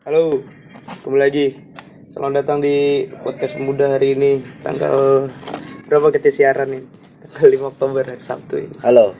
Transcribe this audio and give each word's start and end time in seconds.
Halo, 0.00 0.40
kembali 1.04 1.20
lagi. 1.20 1.46
Selamat 2.08 2.40
datang 2.40 2.64
di 2.64 3.04
podcast 3.20 3.60
pemuda 3.60 4.00
hari 4.00 4.16
ini 4.16 4.40
tanggal 4.64 5.28
berapa 5.92 6.08
kita 6.08 6.32
siaran 6.32 6.72
nih? 6.72 6.82
Tanggal 7.28 7.68
5 7.68 7.70
Oktober 7.76 8.02
hari 8.08 8.24
Sabtu 8.24 8.64
ini. 8.64 8.80
Halo. 8.80 9.12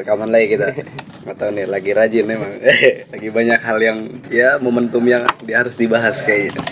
Rekaman 0.00 0.32
lagi 0.32 0.56
kita. 0.56 0.72
Gak 1.28 1.36
tahu 1.36 1.50
nih, 1.60 1.68
lagi 1.68 1.90
rajin 1.92 2.24
emang. 2.24 2.52
lagi 3.12 3.28
banyak 3.28 3.60
hal 3.60 3.78
yang 3.84 3.98
ya 4.32 4.56
momentum 4.56 5.04
yang 5.04 5.28
di- 5.44 5.52
harus 5.52 5.76
dibahas 5.76 6.24
kayaknya. 6.24 6.64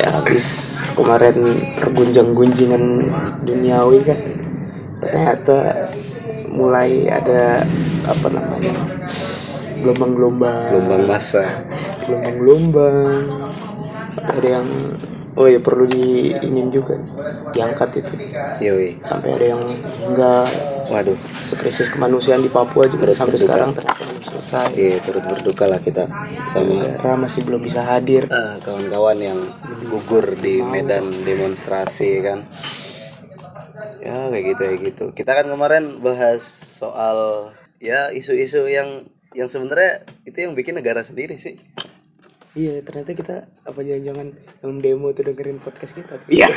Ya 0.00 0.08
habis 0.08 0.46
kemarin 0.96 1.36
tergunjang-gunjingan 1.76 3.12
duniawi 3.44 4.00
kan 4.08 4.20
ternyata 5.04 5.92
mulai 6.48 7.12
ada 7.12 7.60
apa 8.08 8.26
namanya 8.32 8.72
gelombang-gelombang 9.82 10.70
Gelombang 10.70 11.02
masa. 11.04 11.44
gelombang-gelombang 12.06 13.26
ada 14.22 14.48
yang 14.60 14.66
oh 15.34 15.48
ya 15.48 15.58
perlu 15.58 15.88
diingin 15.88 16.68
juga 16.68 16.94
diangkat 17.50 18.04
itu 18.04 18.14
Yoi. 18.60 19.00
sampai 19.02 19.28
ada 19.34 19.46
yang 19.56 19.62
enggak 20.06 20.46
Waduh. 20.82 21.16
krisis 21.56 21.88
kemanusiaan 21.88 22.44
di 22.44 22.52
Papua 22.52 22.84
juga 22.84 23.08
sampai 23.16 23.40
sekarang 23.40 23.72
ternyata 23.72 23.96
belum 23.96 24.20
selesai 24.28 24.76
Iya, 24.76 24.96
turut 25.00 25.24
berduka 25.24 25.64
lah 25.64 25.80
kita 25.80 26.04
sama 26.44 26.68
negara 26.84 27.16
masih 27.16 27.40
belum 27.48 27.64
bisa 27.64 27.80
hadir 27.80 28.28
eh, 28.28 28.56
kawan-kawan 28.60 29.16
yang 29.16 29.38
gugur 29.88 30.36
di 30.36 30.60
medan 30.60 31.08
demonstrasi 31.24 32.20
kan. 32.20 32.44
Ya 34.02 34.28
kayak 34.28 34.44
gitu 34.52 34.62
kayak 34.68 34.80
gitu. 34.92 35.04
Kita 35.14 35.32
kan 35.32 35.46
kemarin 35.48 36.02
bahas 36.02 36.42
soal 36.76 37.48
ya 37.78 38.10
isu-isu 38.10 38.66
yang 38.68 39.06
yang 39.32 39.48
sebenarnya 39.48 40.04
itu 40.24 40.36
yang 40.36 40.52
bikin 40.52 40.76
negara 40.76 41.00
sendiri 41.00 41.40
sih. 41.40 41.56
iya 42.52 42.84
ternyata 42.84 43.16
kita 43.16 43.36
apa 43.64 43.80
jangan-jangan 43.80 44.28
dalam 44.60 44.76
demo 44.78 45.08
tuh 45.10 45.24
dengerin 45.24 45.56
podcast 45.56 45.96
kita 45.96 46.20
iya 46.28 46.48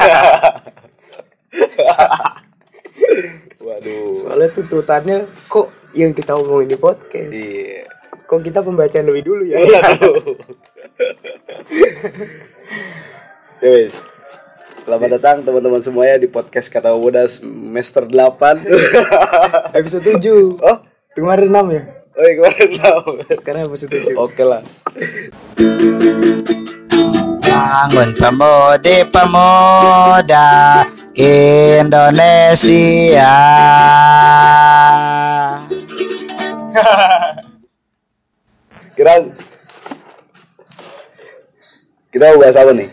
Waduh. 3.63 4.27
soalnya 4.27 4.49
tuntutannya 4.51 5.17
kok 5.47 5.71
yang 5.95 6.11
kita 6.11 6.35
omongin 6.35 6.75
di 6.75 6.77
podcast 6.77 7.31
Iya. 7.31 7.87
kok 8.27 8.43
kita 8.43 8.59
pembacaan 8.59 9.07
lebih 9.07 9.23
dulu 9.23 9.43
ya 9.47 9.57
Ya 13.55 13.71
wis. 13.71 14.03
Selamat 14.83 15.17
datang 15.17 15.41
teman-teman 15.41 15.81
semuanya 15.81 16.19
di 16.19 16.27
podcast 16.27 16.69
Kata 16.69 16.93
Muda 16.93 17.25
semester 17.25 18.05
8. 18.05 18.67
episode 19.79 20.05
7 20.19 20.59
oh, 20.59 20.77
kemarin 21.15 21.49
6 21.49 21.71
ya 21.71 21.83
oh 22.15 22.23
iya, 22.23 22.33
kemarin 22.39 22.69
tahu. 22.79 23.19
sekarang 23.43 23.67
episode 23.67 23.91
7 23.91 24.15
Oke 24.15 24.43
lah. 24.43 24.61
Bangun 27.45 28.09
pemudi 28.15 29.03
pemuda 29.11 30.83
Indonesia 31.15 33.35
Kira 38.95 39.13
kita 42.15 42.31
mau 42.31 42.39
bahas 42.39 42.55
apa 42.55 42.71
nih? 42.71 42.87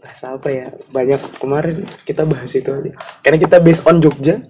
bahas 0.00 0.20
apa 0.24 0.48
ya 0.48 0.66
banyak 0.92 1.20
kemarin 1.36 1.76
kita 2.08 2.24
bahas 2.24 2.48
itu 2.56 2.72
aja 2.72 2.92
karena 3.20 3.36
kita 3.36 3.60
based 3.60 3.84
on 3.84 4.00
Jogja 4.00 4.40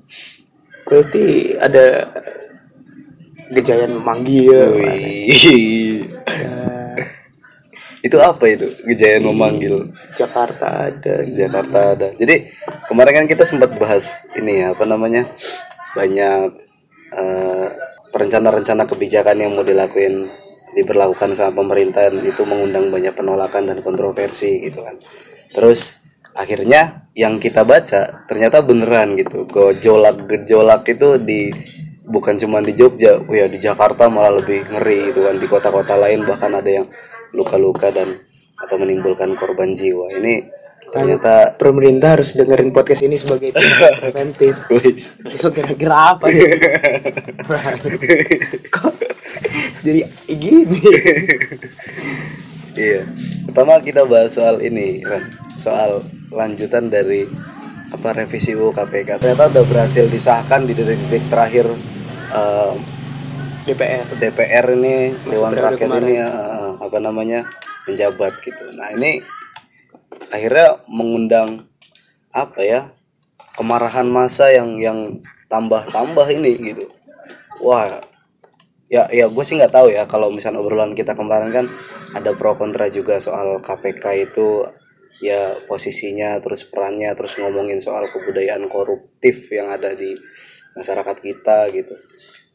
berarti 0.86 1.58
ada 1.58 2.06
Gejayan 3.50 3.98
memanggil 3.98 4.70
itu 8.00 8.16
apa 8.16 8.44
itu? 8.48 8.66
Kejayaan 8.86 9.28
memanggil 9.28 9.92
Jakarta 10.16 10.88
ada 10.88 11.14
Jakarta 11.26 11.78
ada. 11.92 12.08
Jadi 12.16 12.48
kemarin 12.88 13.24
kan 13.24 13.26
kita 13.28 13.44
sempat 13.44 13.76
bahas 13.76 14.08
ini 14.40 14.64
ya 14.64 14.72
apa 14.72 14.84
namanya 14.88 15.28
banyak 15.92 16.48
eh, 17.12 17.68
rencana-rencana 18.10 18.88
kebijakan 18.88 19.36
yang 19.36 19.52
mau 19.52 19.66
dilakuin 19.66 20.30
diberlakukan 20.70 21.34
sama 21.34 21.60
pemerintahan 21.60 22.14
itu 22.22 22.46
mengundang 22.46 22.88
banyak 22.88 23.12
penolakan 23.12 23.68
dan 23.68 23.78
kontroversi 23.84 24.64
gitu 24.64 24.80
kan. 24.86 24.96
Terus 25.52 26.00
akhirnya 26.32 27.10
yang 27.12 27.42
kita 27.42 27.66
baca 27.66 28.24
ternyata 28.30 28.62
beneran 28.62 29.18
gitu 29.18 29.50
gejolak 29.50 30.30
gejolak 30.30 30.86
itu 30.86 31.18
di 31.18 31.50
bukan 32.10 32.34
cuma 32.42 32.58
di 32.58 32.74
Jogja, 32.74 33.22
oh 33.22 33.34
ya 33.34 33.46
di 33.46 33.62
Jakarta 33.62 34.10
malah 34.10 34.42
lebih 34.42 34.66
ngeri 34.66 35.14
gitu 35.14 35.30
kan 35.30 35.38
di 35.38 35.46
kota-kota 35.46 35.94
lain 35.94 36.26
bahkan 36.26 36.50
ada 36.52 36.66
yang 36.66 36.86
luka-luka 37.30 37.94
dan 37.94 38.18
apa 38.58 38.74
menimbulkan 38.74 39.38
korban 39.38 39.78
jiwa. 39.78 40.10
Ini 40.18 40.50
ternyata 40.90 41.54
pemerintah 41.54 42.18
harus 42.18 42.34
dengerin 42.34 42.74
podcast 42.74 43.06
ini 43.06 43.14
sebagai 43.14 43.54
preventif 44.02 44.58
besok 45.22 45.62
kira-kira 45.62 46.18
apa 46.18 46.26
ya 46.34 46.50
kok 48.74 48.90
jadi 49.86 50.02
gini 50.26 50.82
Iya. 52.70 53.02
Pertama 53.50 53.82
kita 53.82 54.06
bahas 54.06 54.32
soal 54.32 54.62
ini, 54.62 55.02
soal 55.58 56.06
lanjutan 56.30 56.88
dari 56.88 57.26
apa 57.90 58.14
revisi 58.14 58.54
UU 58.54 58.70
KPK. 58.70 59.18
Ternyata 59.18 59.50
udah 59.50 59.64
berhasil 59.66 60.06
disahkan 60.06 60.64
di 60.64 60.72
detik-detik 60.72 61.26
terakhir 61.28 61.66
DPR 63.66 64.06
DPR 64.18 64.66
ini 64.74 65.14
Dewan 65.28 65.52
Rakyat 65.52 65.86
kemarin. 65.86 66.02
ini 66.06 66.14
eh, 66.18 66.70
apa 66.80 66.98
namanya 66.98 67.40
menjabat 67.86 68.40
gitu. 68.42 68.64
Nah 68.74 68.90
ini 68.96 69.20
akhirnya 70.32 70.80
mengundang 70.90 71.68
apa 72.30 72.60
ya 72.62 72.80
kemarahan 73.58 74.06
massa 74.06 74.50
yang 74.50 74.80
yang 74.80 74.98
tambah-tambah 75.50 76.26
ini 76.32 76.52
gitu. 76.72 76.86
Wah 77.62 78.00
ya 78.90 79.06
ya 79.14 79.30
gue 79.30 79.44
sih 79.46 79.54
nggak 79.54 79.70
tahu 79.70 79.94
ya 79.94 80.10
kalau 80.10 80.34
misalnya 80.34 80.58
obrolan 80.58 80.98
kita 80.98 81.14
kemarin 81.14 81.54
kan 81.54 81.66
ada 82.10 82.34
pro 82.34 82.58
kontra 82.58 82.90
juga 82.90 83.22
soal 83.22 83.62
KPK 83.62 84.04
itu 84.26 84.66
ya 85.22 85.52
posisinya 85.70 86.42
terus 86.42 86.66
perannya 86.66 87.14
terus 87.14 87.38
ngomongin 87.38 87.78
soal 87.78 88.08
kebudayaan 88.10 88.66
koruptif 88.66 89.52
yang 89.54 89.70
ada 89.70 89.94
di 89.94 90.18
masyarakat 90.76 91.16
kita 91.20 91.70
gitu 91.74 91.94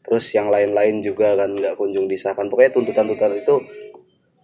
terus 0.06 0.24
yang 0.32 0.48
lain-lain 0.48 1.02
juga 1.02 1.34
kan 1.34 1.50
nggak 1.50 1.74
kunjung 1.74 2.06
disahkan 2.06 2.46
pokoknya 2.46 2.72
tuntutan-tuntutan 2.78 3.34
itu 3.36 3.60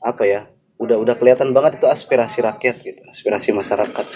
apa 0.02 0.24
ya 0.26 0.40
udah 0.82 0.98
udah 0.98 1.14
kelihatan 1.14 1.54
banget 1.54 1.78
itu 1.78 1.86
aspirasi 1.86 2.42
rakyat 2.42 2.76
gitu 2.82 3.00
aspirasi 3.06 3.54
masyarakat 3.54 4.06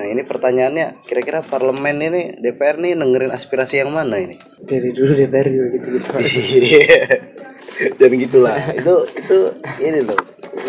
nah 0.00 0.04
ini 0.08 0.24
pertanyaannya 0.24 1.04
kira-kira 1.04 1.44
parlemen 1.44 2.00
ini 2.00 2.22
DPR 2.40 2.80
nih 2.80 2.96
dengerin 2.96 3.30
aspirasi 3.36 3.84
yang 3.84 3.92
mana 3.92 4.16
ini 4.16 4.40
dari 4.64 4.90
dulu 4.96 5.12
DPR 5.12 5.46
juga 5.52 5.66
gitu 5.76 5.88
gitu. 5.92 6.10
Dan 7.98 8.10
gitulah. 8.14 8.58
itu 8.70 8.94
itu 9.18 9.38
ini 9.82 10.00
loh. 10.06 10.18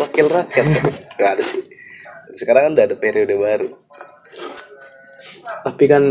Wakil 0.02 0.26
rakyat. 0.26 0.66
Gak 1.14 1.30
ada 1.38 1.42
sih. 1.42 1.62
Sekarang 2.36 2.70
kan 2.70 2.72
udah 2.76 2.84
ada 2.90 2.96
periode 2.98 3.34
baru. 3.34 3.70
tapi 5.66 5.90
kan 5.90 6.10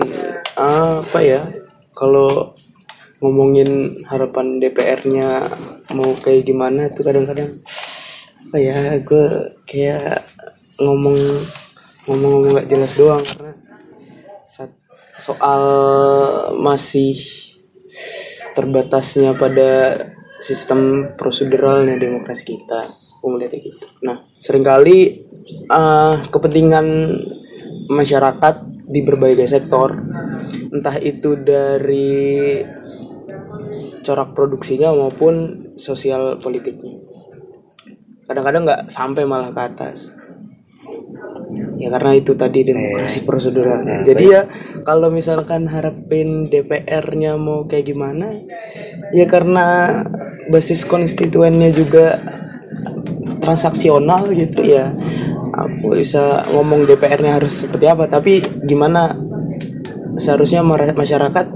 apa 0.60 1.20
ya 1.24 1.48
kalau 1.96 2.54
ngomongin 3.24 3.90
harapan 4.06 4.60
DPR-nya 4.60 5.50
mau 5.96 6.12
kayak 6.20 6.46
gimana 6.46 6.92
tuh 6.92 7.08
kadang-kadang 7.08 7.64
apa 8.46 8.58
ya 8.60 9.00
gue 9.02 9.26
kayak 9.66 10.22
ngomong 10.78 11.18
ngomong-ngomong 12.06 12.52
nggak 12.54 12.70
jelas 12.70 12.92
doang 13.00 13.24
karena 13.24 13.56
soal 15.16 15.64
masih 16.60 17.16
terbatasnya 18.54 19.32
pada 19.36 20.04
sistem 20.44 21.12
proseduralnya 21.16 21.96
demokrasi 21.96 22.56
kita 22.56 22.92
aku 23.26 23.26
melihatnya 23.34 23.60
gitu. 23.66 23.86
Nah 24.06 24.22
sering 24.44 24.62
kali 24.62 25.26
eh, 25.72 26.16
kepentingan 26.30 26.88
masyarakat 27.90 28.56
di 28.86 29.02
berbagai 29.02 29.50
sektor. 29.50 29.98
Entah 30.74 30.98
itu 31.02 31.40
dari 31.40 32.62
corak 34.06 34.38
produksinya 34.38 34.94
maupun 34.94 35.66
sosial 35.82 36.38
politiknya. 36.38 37.02
Kadang-kadang 38.26 38.62
nggak 38.66 38.82
sampai 38.94 39.24
malah 39.26 39.50
ke 39.54 39.62
atas. 39.62 40.14
Ya 41.80 41.88
karena 41.88 42.12
itu 42.18 42.36
tadi 42.36 42.68
demokrasi 42.68 43.24
proseduralnya 43.24 44.04
jadi 44.04 44.24
ya 44.28 44.42
kalau 44.84 45.08
misalkan 45.08 45.72
harapin 45.72 46.44
DPR-nya 46.48 47.40
mau 47.40 47.64
kayak 47.64 47.96
gimana 47.96 48.28
ya 49.16 49.24
karena 49.24 50.02
basis 50.52 50.84
konstituennya 50.84 51.72
juga 51.72 52.20
transaksional 53.40 54.34
gitu 54.36 54.68
ya 54.68 54.92
aku 55.56 55.96
bisa 55.96 56.44
ngomong 56.52 56.84
DPR-nya 56.84 57.40
harus 57.40 57.64
seperti 57.64 57.88
apa 57.88 58.12
tapi 58.12 58.44
gimana 58.68 59.16
seharusnya 60.20 60.64
masyarakat 60.64 61.48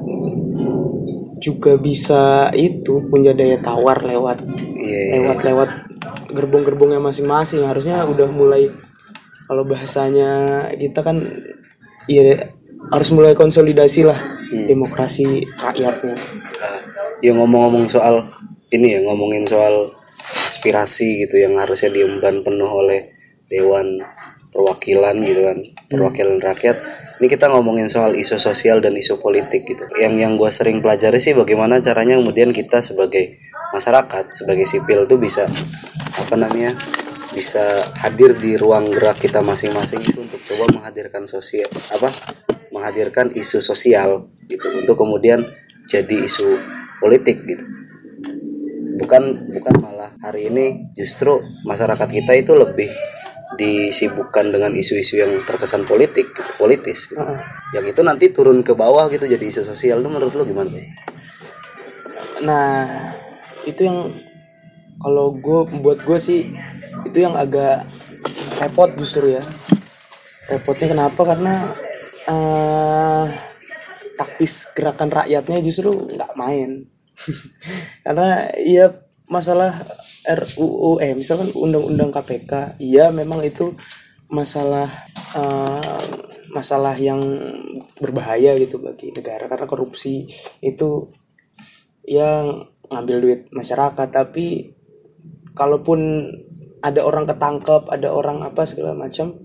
juga 1.40 1.80
bisa 1.80 2.52
itu 2.52 3.04
punya 3.08 3.32
daya 3.32 3.60
tawar 3.60 4.04
lewat 4.04 4.44
Iya, 4.80 5.00
iya, 5.00 5.12
lewat-lewat 5.22 5.70
gerbong-gerbongnya 6.34 6.98
masing-masing. 6.98 7.62
Harusnya 7.68 8.04
udah 8.08 8.26
mulai 8.32 8.72
kalau 9.46 9.62
bahasanya 9.68 10.66
kita 10.74 11.04
kan 11.06 11.22
iya 12.10 12.50
harus 12.90 13.10
mulai 13.14 13.36
konsolidasi 13.36 14.08
lah 14.08 14.20
Hmm. 14.50 14.66
demokrasi 14.66 15.46
rakyatnya. 15.62 16.18
Ah, 16.58 16.82
ya 17.22 17.38
ngomong-ngomong 17.38 17.86
soal 17.86 18.26
ini 18.74 18.98
ya 18.98 19.00
ngomongin 19.06 19.46
soal 19.46 19.94
aspirasi 20.42 21.22
gitu 21.22 21.38
yang 21.38 21.54
harusnya 21.62 21.94
diemban 21.94 22.42
penuh 22.42 22.66
oleh 22.66 23.14
dewan 23.50 24.00
perwakilan 24.50 25.16
gitu 25.26 25.42
kan 25.46 25.58
perwakilan 25.90 26.38
rakyat. 26.42 26.78
Ini 27.20 27.28
kita 27.28 27.52
ngomongin 27.52 27.92
soal 27.92 28.16
isu 28.16 28.40
sosial 28.40 28.80
dan 28.80 28.96
isu 28.96 29.20
politik 29.20 29.68
gitu. 29.68 29.84
Yang 30.00 30.14
yang 30.24 30.34
gue 30.40 30.50
sering 30.54 30.80
pelajari 30.80 31.20
sih 31.20 31.36
bagaimana 31.36 31.84
caranya 31.84 32.16
kemudian 32.16 32.56
kita 32.56 32.80
sebagai 32.80 33.42
masyarakat 33.76 34.34
sebagai 34.34 34.66
sipil 34.66 35.06
tuh 35.06 35.20
bisa 35.22 35.46
apa 36.18 36.36
namanya 36.40 36.74
bisa 37.30 37.78
hadir 38.02 38.34
di 38.34 38.58
ruang 38.58 38.90
gerak 38.90 39.22
kita 39.22 39.46
masing-masing 39.46 40.02
itu 40.02 40.18
untuk 40.26 40.42
coba 40.42 40.82
menghadirkan 40.82 41.30
sosial 41.30 41.70
apa 41.94 42.10
menghadirkan 42.74 43.30
isu 43.38 43.62
sosial 43.62 44.26
gitu 44.50 44.66
untuk 44.74 44.98
kemudian 44.98 45.46
jadi 45.86 46.26
isu 46.26 46.58
politik 46.98 47.46
gitu. 47.46 47.66
Bukan 49.00 49.38
bukan 49.54 49.76
malah 49.80 50.12
hari 50.20 50.50
ini 50.50 50.92
justru 50.98 51.40
masyarakat 51.64 52.10
kita 52.10 52.34
itu 52.36 52.58
lebih 52.58 52.90
disibukkan 53.58 54.54
dengan 54.54 54.70
isu-isu 54.78 55.18
yang 55.18 55.32
terkesan 55.48 55.88
politik 55.90 56.30
gitu, 56.30 56.52
politis. 56.60 57.10
Gitu. 57.10 57.18
Heeh. 57.18 57.40
yang 57.70 57.86
itu 57.86 58.02
nanti 58.02 58.30
turun 58.34 58.62
ke 58.62 58.74
bawah 58.78 59.10
gitu 59.10 59.26
jadi 59.26 59.42
isu 59.42 59.66
sosial. 59.66 60.02
Itu 60.02 60.10
menurut 60.10 60.34
lo 60.38 60.46
gimana? 60.46 60.70
Nah 62.46 62.86
itu 63.66 63.82
yang 63.86 64.06
kalau 65.00 65.34
gue 65.34 65.60
buat 65.82 66.00
gue 66.04 66.20
sih 66.22 66.52
itu 67.08 67.18
yang 67.18 67.34
agak 67.34 67.86
repot 68.62 68.92
justru 69.00 69.34
ya. 69.34 69.44
Repotnya 70.50 70.88
kenapa? 70.94 71.22
Karena 71.26 71.54
eh 72.30 73.26
taktis 74.20 74.68
gerakan 74.76 75.10
rakyatnya 75.10 75.58
justru 75.66 75.96
nggak 75.96 76.38
main. 76.38 76.86
Karena 78.06 78.52
iya 78.60 78.94
masalah 79.30 79.86
RUU 80.30 81.02
eh 81.02 81.18
misalkan 81.18 81.50
undang-undang 81.58 82.14
KPK 82.14 82.78
iya 82.78 83.10
memang 83.10 83.42
itu 83.42 83.74
masalah 84.30 85.10
eh, 85.34 86.00
masalah 86.54 86.94
yang 86.98 87.22
berbahaya 87.98 88.58
gitu 88.62 88.82
bagi 88.82 89.10
negara 89.14 89.50
karena 89.50 89.66
korupsi 89.66 90.30
itu 90.62 91.10
yang 92.06 92.66
ngambil 92.90 93.18
duit 93.22 93.40
masyarakat. 93.54 94.08
Tapi 94.10 94.74
kalaupun 95.54 96.00
ada 96.80 97.04
orang 97.06 97.28
ketangkep 97.28 97.92
ada 97.92 98.10
orang 98.16 98.42
apa 98.42 98.64
segala 98.64 98.96
macam 98.96 99.36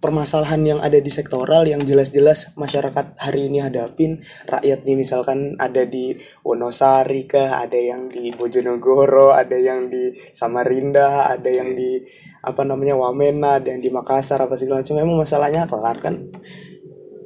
permasalahan 0.00 0.64
yang 0.64 0.80
ada 0.80 0.96
di 0.96 1.12
sektoral 1.12 1.68
yang 1.68 1.84
jelas-jelas 1.84 2.56
masyarakat 2.56 3.20
hari 3.20 3.52
ini 3.52 3.60
hadapin. 3.60 4.24
Rakyat 4.48 4.88
nih 4.88 4.96
misalkan 4.96 5.60
ada 5.60 5.84
di 5.84 6.16
Wonosari 6.40 7.28
kah 7.28 7.60
ada 7.60 7.76
yang 7.76 8.08
di 8.08 8.32
Bojonegoro 8.32 9.36
ada 9.36 9.54
yang 9.60 9.92
di 9.92 10.16
Samarinda 10.32 11.28
ada 11.28 11.46
yang 11.52 11.76
di 11.76 12.00
apa 12.40 12.64
namanya 12.64 12.96
Wamena 12.96 13.60
ada 13.60 13.68
yang 13.76 13.84
di 13.84 13.92
Makassar 13.92 14.40
apa 14.40 14.56
segala 14.56 14.80
macam. 14.80 14.96
Memang 14.96 15.20
masalahnya 15.20 15.68
kelar 15.68 15.96
kan? 16.00 16.32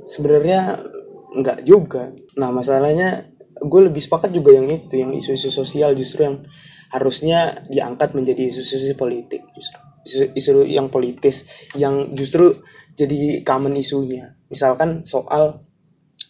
Sebenarnya 0.04 0.82
nggak 1.30 1.62
juga. 1.62 2.10
Nah 2.34 2.50
masalahnya 2.50 3.30
gue 3.54 3.80
lebih 3.86 4.02
sepakat 4.02 4.34
juga 4.34 4.50
yang 4.50 4.66
itu 4.66 4.98
yang 4.98 5.14
isu-isu 5.14 5.46
sosial 5.48 5.94
justru 5.94 6.26
yang 6.26 6.42
harusnya 6.90 7.64
diangkat 7.70 8.18
menjadi 8.18 8.50
isu-isu 8.50 8.98
politik 8.98 9.46
justru 9.54 9.83
isu, 10.04 10.32
isu 10.36 10.52
yang 10.68 10.88
politis 10.92 11.48
yang 11.74 12.12
justru 12.14 12.54
jadi 12.94 13.42
common 13.42 13.74
isunya. 13.74 14.36
Misalkan 14.48 15.02
soal 15.02 15.64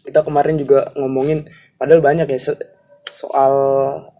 kita 0.04 0.24
kemarin 0.24 0.56
juga 0.56 0.92
ngomongin 0.96 1.44
padahal 1.76 2.00
banyak 2.00 2.28
ya 2.28 2.40
soal 3.14 3.52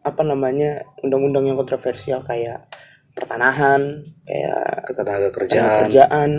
apa 0.05 0.23
namanya 0.23 0.85
undang-undang 1.03 1.49
yang 1.51 1.59
kontroversial 1.59 2.21
kayak 2.23 2.69
pertanahan 3.15 4.03
kayak 4.27 4.91
ketenaga 4.91 5.31
tenaga 5.31 5.39
kerjaan. 5.39 5.81
kerjaan 5.87 6.31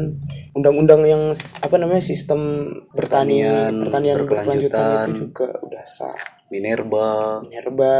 undang-undang 0.52 1.02
yang 1.08 1.24
apa 1.64 1.76
namanya 1.80 2.04
sistem 2.04 2.68
Pertanian 2.92 3.88
pertanian 3.88 4.16
berkelanjutan. 4.20 4.60
berkelanjutan 4.76 5.08
itu 5.08 5.20
juga 5.32 5.48
udah 5.64 5.86
sah. 5.88 6.20
Minerba. 6.52 7.42
Minerba. 7.48 7.96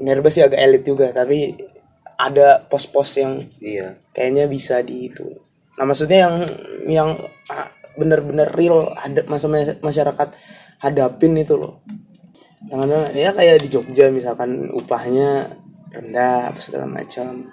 Minerba 0.00 0.28
sih 0.32 0.40
agak 0.40 0.60
elit 0.60 0.82
juga 0.88 1.12
tapi 1.12 1.52
ada 2.18 2.62
pos-pos 2.66 3.18
yang 3.18 3.40
iya. 3.58 3.98
kayaknya 4.14 4.46
bisa 4.46 4.80
di 4.80 5.10
itu. 5.10 5.26
Nah 5.78 5.84
maksudnya 5.88 6.28
yang 6.28 6.36
yang 6.86 7.10
ah, 7.50 7.68
bener-bener 7.98 8.50
real 8.54 8.90
ada 8.94 9.22
masa 9.26 9.50
masyarakat 9.82 10.28
hadapin 10.82 11.34
itu 11.38 11.58
loh. 11.58 11.82
Yang 12.70 12.80
ada 12.86 12.98
ya 13.12 13.30
kayak 13.34 13.62
di 13.62 13.68
Jogja 13.70 14.08
misalkan 14.08 14.70
upahnya 14.70 15.58
rendah 15.94 16.54
apa 16.54 16.60
segala 16.62 16.86
macam. 16.86 17.50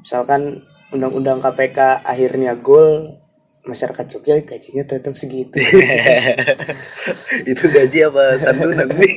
Misalkan 0.00 0.62
undang-undang 0.94 1.42
KPK 1.42 2.06
akhirnya 2.06 2.54
gol 2.54 3.18
masyarakat 3.66 4.04
Jogja 4.06 4.38
gajinya 4.42 4.84
tetap 4.86 5.14
segitu. 5.18 5.58
Itu 7.50 7.64
gaji 7.68 7.98
apa 8.06 8.38
santunan 8.38 8.88
nih 8.94 9.14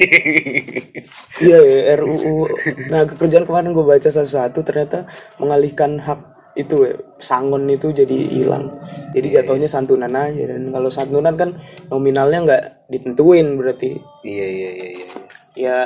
iya 1.46 1.60
ya, 1.64 1.96
RUU 2.04 2.52
nah 2.92 3.08
kerjaan 3.08 3.48
kemarin 3.48 3.72
gue 3.72 3.86
baca 3.86 4.10
satu-satu 4.12 4.60
ternyata 4.68 5.08
mengalihkan 5.40 6.02
hak 6.04 6.20
itu 6.58 6.76
ya, 6.84 7.00
sangon 7.24 7.72
itu 7.72 7.96
jadi 7.96 8.18
hilang. 8.36 8.84
Jadi 9.16 9.28
jatuhnya 9.32 9.70
santunan 9.70 10.12
aja. 10.12 10.44
Dan 10.44 10.76
kalau 10.76 10.92
santunan 10.92 11.40
kan 11.40 11.56
nominalnya 11.88 12.40
nggak 12.44 12.64
ditentuin 12.92 13.56
berarti. 13.56 13.96
Iya 14.28 14.48
iya 14.50 14.70
iya 14.76 14.90
iya. 14.92 15.08
Ya 15.56 15.78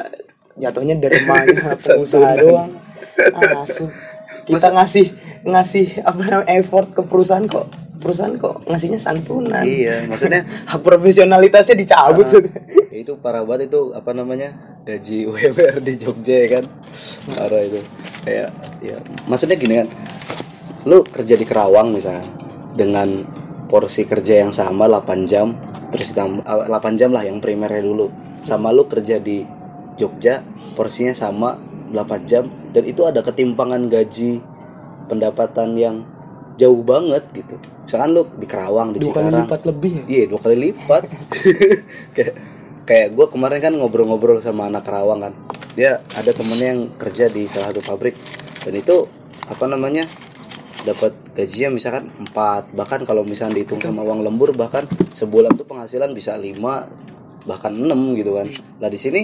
jatuhnya 0.57 0.97
dari 0.97 1.21
mana 1.29 1.77
pengusaha 1.77 2.41
doang. 2.41 2.73
Asu 3.61 3.85
kita 4.43 4.75
ngasih 4.75 5.07
ngasih 5.43 6.03
apa 6.03 6.21
namanya 6.23 6.47
effort 6.59 6.91
ke 6.91 7.01
perusahaan 7.03 7.47
kok 7.47 7.67
perusahaan 8.03 8.35
kok 8.35 8.67
ngasihnya 8.67 8.99
santunan. 8.99 9.63
Iya 9.63 10.03
maksudnya 10.11 10.43
hak 10.71 10.83
profesionalitasnya 10.83 11.79
dicabut. 11.79 12.27
Ya 12.91 12.97
itu 12.99 13.15
parah 13.15 13.47
banget 13.47 13.71
itu 13.71 13.95
apa 13.95 14.11
namanya 14.11 14.51
gaji 14.83 15.31
UMR 15.31 15.79
di 15.79 15.93
Jogja 15.95 16.35
ya 16.43 16.47
kan? 16.59 16.63
Parah 17.39 17.63
itu. 17.63 17.79
Kayak 18.27 18.51
ya 18.83 18.97
maksudnya 19.31 19.55
gini 19.55 19.73
kan 19.79 19.87
lu 20.83 20.99
kerja 21.07 21.39
di 21.39 21.45
Kerawang 21.47 21.95
misalnya 21.95 22.27
dengan 22.75 23.23
porsi 23.71 24.03
kerja 24.03 24.43
yang 24.43 24.51
sama 24.51 24.91
8 24.91 25.31
jam 25.31 25.55
terus 25.95 26.11
ditambah 26.11 26.43
ah, 26.43 26.67
8 26.67 26.99
jam 26.99 27.15
lah 27.15 27.23
yang 27.23 27.39
primernya 27.39 27.79
dulu. 27.79 28.11
Sama 28.43 28.75
lu 28.75 28.83
kerja 28.91 29.23
di 29.23 29.47
Jogja 29.95 30.43
porsinya 30.75 31.15
sama 31.15 31.55
8 31.95 32.29
jam 32.29 32.51
dan 32.75 32.83
itu 32.83 33.07
ada 33.07 33.23
ketimpangan 33.23 33.87
gaji 33.87 34.43
pendapatan 35.07 35.77
yang 35.77 35.95
jauh 36.57 36.81
banget 36.85 37.23
gitu 37.33 37.57
misalkan 37.83 38.09
lu 38.15 38.23
di 38.39 38.47
Kerawang 38.47 38.95
di 38.95 38.99
dua 39.03 39.11
kali 39.11 39.27
Cikarang 39.27 39.47
lipat 39.47 39.61
lebih 39.67 39.91
ya 39.93 40.03
Iya 40.07 40.23
dua 40.31 40.39
kali 40.39 40.55
lipat. 40.59 41.03
kayak 42.15 42.33
kayak 42.83 43.07
gue 43.15 43.25
kemarin 43.31 43.59
kan 43.63 43.73
ngobrol-ngobrol 43.75 44.39
sama 44.43 44.67
anak 44.67 44.83
Kerawang 44.87 45.19
kan. 45.29 45.33
Dia 45.73 45.99
ada 46.15 46.31
temennya 46.31 46.67
yang 46.75 46.81
kerja 46.95 47.25
di 47.31 47.49
salah 47.49 47.73
satu 47.73 47.81
pabrik 47.81 48.15
dan 48.63 48.73
itu 48.77 49.07
apa 49.49 49.65
namanya 49.67 50.07
dapat 50.83 51.15
gajinya 51.35 51.79
misalkan 51.79 52.11
4 52.11 52.75
bahkan 52.75 53.07
kalau 53.07 53.23
misalnya 53.23 53.63
dihitung 53.63 53.79
sama 53.79 54.03
uang 54.03 54.19
lembur 54.23 54.51
bahkan 54.51 54.83
sebulan 55.15 55.55
tuh 55.55 55.63
penghasilan 55.63 56.11
bisa 56.11 56.35
5 56.35 56.59
bahkan 57.47 57.71
6 57.71 58.19
gitu 58.19 58.31
kan. 58.35 58.47
Lah 58.83 58.89
di 58.91 58.99
sini 58.99 59.21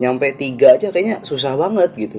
nyampe 0.00 0.32
tiga 0.34 0.74
aja 0.74 0.90
kayaknya 0.90 1.22
susah 1.22 1.54
banget 1.54 1.94
gitu. 1.94 2.18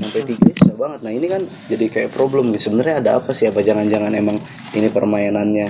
Nyampe 0.00 0.18
tiga 0.26 0.50
susah 0.58 0.76
banget. 0.76 0.98
Nah 1.06 1.12
ini 1.14 1.26
kan 1.30 1.42
jadi 1.70 1.86
kayak 1.86 2.10
problem 2.10 2.50
gitu. 2.54 2.70
Sebenarnya 2.70 2.98
ada 3.02 3.10
apa 3.22 3.30
sih? 3.30 3.46
Apa 3.46 3.62
jangan-jangan 3.62 4.10
emang 4.14 4.36
ini 4.74 4.88
permainannya 4.90 5.66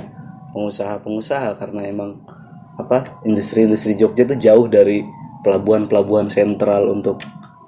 pengusaha-pengusaha 0.52 1.56
karena 1.56 1.86
emang 1.88 2.20
apa 2.76 3.20
industri-industri 3.28 3.94
Jogja 3.96 4.24
tuh 4.24 4.40
jauh 4.40 4.66
dari 4.66 5.04
pelabuhan-pelabuhan 5.44 6.28
sentral 6.28 6.88
untuk 6.90 7.20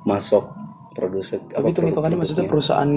masuk 0.05 0.51
produksi 0.93 1.41
tapi 1.49 1.73
itu 1.73 1.81
hitungannya 1.81 2.21
maksudnya 2.21 2.45
perusahaan 2.45 2.93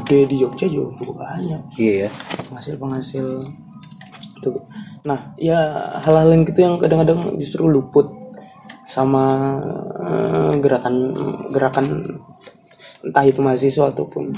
gede 0.00 0.18
di 0.28 0.36
Jogja 0.44 0.68
juga 0.68 0.92
cukup 1.00 1.16
banyak. 1.16 1.60
Iya 1.80 1.94
ya. 2.06 2.08
Penghasil 2.48 2.74
penghasil 2.76 3.26
itu. 4.36 4.50
Nah 5.08 5.32
ya 5.40 5.58
hal-hal 6.04 6.28
yang 6.36 6.42
gitu 6.44 6.60
yang 6.60 6.74
kadang-kadang 6.76 7.40
justru 7.40 7.64
luput 7.64 8.12
sama 8.84 9.56
eh, 10.04 10.52
gerakan 10.60 11.16
gerakan 11.48 11.86
entah 13.02 13.24
itu 13.24 13.40
mahasiswa 13.40 13.88
ataupun 13.88 14.36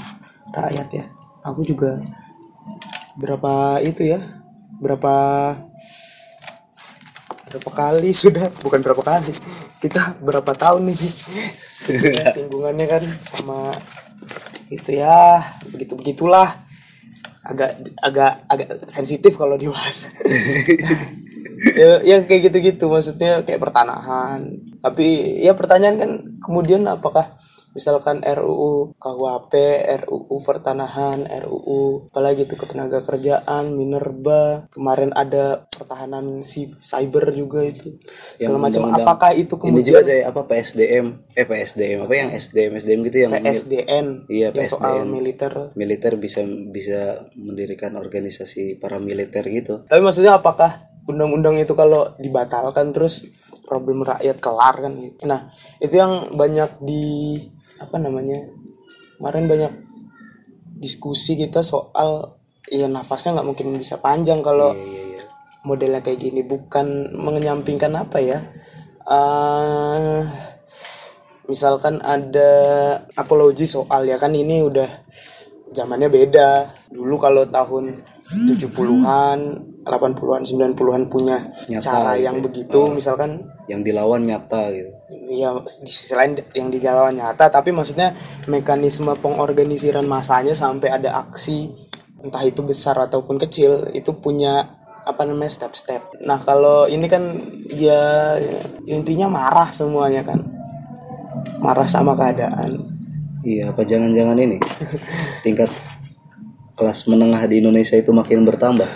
rakyat 0.55 0.87
ya. 0.95 1.05
Aku 1.43 1.61
juga 1.67 1.99
berapa 3.19 3.79
itu 3.83 4.03
ya? 4.03 4.19
Berapa 4.79 5.15
berapa 7.51 7.69
kali 7.71 8.11
sudah? 8.11 8.51
Bukan 8.59 8.79
berapa 8.83 9.03
kali 9.03 9.31
kita 9.79 10.17
berapa 10.19 10.51
tahun 10.55 10.91
nih? 10.91 10.99
Ya, 11.85 12.33
singgungannya 12.33 12.87
kan 12.89 13.03
sama 13.21 13.75
itu 14.73 14.97
ya 14.97 15.43
begitu 15.69 15.93
begitulah. 15.93 16.65
Agak 17.45 17.77
agak 18.01 18.41
agak 18.49 18.67
sensitif 18.89 19.37
kalau 19.37 19.55
dibahas. 19.55 20.09
Ya 21.55 22.03
yang 22.03 22.27
kayak 22.27 22.51
gitu-gitu 22.51 22.91
maksudnya 22.91 23.41
kayak 23.41 23.63
pertanahan. 23.63 24.43
Tapi 24.83 25.39
ya 25.39 25.55
pertanyaan 25.55 25.97
kan 25.97 26.11
kemudian 26.43 26.83
apakah 26.85 27.39
misalkan 27.75 28.23
RUU 28.23 28.95
KUHP, 28.95 29.53
RUU 30.07 30.35
pertanahan, 30.41 31.27
RUU 31.27 32.07
apalagi 32.09 32.47
itu 32.47 32.55
ketenaga 32.55 33.03
kerjaan, 33.03 33.75
minerba, 33.75 34.71
kemarin 34.71 35.11
ada 35.11 35.67
pertahanan 35.67 36.39
si 36.41 36.71
cyber 36.79 37.35
juga 37.35 37.67
itu. 37.67 37.99
Segala 38.39 38.57
macam 38.57 38.87
apakah 38.95 39.35
itu 39.35 39.59
ini 39.67 39.83
juga 39.83 40.01
kemudian 40.01 40.07
kayak 40.07 40.25
apa 40.31 40.41
PSDM 40.47 41.05
eh 41.35 41.45
PSDM 41.45 41.99
apa 42.07 42.13
yang 42.15 42.29
SDM 42.31 42.71
SDM 42.79 42.99
gitu 43.11 43.17
yang 43.27 43.31
PSDN 43.35 44.05
Iya, 44.31 44.47
yang 44.55 44.67
soal 44.71 45.03
PSDN. 45.03 45.07
militer. 45.11 45.53
militer 45.75 46.13
bisa 46.15 46.41
bisa 46.71 47.01
mendirikan 47.35 47.99
organisasi 47.99 48.79
paramiliter 48.79 49.43
gitu 49.51 49.83
Tapi 49.85 49.99
maksudnya 49.99 50.39
apakah 50.39 50.87
undang-undang 51.05 51.59
itu 51.61 51.75
kalau 51.77 52.15
dibatalkan 52.17 52.89
terus 52.95 53.25
problem 53.65 54.05
rakyat 54.05 54.37
kelar 54.37 54.75
kan 54.77 54.93
gitu. 55.01 55.25
Nah, 55.25 55.49
itu 55.81 55.97
yang 55.97 56.33
banyak 56.37 56.77
di 56.85 57.03
apa 57.85 58.01
namanya? 58.01 58.49
Kemarin 59.21 59.45
banyak 59.47 59.73
diskusi 60.75 61.39
kita 61.39 61.63
soal 61.63 62.35
ya 62.67 62.89
nafasnya 62.89 63.39
nggak 63.39 63.47
mungkin 63.47 63.67
bisa 63.77 64.01
panjang 64.01 64.41
kalau 64.41 64.73
iya 64.73 65.01
iya 65.15 65.23
modelnya 65.65 66.05
kayak 66.05 66.21
gini 66.21 66.41
bukan 66.45 67.09
menyampingkan 67.17 67.93
apa 67.97 68.21
ya 68.21 68.39
eh 69.05 70.21
misalkan 71.45 72.01
ada 72.01 72.51
apologi 73.17 73.65
soal 73.65 74.05
ya 74.05 74.17
kan 74.17 74.33
ini 74.33 74.65
udah 74.65 74.89
zamannya 75.73 76.09
beda 76.09 76.69
dulu 76.89 77.17
kalau 77.21 77.45
tahun 77.49 78.01
70-an 78.49 79.39
80-an 79.85 80.41
90-an 80.73 81.03
punya 81.07 81.45
Nyata 81.69 81.85
cara 81.85 82.11
gitu 82.17 82.25
yang 82.25 82.37
ya. 82.37 82.43
begitu 82.43 82.79
misalkan 82.89 83.45
yang 83.69 83.85
dilawan 83.85 84.25
nyata 84.25 84.73
gitu 84.73 84.91
ya 85.29 85.53
di 85.61 85.91
sisi 85.93 86.17
lain 86.17 86.33
yang 86.57 86.73
dijalankan 86.73 87.13
nyata 87.13 87.53
tapi 87.53 87.69
maksudnya 87.69 88.17
mekanisme 88.49 89.13
pengorganisiran 89.21 90.09
masanya 90.09 90.57
sampai 90.57 90.89
ada 90.89 91.21
aksi 91.21 91.69
entah 92.25 92.41
itu 92.41 92.65
besar 92.65 92.97
ataupun 92.97 93.37
kecil 93.37 93.93
itu 93.93 94.09
punya 94.17 94.81
apa 95.05 95.21
namanya 95.21 95.53
step-step. 95.53 96.17
Nah 96.25 96.41
kalau 96.41 96.89
ini 96.89 97.05
kan 97.05 97.37
ya 97.69 98.35
intinya 98.89 99.29
marah 99.29 99.69
semuanya 99.69 100.25
kan 100.25 100.41
marah 101.61 101.85
sama 101.85 102.17
keadaan. 102.17 102.97
iya 103.45 103.69
apa 103.69 103.85
jangan-jangan 103.85 104.41
ini 104.41 104.57
tingkat 105.45 105.69
kelas 106.73 107.05
menengah 107.05 107.45
di 107.45 107.61
Indonesia 107.61 107.93
itu 107.93 108.09
makin 108.09 108.41
bertambah 108.41 108.89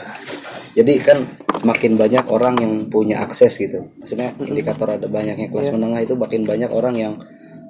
jadi 0.79 0.93
kan 1.03 1.19
makin 1.67 1.99
banyak 1.99 2.23
orang 2.31 2.55
yang 2.63 2.73
punya 2.87 3.19
akses 3.19 3.59
gitu. 3.59 3.91
Maksudnya 3.99 4.31
indikator 4.47 4.95
ada 4.95 5.11
banyaknya 5.11 5.51
kelas 5.51 5.75
menengah 5.75 5.99
itu 5.99 6.15
makin 6.15 6.47
banyak 6.47 6.71
orang 6.71 6.95
yang 6.95 7.13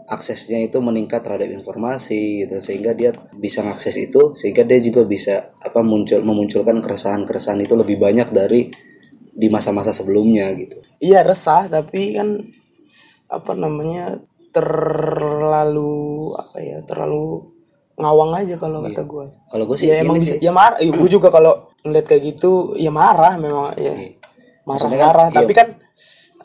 aksesnya 0.06 0.62
itu 0.62 0.78
meningkat 0.78 1.26
terhadap 1.26 1.50
informasi 1.50 2.46
gitu. 2.46 2.62
Sehingga 2.62 2.94
dia 2.94 3.10
bisa 3.34 3.66
mengakses 3.66 3.98
itu 3.98 4.38
sehingga 4.38 4.62
dia 4.62 4.78
juga 4.78 5.10
bisa 5.10 5.58
apa 5.58 5.82
muncul 5.82 6.22
memunculkan 6.22 6.86
keresahan-keresahan 6.86 7.66
itu 7.66 7.74
lebih 7.74 7.98
banyak 7.98 8.30
dari 8.30 8.70
di 9.34 9.48
masa-masa 9.50 9.90
sebelumnya 9.90 10.54
gitu. 10.54 10.78
Iya 11.02 11.26
resah 11.26 11.66
tapi 11.66 12.14
kan 12.14 12.46
apa 13.30 13.54
namanya 13.58 14.22
terlalu 14.54 16.34
apa 16.38 16.58
ya 16.62 16.82
terlalu 16.86 17.54
ngawang 18.00 18.32
aja 18.34 18.56
kalau 18.58 18.82
kata 18.82 19.04
gue. 19.06 19.26
kalau 19.54 19.64
gue 19.70 19.78
sih 19.78 19.88
ya 19.92 20.02
emang 20.02 20.18
bisa 20.18 20.40
sih 20.40 20.42
ya 20.42 20.50
marah 20.50 20.80
ya, 20.82 20.90
gue 20.90 21.10
juga 21.12 21.30
kalau 21.30 21.69
ngeliat 21.86 22.06
kayak 22.06 22.24
gitu 22.36 22.76
ya 22.76 22.92
marah 22.92 23.40
memang 23.40 23.76
ya. 23.80 23.96
Marah-marah 24.68 24.70
Maksudnya 24.70 25.08
kan, 25.34 25.34
tapi 25.34 25.54
kan 25.56 25.68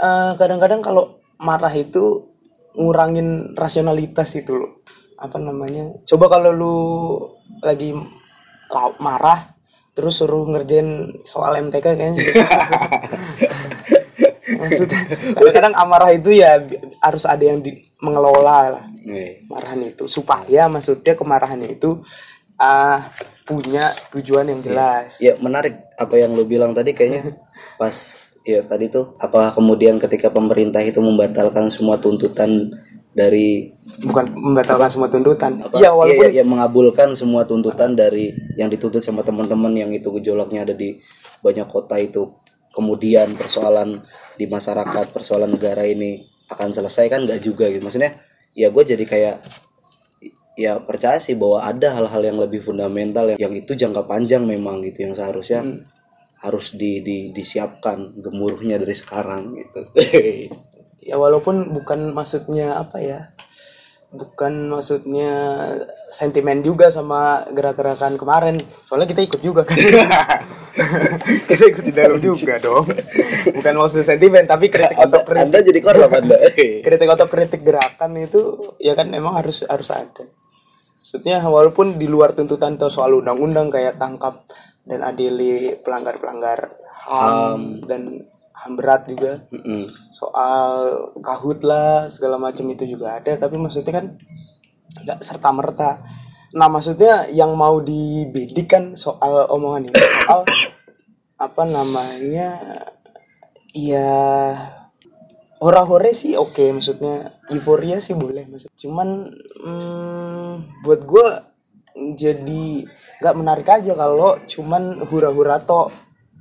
eh, 0.01 0.33
kadang-kadang 0.39 0.81
kalau 0.81 1.21
marah 1.43 1.73
itu 1.75 2.31
ngurangin 2.75 3.55
rasionalitas 3.55 4.35
itu 4.39 4.55
loh. 4.59 4.73
Apa 5.19 5.39
namanya? 5.39 5.95
Coba 6.07 6.27
kalau 6.27 6.51
lu 6.51 6.77
lagi 7.63 7.95
la- 8.71 8.99
marah 8.99 9.55
terus 9.95 10.19
suruh 10.19 10.43
ngerjain 10.51 11.23
soal 11.23 11.55
MTK 11.63 11.95
kayaknya 11.95 12.19
susah. 12.19 12.67
maksudnya 14.61 15.01
kadang-kadang 15.39 15.75
amarah 15.79 16.11
itu 16.13 16.35
ya 16.35 16.61
harus 17.01 17.25
ada 17.25 17.41
yang 17.47 17.63
di, 17.63 17.79
mengelola 18.03 18.75
lah. 18.75 18.85
Nih. 19.05 19.45
marahan 19.53 19.85
itu 19.85 20.09
supaya 20.09 20.65
maksudnya 20.67 21.13
kemarahannya 21.13 21.77
itu 21.77 22.01
ah 22.57 23.05
punya 23.45 23.93
tujuan 24.13 24.49
yang 24.49 24.61
jelas. 24.65 25.21
Ya 25.21 25.37
menarik 25.39 25.93
apa 26.01 26.17
yang 26.17 26.33
lu 26.33 26.49
bilang 26.49 26.73
tadi 26.73 26.97
kayaknya. 26.97 27.37
Pas 27.81 27.95
ya 28.45 28.61
tadi 28.65 28.93
tuh 28.93 29.17
apa 29.21 29.57
kemudian 29.57 29.97
ketika 29.97 30.29
pemerintah 30.29 30.85
itu 30.85 31.01
membatalkan 31.01 31.73
semua 31.73 31.97
tuntutan 31.97 32.73
dari 33.15 33.71
bukan 34.03 34.35
membatalkan 34.35 34.91
semua 34.91 35.09
tuntutan. 35.13 35.63
Apa? 35.63 35.79
Ya 35.79 35.95
walaupun 35.95 36.35
ya, 36.35 36.43
ya, 36.43 36.45
mengabulkan 36.45 37.15
semua 37.15 37.47
tuntutan 37.47 37.95
dari 37.95 38.35
yang 38.59 38.67
dituntut 38.67 39.01
sama 39.01 39.23
teman-teman 39.23 39.71
yang 39.71 39.95
itu 39.95 40.11
gejolaknya 40.19 40.67
ada 40.67 40.75
di 40.75 40.99
banyak 41.41 41.69
kota 41.71 41.97
itu. 42.03 42.35
Kemudian 42.75 43.39
persoalan 43.39 44.03
di 44.35 44.51
masyarakat 44.51 45.15
persoalan 45.15 45.55
negara 45.55 45.87
ini 45.87 46.27
akan 46.51 46.75
selesai 46.75 47.07
kan? 47.07 47.23
Nggak 47.23 47.41
juga 47.47 47.71
gitu. 47.71 47.87
Maksudnya 47.87 48.19
ya 48.51 48.67
gue 48.75 48.83
jadi 48.83 49.05
kayak 49.07 49.37
ya 50.55 50.79
percaya 50.79 51.19
sih 51.19 51.35
bahwa 51.35 51.67
ada 51.67 51.95
hal-hal 51.99 52.23
yang 52.23 52.39
lebih 52.39 52.63
fundamental 52.63 53.35
yang, 53.35 53.51
yang 53.51 53.55
itu 53.55 53.75
jangka 53.75 54.07
panjang 54.07 54.47
memang 54.47 54.83
gitu 54.87 55.11
yang 55.11 55.15
seharusnya 55.19 55.61
harus 56.45 56.77
di, 56.77 57.01
di 57.01 57.33
disiapkan 57.35 58.21
gemuruhnya 58.21 58.79
dari 58.79 58.95
sekarang 58.95 59.59
gitu. 59.59 59.81
Ya 61.05 61.21
walaupun 61.21 61.69
bukan 61.77 62.17
maksudnya 62.17 62.81
apa 62.81 62.97
ya 62.97 63.37
bukan 64.09 64.73
maksudnya 64.73 65.33
sentimen 66.09 66.65
juga 66.65 66.89
sama 66.89 67.45
gerak-gerakan 67.53 68.17
kemarin 68.17 68.57
soalnya 68.89 69.13
kita 69.13 69.21
ikut 69.21 69.41
juga 69.45 69.69
kan. 69.69 69.77
Kita 71.45 71.71
ikut 71.71 71.85
di 71.87 71.95
dalam 71.95 72.19
juga 72.19 72.57
dong. 72.57 72.89
Bukan 73.53 73.75
maksud 73.79 74.01
sentimen 74.01 74.49
tapi 74.49 74.73
kritik 74.73 74.97
anda, 74.97 75.21
otokritik 75.21 75.45
anda 75.45 75.59
jadi 75.61 75.79
korban 75.85 76.11
anda 76.25 76.37
kritik 76.57 77.09
otokritik 77.13 77.61
gerakan 77.61 78.17
itu 78.17 78.73
ya 78.81 78.97
kan 78.97 79.13
memang 79.13 79.37
harus 79.37 79.63
harus 79.69 79.93
ada 79.93 80.25
maksudnya 81.05 81.45
walaupun 81.45 82.01
di 82.01 82.09
luar 82.09 82.33
tuntutan 82.33 82.81
atau 82.81 82.89
soal 82.89 83.21
undang-undang 83.21 83.69
kayak 83.69 84.01
tangkap 84.01 84.49
dan 84.89 85.05
adili 85.05 85.77
pelanggar-pelanggar 85.85 86.73
ham 87.05 87.85
dan 87.85 88.25
ham 88.57 88.73
berat 88.73 89.05
juga. 89.05 89.45
Mm-mm. 89.53 89.85
soal 90.09 90.97
kahut 91.21 91.61
lah 91.61 92.09
segala 92.09 92.41
macam 92.41 92.65
itu 92.73 92.89
juga 92.89 93.21
ada. 93.21 93.37
Tapi 93.37 93.61
maksudnya 93.61 94.01
kan 94.01 94.17
nggak 95.05 95.21
serta 95.21 95.51
merta 95.51 95.91
nah 96.55 96.71
maksudnya 96.71 97.27
yang 97.35 97.59
mau 97.59 97.83
dibidik 97.83 98.71
kan 98.71 98.95
soal 98.95 99.51
omongan 99.51 99.91
ini 99.91 99.99
soal 99.99 100.47
apa 101.51 101.63
namanya 101.67 102.63
ya 103.75 104.55
hora-hore 105.65 106.13
sih 106.13 106.37
oke 106.37 106.61
maksudnya 106.77 107.33
euforia 107.49 107.97
sih 108.05 108.13
boleh 108.13 108.45
maksud 108.45 108.69
cuman 108.77 109.33
hmm, 109.65 110.85
buat 110.85 111.01
gue 111.09 111.27
jadi 112.15 112.85
nggak 113.23 113.37
menarik 113.39 113.69
aja 113.73 113.97
kalau 113.97 114.37
cuman 114.45 115.01
hura-hura 115.09 115.57
toh 115.65 115.89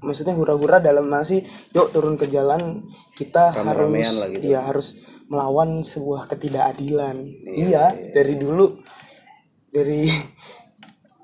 maksudnya 0.03 0.35
hura-hura 0.35 0.83
dalam 0.83 1.07
nasi 1.07 1.39
yuk 1.71 1.95
turun 1.95 2.19
ke 2.19 2.27
jalan 2.27 2.83
kita 3.15 3.55
Rame-ramean 3.55 4.03
harus 4.03 4.33
gitu. 4.35 4.43
ya 4.43 4.59
harus 4.67 4.87
melawan 5.31 5.81
sebuah 5.81 6.29
ketidakadilan. 6.29 7.15
Iya, 7.57 7.95
dari 8.13 8.35
dulu 8.37 8.77
dari 9.73 10.05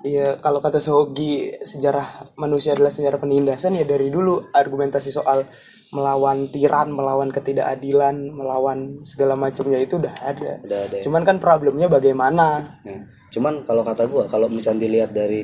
ya 0.03 0.39
kalau 0.39 0.63
kata 0.63 0.79
Sohogi 0.79 1.51
sejarah 1.59 2.31
manusia 2.39 2.71
adalah 2.71 2.91
sejarah 2.91 3.19
penindasan 3.19 3.75
ya 3.75 3.83
dari 3.83 4.07
dulu 4.07 4.51
argumentasi 4.55 5.11
soal 5.11 5.43
melawan 5.89 6.47
tiran 6.53 6.93
melawan 6.93 7.33
ketidakadilan 7.33 8.29
melawan 8.29 9.01
segala 9.03 9.33
macamnya 9.33 9.81
itu 9.81 9.97
udah 9.97 10.15
ada 10.21 10.61
Udah 10.61 10.79
ada 10.85 10.95
ya. 11.01 11.03
cuman 11.03 11.25
kan 11.25 11.41
problemnya 11.41 11.89
bagaimana 11.89 12.77
Nah, 12.85 13.01
cuman 13.33 13.65
kalau 13.65 13.81
kata 13.81 14.05
gua 14.05 14.29
kalau 14.29 14.47
misal 14.47 14.77
dilihat 14.77 15.11
dari 15.11 15.43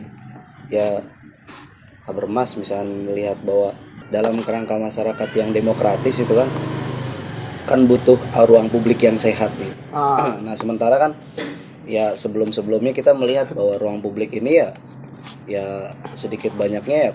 ya 0.69 1.01
Habermas 2.05 2.53
misal 2.62 2.85
melihat 2.85 3.41
bahwa 3.41 3.74
dalam 4.13 4.38
kerangka 4.38 4.77
masyarakat 4.77 5.29
yang 5.33 5.50
demokratis 5.50 6.21
itu 6.21 6.33
kan 6.38 6.45
kan 7.65 7.81
butuh 7.89 8.13
ruang 8.45 8.69
publik 8.69 9.01
yang 9.01 9.17
sehat 9.17 9.50
nih. 9.57 9.74
Ah. 9.89 10.38
Nah, 10.45 10.53
sementara 10.53 11.01
kan 11.01 11.17
ya 11.86 12.18
sebelum-sebelumnya 12.18 12.92
kita 12.92 13.13
melihat 13.13 13.54
bahwa 13.54 13.77
ruang 13.77 14.00
publik 14.01 14.34
ini 14.38 14.62
ya 14.62 14.70
ya 15.46 15.94
sedikit 16.18 16.54
banyaknya 16.58 17.10
ya 17.10 17.12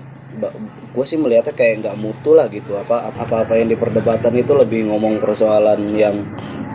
gue 0.90 1.04
sih 1.06 1.18
melihatnya 1.18 1.54
kayak 1.54 1.82
nggak 1.82 1.98
mutu 1.98 2.38
lah 2.38 2.46
gitu. 2.46 2.78
Apa 2.78 3.10
apa 3.10 3.46
apa 3.46 3.52
yang 3.58 3.70
diperdebatkan 3.70 4.30
itu 4.38 4.54
lebih 4.54 4.86
ngomong 4.86 5.18
persoalan 5.18 5.90
yang 5.94 6.22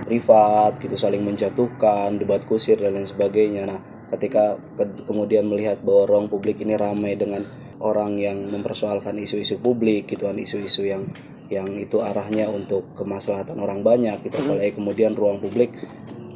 privat 0.03 0.75
gitu 0.83 0.99
saling 0.99 1.23
menjatuhkan 1.23 2.19
debat 2.19 2.43
kusir 2.43 2.75
dan 2.77 2.99
lain 2.99 3.07
sebagainya. 3.07 3.63
Nah 3.67 3.79
ketika 4.11 4.59
ke- 4.75 5.07
kemudian 5.07 5.47
melihat 5.47 5.79
bahwa 5.81 6.03
ruang 6.05 6.27
publik 6.27 6.61
ini 6.61 6.75
ramai 6.75 7.15
dengan 7.15 7.41
orang 7.79 8.15
yang 8.19 8.37
mempersoalkan 8.47 9.15
isu-isu 9.19 9.59
publik 9.59 10.07
gitu 10.11 10.27
kan 10.27 10.37
isu-isu 10.37 10.87
yang 10.87 11.07
yang 11.49 11.77
itu 11.77 12.01
arahnya 12.01 12.49
untuk 12.49 12.93
kemaslahatan 12.97 13.61
orang 13.61 13.85
banyak 13.85 14.21
gitu. 14.25 14.35
Apalagi 14.41 14.73
kemudian 14.73 15.13
ruang 15.13 15.37
publik 15.37 15.73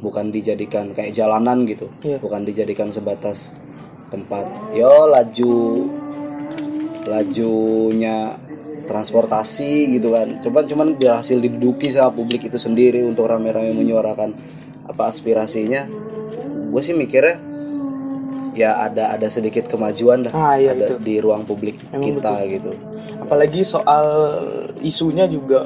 bukan 0.00 0.32
dijadikan 0.32 0.96
kayak 0.96 1.12
jalanan 1.12 1.68
gitu. 1.68 1.92
Iya. 2.00 2.18
bukan 2.22 2.48
dijadikan 2.48 2.88
sebatas 2.88 3.52
tempat 4.08 4.48
yo 4.72 5.06
laju 5.06 5.86
lajunya 7.06 8.34
transportasi 8.90 9.94
gitu 9.98 10.14
kan. 10.14 10.42
Cuman 10.42 10.64
cuman 10.66 10.88
berhasil 10.98 11.38
diduduki 11.38 11.90
sama 11.94 12.10
publik 12.10 12.50
itu 12.50 12.58
sendiri 12.58 13.06
untuk 13.06 13.30
rame-rame 13.30 13.70
menyuarakan 13.70 14.34
apa 14.90 15.02
aspirasinya. 15.06 15.86
Gue 16.70 16.82
sih 16.82 16.94
mikirnya 16.94 17.49
ya 18.52 18.80
ada 18.80 19.10
ada 19.10 19.26
sedikit 19.26 19.66
kemajuan 19.66 20.24
dah 20.24 20.32
Ah, 20.32 20.54
iya, 20.54 20.72
ada 20.72 20.90
itu. 20.90 20.94
di 20.98 21.14
ruang 21.16 21.42
publik 21.42 21.78
Emang 21.88 22.10
kita 22.10 22.34
gitu. 22.46 22.72
Apalagi 23.18 23.62
soal 23.62 24.06
isunya 24.80 25.24
juga 25.24 25.62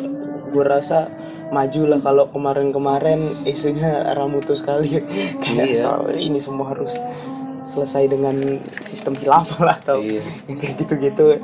gue 0.51 0.65
rasa 0.65 1.09
maju 1.47 1.83
lah 1.87 2.01
kalau 2.01 2.25
kemarin-kemarin 2.29 3.21
isunya 3.45 4.11
ramutu 4.11 4.53
sekali. 4.53 5.01
Kayak 5.43 5.67
Iya. 5.67 5.77
soal 5.79 6.03
ini 6.15 6.37
semua 6.37 6.69
harus 6.69 6.99
selesai 7.65 8.05
dengan 8.07 8.37
sistem 8.79 9.13
khilafah 9.13 9.61
lah 9.61 9.77
atau 9.79 9.99
Iya. 9.99 10.21
yang 10.45 10.59
kayak 10.59 10.75
gitu-gitu. 10.79 11.41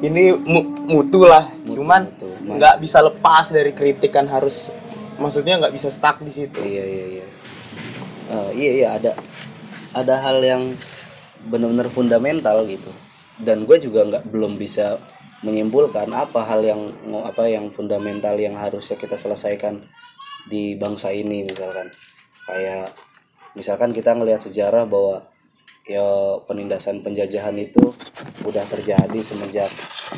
Ini 0.00 0.36
mu- 0.38 0.68
mutu 0.86 1.24
lah. 1.24 1.48
Cuman 1.64 2.10
mutu. 2.10 2.28
nggak 2.54 2.76
bisa 2.76 3.00
lepas 3.00 3.48
dari 3.48 3.72
kritikan 3.72 4.26
harus 4.26 4.68
maksudnya 5.16 5.56
nggak 5.56 5.72
bisa 5.72 5.88
stuck 5.88 6.20
di 6.20 6.28
situ. 6.28 6.60
Iya 6.60 6.84
iya 6.84 7.04
iya. 7.10 7.26
Eh, 8.26 8.50
iya 8.54 8.72
iya 8.74 8.88
ada 8.94 9.12
ada 9.94 10.20
hal 10.20 10.42
yang 10.42 10.62
benar-benar 11.48 11.88
fundamental 11.88 12.66
gitu. 12.66 12.90
Dan 13.38 13.66
gue 13.66 13.78
juga 13.82 14.06
nggak 14.06 14.24
belum 14.30 14.58
bisa 14.58 14.98
menyimpulkan 15.44 16.08
apa 16.14 16.40
hal 16.46 16.64
yang 16.64 16.80
apa 17.22 17.44
yang 17.50 17.68
fundamental 17.68 18.32
yang 18.38 18.56
harusnya 18.56 18.96
kita 18.96 19.20
selesaikan 19.20 19.84
di 20.48 20.74
bangsa 20.74 21.12
ini 21.12 21.44
misalkan. 21.44 21.88
Kayak 22.44 22.92
misalkan 23.56 23.90
kita 23.92 24.16
ngelihat 24.16 24.40
sejarah 24.44 24.84
bahwa 24.88 25.24
ya 25.84 26.40
penindasan 26.48 27.04
penjajahan 27.04 27.54
itu 27.60 27.92
udah 28.48 28.64
terjadi 28.64 29.20
semenjak 29.20 29.68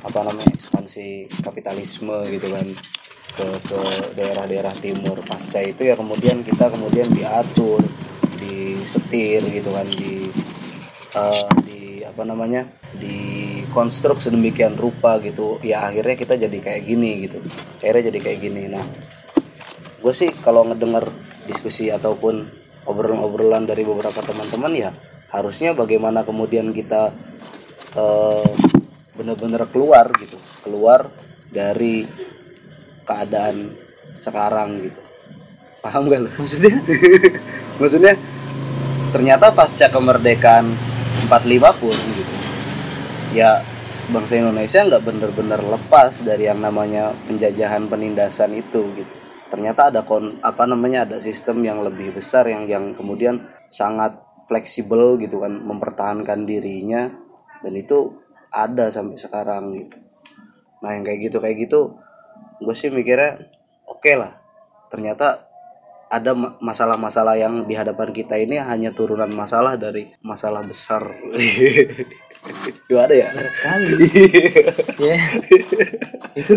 apa 0.06 0.18
namanya 0.23 0.47
ekspansi 0.54 1.26
kapitalisme 1.42 2.14
gitu 2.30 2.54
kan 2.54 2.66
ke 3.37 3.47
ke 3.66 3.78
daerah-daerah 4.14 4.75
timur. 4.78 5.18
Pasca 5.26 5.59
itu 5.59 5.83
ya 5.83 5.99
kemudian 5.99 6.47
kita 6.47 6.71
kemudian 6.71 7.11
diatur 7.11 7.83
disetir 8.46 9.42
gitu 9.50 9.74
kan 9.74 9.86
di 9.90 10.30
eh, 11.16 11.46
di 11.66 11.80
apa 12.06 12.22
namanya 12.22 12.62
di 12.94 13.16
konstruk 13.74 14.22
sedemikian 14.22 14.78
rupa 14.78 15.18
gitu. 15.20 15.58
Ya 15.60 15.84
akhirnya 15.84 16.16
kita 16.16 16.38
jadi 16.38 16.58
kayak 16.62 16.82
gini 16.86 17.28
gitu. 17.28 17.42
Akhirnya 17.82 18.14
jadi 18.14 18.18
kayak 18.22 18.38
gini. 18.40 18.62
Nah 18.70 18.84
gue 20.00 20.14
sih 20.14 20.30
kalau 20.40 20.64
ngedenger 20.70 21.10
diskusi 21.50 21.90
ataupun 21.90 22.46
obrolan-obrolan 22.86 23.66
dari 23.66 23.82
beberapa 23.82 24.22
teman-teman 24.22 24.72
ya 24.72 24.90
harusnya 25.34 25.74
bagaimana 25.74 26.22
kemudian 26.22 26.70
kita 26.70 27.10
eh, 27.98 28.48
benar-benar 29.18 29.68
keluar 29.68 30.08
gitu. 30.16 30.38
Keluar 30.64 31.10
dari 31.50 32.06
keadaan 33.04 33.74
sekarang 34.18 34.88
gitu. 34.88 35.00
Paham 35.84 36.10
gak 36.10 36.20
lo 36.26 36.30
maksudnya? 36.34 36.74
Maksudnya 37.80 38.14
ternyata 39.16 39.49
pasca 39.56 39.88
kemerdekaan 39.88 40.68
45 41.25 41.80
pun 41.80 41.96
gitu 41.96 42.35
ya 43.32 43.64
bangsa 44.12 44.37
Indonesia 44.37 44.85
nggak 44.85 45.02
bener-bener 45.09 45.61
lepas 45.64 46.20
dari 46.20 46.52
yang 46.52 46.61
namanya 46.61 47.16
penjajahan 47.26 47.88
penindasan 47.90 48.52
itu 48.55 48.92
gitu. 48.92 49.14
Ternyata 49.46 49.94
ada 49.94 50.05
kon 50.05 50.38
apa 50.42 50.68
namanya 50.68 51.09
ada 51.09 51.16
sistem 51.18 51.64
yang 51.64 51.81
lebih 51.81 52.12
besar 52.12 52.46
yang 52.46 52.68
yang 52.68 52.92
kemudian 52.92 53.46
sangat 53.72 54.18
fleksibel 54.46 55.18
gitu 55.18 55.42
kan 55.42 55.59
mempertahankan 55.59 56.46
dirinya 56.46 57.11
dan 57.64 57.72
itu 57.74 58.14
ada 58.52 58.92
sampai 58.92 59.18
sekarang 59.18 59.74
gitu. 59.74 59.96
Nah 60.85 60.94
yang 60.94 61.02
kayak 61.02 61.33
gitu 61.33 61.37
kayak 61.42 61.57
gitu 61.66 61.81
gue 62.62 62.74
sih 62.76 62.92
mikirnya 62.92 63.42
oke 63.88 64.12
lah. 64.14 64.38
Ternyata 64.87 65.45
ada 66.07 66.38
ma- 66.38 66.55
masalah-masalah 66.62 67.35
yang 67.35 67.66
di 67.66 67.75
hadapan 67.75 68.14
kita 68.14 68.38
ini 68.38 68.62
hanya 68.62 68.95
turunan 68.95 69.31
masalah 69.35 69.75
dari 69.75 70.07
masalah 70.23 70.62
besar. 70.62 71.03
Gimana 72.87 73.14
ya? 73.14 73.29
berat 73.35 73.55
sekali. 73.55 73.95
Ya 74.97 75.19
itu 76.37 76.55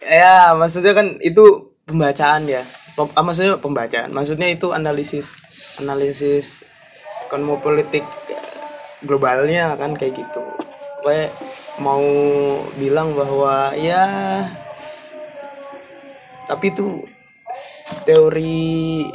ya 0.00 0.54
maksudnya 0.54 0.94
kan 0.94 1.18
itu 1.18 1.74
pembacaan 1.84 2.46
ya. 2.46 2.62
Pem- 2.94 3.12
ah, 3.12 3.24
maksudnya 3.26 3.58
pembacaan. 3.58 4.14
Maksudnya 4.14 4.48
itu 4.48 4.70
analisis 4.70 5.36
analisis 5.82 6.64
kosmopolitik 7.26 8.06
globalnya 9.02 9.74
kan 9.74 9.98
kayak 9.98 10.22
gitu. 10.22 10.42
Gue 11.02 11.28
mau 11.82 12.00
bilang 12.78 13.12
bahwa 13.12 13.74
ya 13.74 14.06
tapi 16.46 16.70
itu 16.70 17.02
teori 18.06 19.06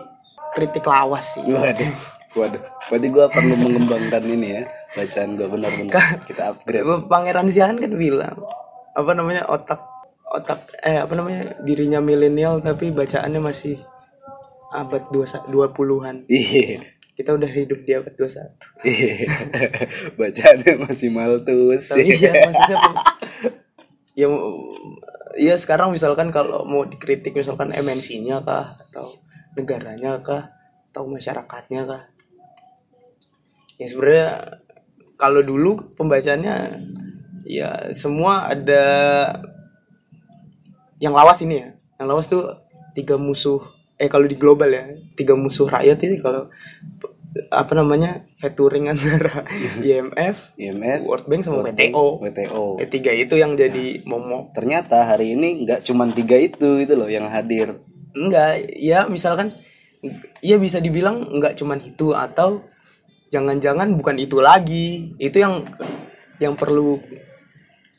kritik 0.51 0.83
lawas 0.87 1.35
sih 1.39 1.43
Waduh. 1.47 1.91
Waduh. 2.31 2.61
Berarti 2.87 3.07
gue 3.11 3.25
perlu 3.27 3.55
mengembangkan 3.59 4.23
ini 4.23 4.47
ya. 4.55 4.63
Bacaan 4.95 5.35
gue 5.35 5.47
benar-benar 5.47 6.19
kita 6.23 6.55
upgrade. 6.55 6.83
Pangeran 7.07 7.47
Siahan 7.51 7.79
kan 7.79 7.91
bilang 7.95 8.39
apa 8.91 9.11
namanya 9.15 9.47
otak 9.47 9.79
otak 10.31 10.67
eh 10.83 10.99
apa 10.99 11.11
namanya 11.15 11.59
dirinya 11.63 11.99
milenial 11.99 12.63
tapi 12.63 12.91
bacaannya 12.91 13.39
masih 13.43 13.79
abad 14.71 15.11
20-an. 15.11 16.27
Iya. 16.31 16.87
Kita 17.11 17.35
udah 17.35 17.51
hidup 17.51 17.83
di 17.83 17.91
abad 17.91 18.13
21. 18.15 18.87
Iya. 18.87 19.15
Bacaannya 20.15 20.73
masih 20.87 21.09
maltus. 21.11 21.91
Tapi 21.91 22.15
ya 22.15 22.31
maksudnya 22.47 22.77
ya 24.15 24.27
ya 25.37 25.55
sekarang 25.55 25.95
misalkan 25.95 26.31
kalau 26.31 26.63
mau 26.67 26.83
dikritik 26.87 27.35
misalkan 27.35 27.71
MNC-nya 27.71 28.43
kah 28.43 28.75
atau 28.89 29.19
negaranya 29.55 30.19
kah 30.23 30.51
atau 30.91 31.07
masyarakatnya 31.07 31.81
kah. 31.87 32.03
Ya 33.79 33.87
sebenarnya 33.87 34.29
kalau 35.15 35.41
dulu 35.41 35.95
pembacaannya 35.95 36.55
ya 37.47 37.93
semua 37.95 38.51
ada 38.51 38.85
yang 41.01 41.15
lawas 41.15 41.41
ini 41.41 41.55
ya. 41.61 41.69
Yang 42.01 42.07
lawas 42.07 42.25
tuh 42.29 42.43
tiga 42.97 43.15
musuh 43.15 43.61
eh 44.01 44.09
kalau 44.09 44.25
di 44.25 44.33
global 44.33 44.69
ya, 44.73 44.97
tiga 45.13 45.37
musuh 45.37 45.69
rakyat 45.69 46.01
ini 46.09 46.17
kalau 46.17 46.49
apa 47.47 47.71
namanya 47.79 48.27
featuring 48.35 48.91
antara 48.91 49.47
IMF, 49.79 50.51
IMF, 50.59 50.99
World 51.07 51.27
Bank 51.31 51.41
sama 51.47 51.63
World 51.63 51.79
Bank, 51.79 51.91
WTO. 51.95 52.05
WTO. 52.19 52.65
Ketiga 52.87 53.11
itu 53.15 53.35
yang 53.39 53.55
jadi 53.55 54.03
momok. 54.03 54.51
Ternyata 54.51 55.07
hari 55.07 55.39
ini 55.39 55.63
nggak 55.63 55.87
cuma 55.87 56.07
tiga 56.11 56.35
itu 56.35 56.83
gitu 56.83 56.93
loh 56.99 57.07
yang 57.07 57.31
hadir. 57.31 57.79
Enggak, 58.11 58.67
ya 58.75 59.07
misalkan 59.07 59.55
ya 60.43 60.59
bisa 60.59 60.83
dibilang 60.83 61.23
enggak 61.31 61.55
cuman 61.55 61.79
itu 61.87 62.11
atau 62.11 62.67
jangan-jangan 63.31 63.95
bukan 63.95 64.19
itu 64.19 64.43
lagi. 64.43 65.15
Itu 65.15 65.39
yang 65.39 65.63
yang 66.43 66.59
perlu 66.59 66.99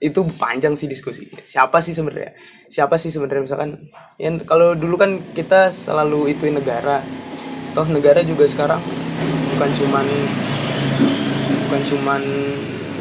itu 0.03 0.21
panjang 0.37 0.77
sih 0.77 0.91
diskusi. 0.91 1.31
Siapa 1.47 1.79
sih 1.81 1.95
sebenarnya? 1.95 2.37
Siapa 2.69 2.99
sih 2.99 3.09
sebenarnya 3.09 3.49
misalkan 3.49 3.71
yang 4.19 4.43
kalau 4.45 4.75
dulu 4.75 5.01
kan 5.01 5.23
kita 5.33 5.73
selalu 5.73 6.35
ituin 6.37 6.59
negara. 6.59 7.01
Toh 7.73 7.89
negara 7.89 8.21
juga 8.21 8.45
sekarang 8.45 8.81
bukan 9.57 9.71
cuman 9.81 10.07
bukan 11.69 11.83
cuman 11.89 12.23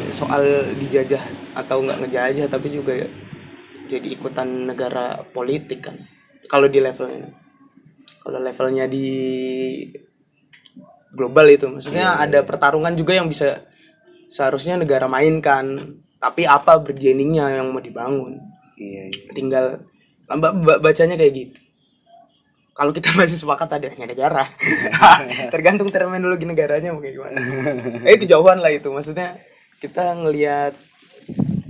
soal 0.08 0.42
dijajah 0.80 1.20
atau 1.52 1.84
nggak 1.84 2.00
ngejajah 2.04 2.46
tapi 2.48 2.72
juga 2.72 2.96
jadi 3.84 4.08
ikutan 4.16 4.48
negara 4.68 5.20
politik 5.28 5.92
kan 5.92 5.96
kalau 6.48 6.68
di 6.68 6.80
levelnya. 6.80 7.28
Kalau 8.22 8.38
levelnya 8.38 8.86
di 8.86 9.08
global 11.12 11.46
itu 11.52 11.66
maksudnya 11.68 12.16
ada 12.16 12.40
pertarungan 12.40 12.94
juga 12.96 13.18
yang 13.18 13.28
bisa 13.28 13.66
seharusnya 14.32 14.80
negara 14.80 15.04
mainkan 15.10 15.76
tapi 16.16 16.46
apa 16.46 16.78
bergeningnya 16.80 17.60
yang 17.60 17.68
mau 17.74 17.82
dibangun? 17.82 18.40
Iya, 18.78 19.12
iya. 19.12 19.30
tinggal 19.36 19.84
ba- 20.26 20.54
ba- 20.54 20.80
bacanya 20.80 21.18
kayak 21.20 21.34
gitu 21.34 21.58
kalau 22.72 22.92
kita 22.92 23.12
masih 23.18 23.36
sepakat 23.36 23.80
adanya 23.80 24.08
negara. 24.08 24.44
Tergantung 25.54 25.92
terminologi 25.92 26.48
negaranya 26.48 26.92
mau 26.92 27.00
kayak 27.00 27.14
gimana. 27.16 27.38
Eh 28.08 28.16
kejauhan 28.18 28.58
lah 28.60 28.72
itu. 28.72 28.88
Maksudnya 28.88 29.36
kita 29.78 30.16
ngelihat 30.16 30.72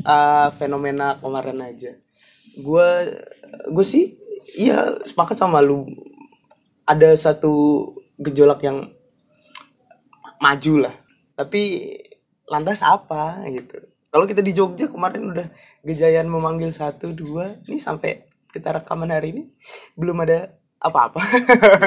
uh, 0.06 0.48
fenomena 0.56 1.18
kemarin 1.18 1.58
aja. 1.62 1.92
Gue 2.58 3.18
gue 3.70 3.86
sih 3.86 4.14
iya 4.58 5.02
sepakat 5.02 5.38
sama 5.38 5.58
lu. 5.62 5.86
Ada 6.86 7.14
satu 7.14 7.86
gejolak 8.18 8.62
yang 8.62 8.90
maju 10.42 10.74
lah. 10.88 10.94
Tapi 11.34 11.62
lantas 12.46 12.82
apa 12.86 13.42
gitu. 13.50 13.78
Kalau 14.12 14.28
kita 14.28 14.44
di 14.44 14.52
Jogja 14.52 14.92
kemarin 14.92 15.32
udah 15.32 15.48
Gejayan 15.80 16.28
memanggil 16.28 16.68
satu 16.68 17.16
dua 17.16 17.56
ini 17.64 17.80
sampai 17.80 18.28
kita 18.52 18.76
rekaman 18.76 19.08
hari 19.08 19.32
ini 19.32 19.42
belum 19.96 20.28
ada 20.28 20.52
apa-apa 20.82 21.22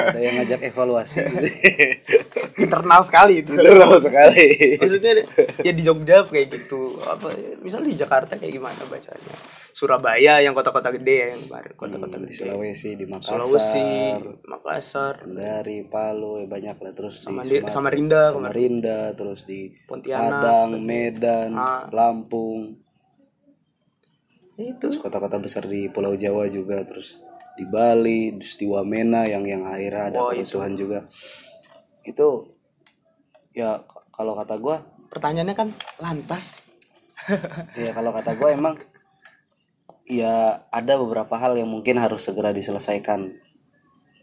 ada 0.08 0.16
yang 0.16 0.40
ngajak 0.40 0.60
evaluasi 0.66 1.20
gitu. 1.20 1.48
internal 2.64 3.00
sekali 3.00 3.40
itu 3.40 3.52
Bener 3.52 3.76
sekali. 3.98 4.76
maksudnya 4.76 5.12
ya 5.60 5.70
di 5.70 5.82
Jogja 5.82 6.24
kayak 6.24 6.48
gitu 6.50 6.96
apa 6.98 7.28
misalnya 7.60 7.92
di 7.92 7.98
Jakarta 7.98 8.32
kayak 8.34 8.52
gimana 8.52 8.80
bacanya 8.82 9.36
Surabaya 9.70 10.40
yang 10.40 10.50
kota-kota 10.50 10.88
gede 10.90 11.14
ya 11.14 11.26
yang 11.30 11.44
baru 11.44 11.76
kota-kota 11.76 12.16
di 12.16 12.24
gede 12.26 12.36
Sulawesi, 12.42 12.90
di 12.94 13.04
Makassar, 13.04 13.36
Sulawesi 13.36 13.88
Makassar 14.42 15.14
Kendari, 15.20 15.84
Palu, 15.84 16.40
ya 16.40 16.46
banyak 16.46 16.76
lah 16.78 16.92
terus 16.92 17.20
Sama 17.20 17.44
di 17.44 17.52
di- 17.52 17.60
Sumatera, 17.60 17.68
Samarinda 17.70 18.22
kemarin. 18.26 18.40
Samarinda, 18.40 18.98
terus 19.12 19.40
di 19.44 19.60
Pontianak. 19.84 20.32
Padang, 20.32 20.70
Medan, 20.80 21.50
Ah. 21.52 21.84
Lampung, 21.90 22.80
itu 24.56 24.72
terus 24.80 24.96
kota-kota 24.96 25.36
besar 25.36 25.64
di 25.64 25.86
Pulau 25.86 26.16
Jawa 26.16 26.48
juga, 26.48 26.80
terus 26.80 27.20
di 27.56 27.64
Bali, 27.64 28.36
terus 28.36 28.60
di 28.60 28.68
Wamena 28.68 29.24
yang 29.24 29.42
yang 29.48 29.64
akhirnya 29.64 30.12
ada 30.12 30.20
itu. 30.30 30.44
kerusuhan 30.44 30.72
juga. 30.76 31.08
Itu 32.04 32.52
ya 33.56 33.80
kalau 34.12 34.36
kata 34.36 34.60
gua, 34.60 34.84
pertanyaannya 35.08 35.56
kan 35.56 35.68
lantas 35.98 36.68
ya 37.80 37.96
kalau 37.96 38.12
kata 38.12 38.36
gua 38.36 38.52
emang 38.52 38.76
ya 40.06 40.62
ada 40.70 40.94
beberapa 41.00 41.34
hal 41.40 41.58
yang 41.58 41.72
mungkin 41.72 41.98
harus 41.98 42.28
segera 42.28 42.52
diselesaikan 42.54 43.32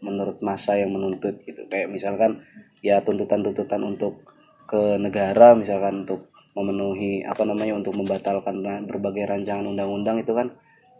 menurut 0.00 0.40
masa 0.40 0.76
yang 0.78 0.92
menuntut 0.92 1.40
gitu 1.44 1.66
kayak 1.68 1.92
misalkan 1.92 2.44
ya 2.84 3.00
tuntutan-tuntutan 3.00 3.80
untuk 3.84 4.24
ke 4.64 4.96
negara 5.00 5.52
misalkan 5.56 6.04
untuk 6.04 6.32
memenuhi 6.54 7.24
apa 7.24 7.42
namanya 7.44 7.76
untuk 7.76 7.96
membatalkan 7.98 8.62
berbagai 8.86 9.26
rancangan 9.28 9.66
undang-undang 9.66 10.20
itu 10.20 10.32
kan 10.32 10.54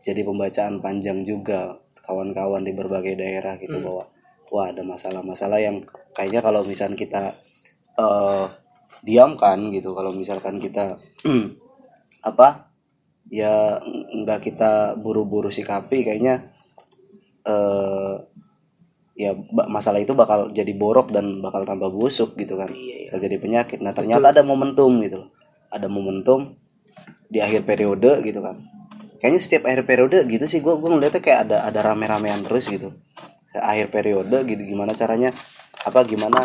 jadi 0.04 0.20
pembacaan 0.26 0.82
panjang 0.84 1.24
juga 1.24 1.80
kawan-kawan 2.04 2.62
di 2.62 2.72
berbagai 2.76 3.16
daerah 3.16 3.56
gitu 3.58 3.80
bahwa 3.80 4.04
wah 4.52 4.70
ada 4.70 4.84
masalah-masalah 4.84 5.58
yang 5.58 5.82
kayaknya 6.14 6.40
kalau 6.44 6.62
misalkan 6.62 6.96
kita 6.96 7.34
eh 7.98 8.46
diamkan 9.04 9.68
gitu 9.74 9.92
kalau 9.92 10.14
misalkan 10.14 10.56
kita 10.56 10.96
apa 12.30 12.72
ya 13.28 13.80
nggak 14.24 14.40
kita 14.40 14.96
buru-buru 15.00 15.48
sikapi 15.48 16.04
kayaknya 16.04 16.52
eh 17.44 18.14
ya 19.14 19.30
masalah 19.70 20.02
itu 20.02 20.10
bakal 20.10 20.50
jadi 20.50 20.74
borok 20.74 21.14
dan 21.14 21.38
bakal 21.38 21.62
tambah 21.62 21.86
busuk 21.86 22.34
gitu 22.34 22.58
kan. 22.58 22.66
Iya, 22.74 22.96
iya. 22.98 23.08
bakal 23.14 23.20
jadi 23.30 23.36
penyakit. 23.38 23.78
Nah 23.78 23.94
ternyata 23.94 24.34
ada 24.34 24.42
momentum 24.42 24.90
gitu 25.06 25.22
loh. 25.22 25.30
Ada 25.70 25.86
momentum 25.86 26.58
di 27.30 27.38
akhir 27.42 27.66
periode 27.66 28.22
gitu 28.22 28.38
kan 28.38 28.62
kayaknya 29.24 29.40
setiap 29.40 29.64
akhir 29.72 29.88
periode 29.88 30.20
gitu 30.28 30.44
sih. 30.44 30.60
Gue 30.60 30.76
gue 30.76 30.84
ngeliatnya 30.92 31.24
kayak 31.24 31.48
ada 31.48 31.56
ada 31.64 31.80
rame-ramean 31.80 32.44
terus 32.44 32.68
gitu. 32.68 32.92
Akhir 33.56 33.88
periode 33.88 34.44
gitu 34.44 34.60
gimana 34.60 34.92
caranya 34.92 35.32
apa 35.80 36.04
gimana 36.04 36.44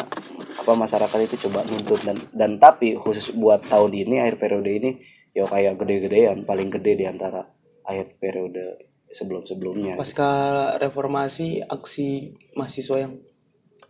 apa 0.64 0.72
masyarakat 0.80 1.20
itu 1.28 1.52
coba 1.52 1.68
nuntut. 1.68 2.00
Dan 2.08 2.16
dan 2.32 2.52
tapi 2.56 2.96
khusus 2.96 3.36
buat 3.36 3.60
tahun 3.68 3.92
ini 3.92 4.24
akhir 4.24 4.40
periode 4.40 4.72
ini 4.72 4.96
ya 5.36 5.44
kayak 5.44 5.76
gede-gedean 5.76 6.48
paling 6.48 6.72
gede 6.72 7.04
di 7.04 7.04
antara 7.04 7.44
akhir 7.84 8.16
periode 8.16 8.88
sebelum-sebelumnya. 9.12 10.00
Pasca 10.00 10.32
reformasi 10.80 11.60
aksi 11.68 12.32
mahasiswa 12.56 12.96
yang 13.04 13.20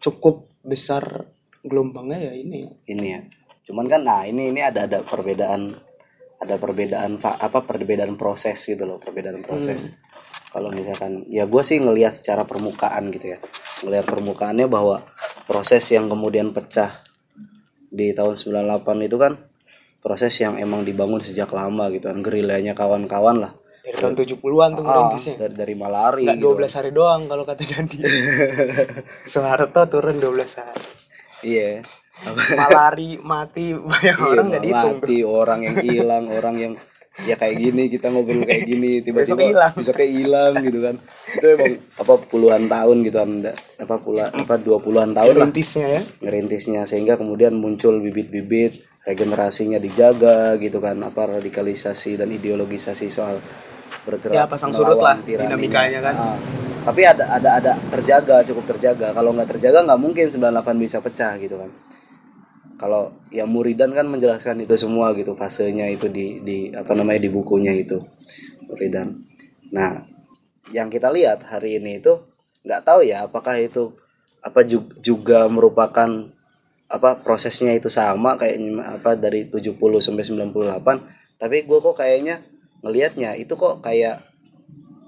cukup 0.01 0.49
besar 0.65 1.29
gelombangnya 1.61 2.31
ya 2.31 2.33
ini 2.33 2.57
ya. 2.65 2.71
ini 2.89 3.07
ya. 3.13 3.21
Cuman 3.69 3.85
kan 3.85 4.01
nah 4.01 4.25
ini 4.25 4.49
ini 4.49 4.65
ada 4.65 4.89
ada 4.89 5.05
perbedaan 5.05 5.77
ada 6.39 6.55
perbedaan 6.55 7.19
apa 7.19 7.59
perbedaan 7.67 8.15
proses 8.15 8.55
gitu 8.63 8.87
loh 8.87 8.95
perbedaan 8.95 9.43
proses. 9.43 9.91
Kalau 10.49 10.71
misalkan 10.71 11.27
ya 11.29 11.45
gue 11.45 11.61
sih 11.61 11.77
ngelihat 11.77 12.15
secara 12.15 12.47
permukaan 12.47 13.11
gitu 13.11 13.35
ya. 13.35 13.37
Ngelihat 13.85 14.05
permukaannya 14.07 14.65
bahwa 14.71 15.03
proses 15.45 15.83
yang 15.91 16.07
kemudian 16.07 16.55
pecah 16.55 16.89
di 17.91 18.15
tahun 18.15 18.39
98 18.39 19.07
itu 19.09 19.17
kan 19.19 19.33
proses 19.99 20.33
yang 20.39 20.55
emang 20.55 20.87
dibangun 20.87 21.19
sejak 21.19 21.51
lama 21.51 21.91
gitu 21.91 22.07
kan 22.07 22.23
gerilanya 22.23 22.71
kawan-kawan 22.71 23.43
lah. 23.43 23.51
Dari 23.83 23.95
tahun 23.99 24.15
70-an 24.15 24.69
tuh 24.79 24.83
Ah, 24.85 24.89
merintisnya 24.89 25.35
dari, 25.37 25.55
dari 25.59 25.75
malari 25.75 26.23
nggak 26.23 26.39
gitu. 26.39 26.55
12 26.55 26.77
hari 26.79 26.89
doang 26.95 27.21
kalau 27.27 27.43
kata 27.43 27.63
Dandi. 27.67 27.97
Soeharto 29.31 29.81
turun 29.91 30.17
12 30.17 30.59
hari. 30.61 30.87
Iya 31.43 31.83
malari 32.51 33.19
mati 33.19 33.71
banyak 33.73 34.17
orang 34.17 34.35
Iya, 34.35 34.49
nggak 34.49 34.61
dihitung 34.61 34.97
tuh. 34.99 34.99
mati 35.01 35.17
orang 35.23 35.59
yang 35.63 35.75
hilang 35.79 36.25
orang 36.29 36.55
yang 36.57 36.73
ya 37.19 37.35
kayak 37.35 37.55
gini 37.59 37.91
kita 37.91 38.07
ngobrol 38.07 38.47
kayak 38.47 38.63
gini 38.63 38.99
tiba-tiba 39.05 39.43
hilang. 39.43 39.73
besoknya 39.75 40.07
hilang 40.07 40.53
gitu 40.63 40.79
kan 40.79 40.95
itu 41.35 41.45
emang 41.51 41.73
apa 41.99 42.13
puluhan 42.31 42.63
tahun 42.67 42.97
gitu 43.03 43.17
apa 43.79 43.95
pula 43.99 44.25
apa 44.31 44.55
dua 44.55 44.77
puluhan 44.79 45.11
tahun 45.11 45.33
lah 45.35 45.47
Rintisnya 45.47 45.87
ya 45.89 46.01
ngerintisnya 46.21 46.81
sehingga 46.87 47.19
kemudian 47.19 47.55
muncul 47.55 47.99
bibit-bibit 47.99 48.87
regenerasinya 49.03 49.79
dijaga 49.79 50.55
gitu 50.59 50.79
kan 50.79 50.95
apa 51.01 51.39
radikalisasi 51.39 52.15
dan 52.15 52.29
ideologisasi 52.29 53.11
soal 53.11 53.35
bergerak 54.05 54.31
Ya, 54.31 54.43
pasang 54.47 54.71
surut 54.71 54.95
lah 54.95 55.19
tiraninya. 55.19 55.59
dinamikanya 55.59 55.99
kan. 55.99 56.15
Ah, 56.15 56.37
tapi 56.85 57.03
ada 57.03 57.25
ada 57.27 57.49
ada 57.57 57.71
terjaga 57.91 58.47
cukup 58.47 58.63
terjaga 58.69 59.11
kalau 59.11 59.35
nggak 59.35 59.51
terjaga 59.51 59.83
nggak 59.83 59.99
mungkin 59.99 60.25
98 60.31 60.39
bisa 60.79 61.03
pecah 61.03 61.35
gitu 61.35 61.59
kan 61.59 61.67
kalau 62.79 63.11
ya 63.27 63.43
Muridan 63.43 63.91
kan 63.91 64.07
menjelaskan 64.07 64.63
itu 64.63 64.79
semua 64.79 65.11
gitu 65.13 65.35
fasenya 65.35 65.91
itu 65.91 66.07
di 66.07 66.39
di 66.39 66.57
apa 66.71 66.95
namanya 66.95 67.27
di 67.27 67.29
bukunya 67.29 67.75
itu 67.75 67.99
Muridan. 68.65 69.27
Nah 69.75 70.07
yang 70.71 70.87
kita 70.87 71.11
lihat 71.11 71.43
hari 71.51 71.77
ini 71.77 71.99
itu 71.99 72.15
nggak 72.63 72.81
tahu 72.87 73.03
ya 73.03 73.27
apakah 73.27 73.59
itu 73.59 73.91
apa 74.39 74.63
ju- 74.63 74.95
juga 75.03 75.51
merupakan 75.51 76.31
apa 76.89 77.21
prosesnya 77.21 77.75
itu 77.75 77.91
sama 77.91 78.39
kayak 78.39 78.57
apa 78.81 79.13
dari 79.13 79.45
70 79.45 79.75
sampai 80.01 80.23
98 80.25 81.37
tapi 81.37 81.67
gue 81.67 81.79
kok 81.83 81.95
kayaknya 81.99 82.41
ngelihatnya 82.81 83.37
itu 83.37 83.53
kok 83.53 83.83
kayak 83.85 84.25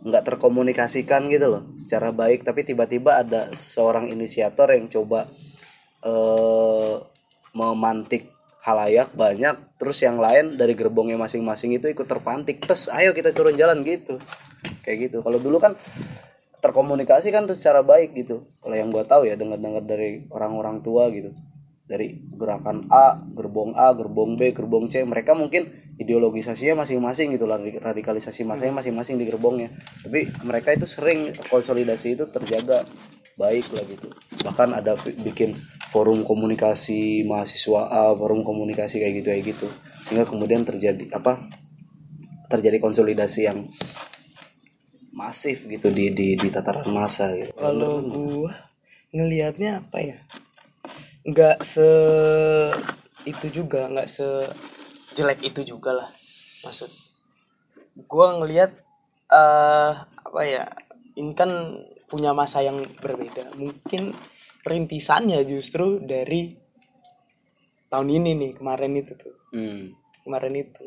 nggak 0.01 0.23
terkomunikasikan 0.25 1.29
gitu 1.29 1.47
loh 1.49 1.63
secara 1.77 2.09
baik 2.13 2.45
tapi 2.45 2.65
tiba-tiba 2.65 3.21
ada 3.21 3.49
seorang 3.53 4.09
inisiator 4.09 4.69
yang 4.73 4.89
coba 4.89 5.29
eh 6.01 6.95
memantik 7.51 8.31
halayak 8.61 9.09
banyak 9.17 9.57
terus 9.81 10.05
yang 10.05 10.21
lain 10.21 10.53
dari 10.53 10.77
gerbongnya 10.77 11.17
masing-masing 11.17 11.73
itu 11.73 11.89
ikut 11.89 12.05
terpantik. 12.05 12.61
Tes 12.61 12.87
ayo 12.93 13.11
kita 13.17 13.33
turun 13.33 13.57
jalan 13.57 13.81
gitu. 13.81 14.21
Kayak 14.85 15.09
gitu. 15.09 15.17
Kalau 15.25 15.41
dulu 15.41 15.57
kan 15.57 15.73
terkomunikasi 16.61 17.33
kan 17.33 17.49
secara 17.49 17.81
baik 17.81 18.13
gitu. 18.13 18.45
Kalau 18.61 18.75
yang 18.77 18.93
gua 18.93 19.01
tahu 19.01 19.25
ya 19.25 19.33
dengar-dengar 19.33 19.81
dari 19.81 20.29
orang-orang 20.29 20.85
tua 20.85 21.09
gitu. 21.09 21.33
Dari 21.89 22.21
gerakan 22.37 22.87
A 22.93 23.17
gerbong 23.19 23.73
A 23.75 23.91
gerbong 23.97 24.37
B 24.37 24.53
gerbong 24.53 24.87
C 24.87 25.01
mereka 25.03 25.33
mungkin 25.33 25.73
ideologisasinya 25.97 26.85
masing-masing 26.85 27.33
gitu. 27.33 27.49
Radikalisasi 27.81 28.45
masanya 28.45 28.77
masing-masing 28.77 29.17
di 29.17 29.25
gerbongnya. 29.25 29.73
Tapi 30.05 30.29
mereka 30.45 30.69
itu 30.77 30.85
sering 30.85 31.33
konsolidasi 31.49 32.13
itu 32.13 32.29
terjaga 32.29 32.85
baik 33.41 33.65
lah 33.73 33.85
gitu. 33.89 34.07
Bahkan 34.45 34.69
ada 34.77 34.93
bi- 35.01 35.17
bikin 35.25 35.57
forum 35.91 36.23
komunikasi 36.23 37.27
mahasiswa 37.27 37.91
A 37.91 38.15
forum 38.15 38.47
komunikasi 38.47 39.03
kayak 39.03 39.13
gitu 39.21 39.27
kayak 39.27 39.43
gitu. 39.43 39.67
Sehingga 40.07 40.23
kemudian 40.23 40.63
terjadi 40.63 41.11
apa 41.11 41.51
terjadi 42.47 42.79
konsolidasi 42.79 43.47
yang 43.47 43.67
masif 45.11 45.67
gitu 45.67 45.91
di 45.91 46.15
di 46.15 46.39
di 46.39 46.47
tataran 46.47 46.87
massa 46.89 47.35
gitu. 47.35 47.51
Kalau 47.59 47.99
gua 48.07 48.71
ngelihatnya 49.11 49.83
apa 49.83 49.97
ya? 49.99 50.17
Nggak 51.27 51.59
se 51.61 51.89
itu 53.27 53.61
juga 53.61 53.91
nggak 53.91 54.07
se 54.07 54.27
jelek 55.11 55.43
itu 55.43 55.75
juga 55.75 55.91
lah. 55.91 56.09
Maksud 56.63 56.89
gua 58.07 58.39
ngelihat 58.39 58.71
eh 59.31 59.93
apa 59.99 60.41
ya 60.47 60.63
ini 61.19 61.35
kan 61.35 61.51
punya 62.07 62.31
masa 62.31 62.63
yang 62.63 62.79
berbeda. 63.03 63.55
Mungkin 63.59 64.15
rintisannya 64.65 65.41
justru 65.45 66.01
dari 66.01 66.55
tahun 67.91 68.07
ini 68.07 68.31
nih 68.37 68.51
kemarin 68.55 68.95
itu 68.95 69.13
tuh. 69.17 69.35
Hmm, 69.51 69.91
kemarin 70.23 70.53
itu. 70.55 70.85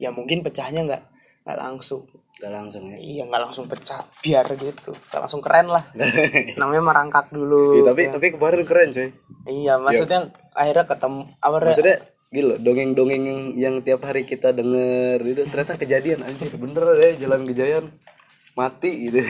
Ya 0.00 0.14
mungkin 0.14 0.40
pecahnya 0.40 0.86
nggak 0.86 1.02
nggak 1.44 1.58
langsung. 1.58 2.08
Udah 2.40 2.50
langsung 2.50 2.88
ya? 2.88 2.96
Iya 2.96 3.22
nggak 3.28 3.42
langsung 3.44 3.68
pecah 3.68 4.00
biar 4.24 4.48
gitu. 4.56 4.96
Nggak 4.96 5.20
langsung 5.20 5.42
keren 5.44 5.68
lah. 5.68 5.84
Namanya 6.60 6.82
merangkak 6.82 7.28
dulu 7.28 7.82
Iya, 7.82 7.92
tapi 7.92 8.02
tapi 8.08 8.26
kemarin 8.36 8.62
keren 8.64 8.90
coy 8.96 9.10
iya 9.48 9.80
maksudnya 9.80 10.28
akhirnya 10.52 10.84
ketemu 10.84 11.22
apa 11.40 11.56
maksudnya 11.64 11.96
gila 12.30 12.54
dongeng-dongeng 12.62 13.24
yang, 13.26 13.42
yang 13.58 13.74
tiap 13.82 14.06
hari 14.06 14.22
kita 14.22 14.54
denger 14.54 15.18
itu 15.26 15.42
ternyata 15.50 15.74
kejadian 15.80 16.22
anjir. 16.22 16.54
Bener 16.54 16.84
deh 16.94 17.18
jalan 17.18 17.42
gejayan 17.48 17.90
mati 18.54 19.08
gitu 19.08 19.22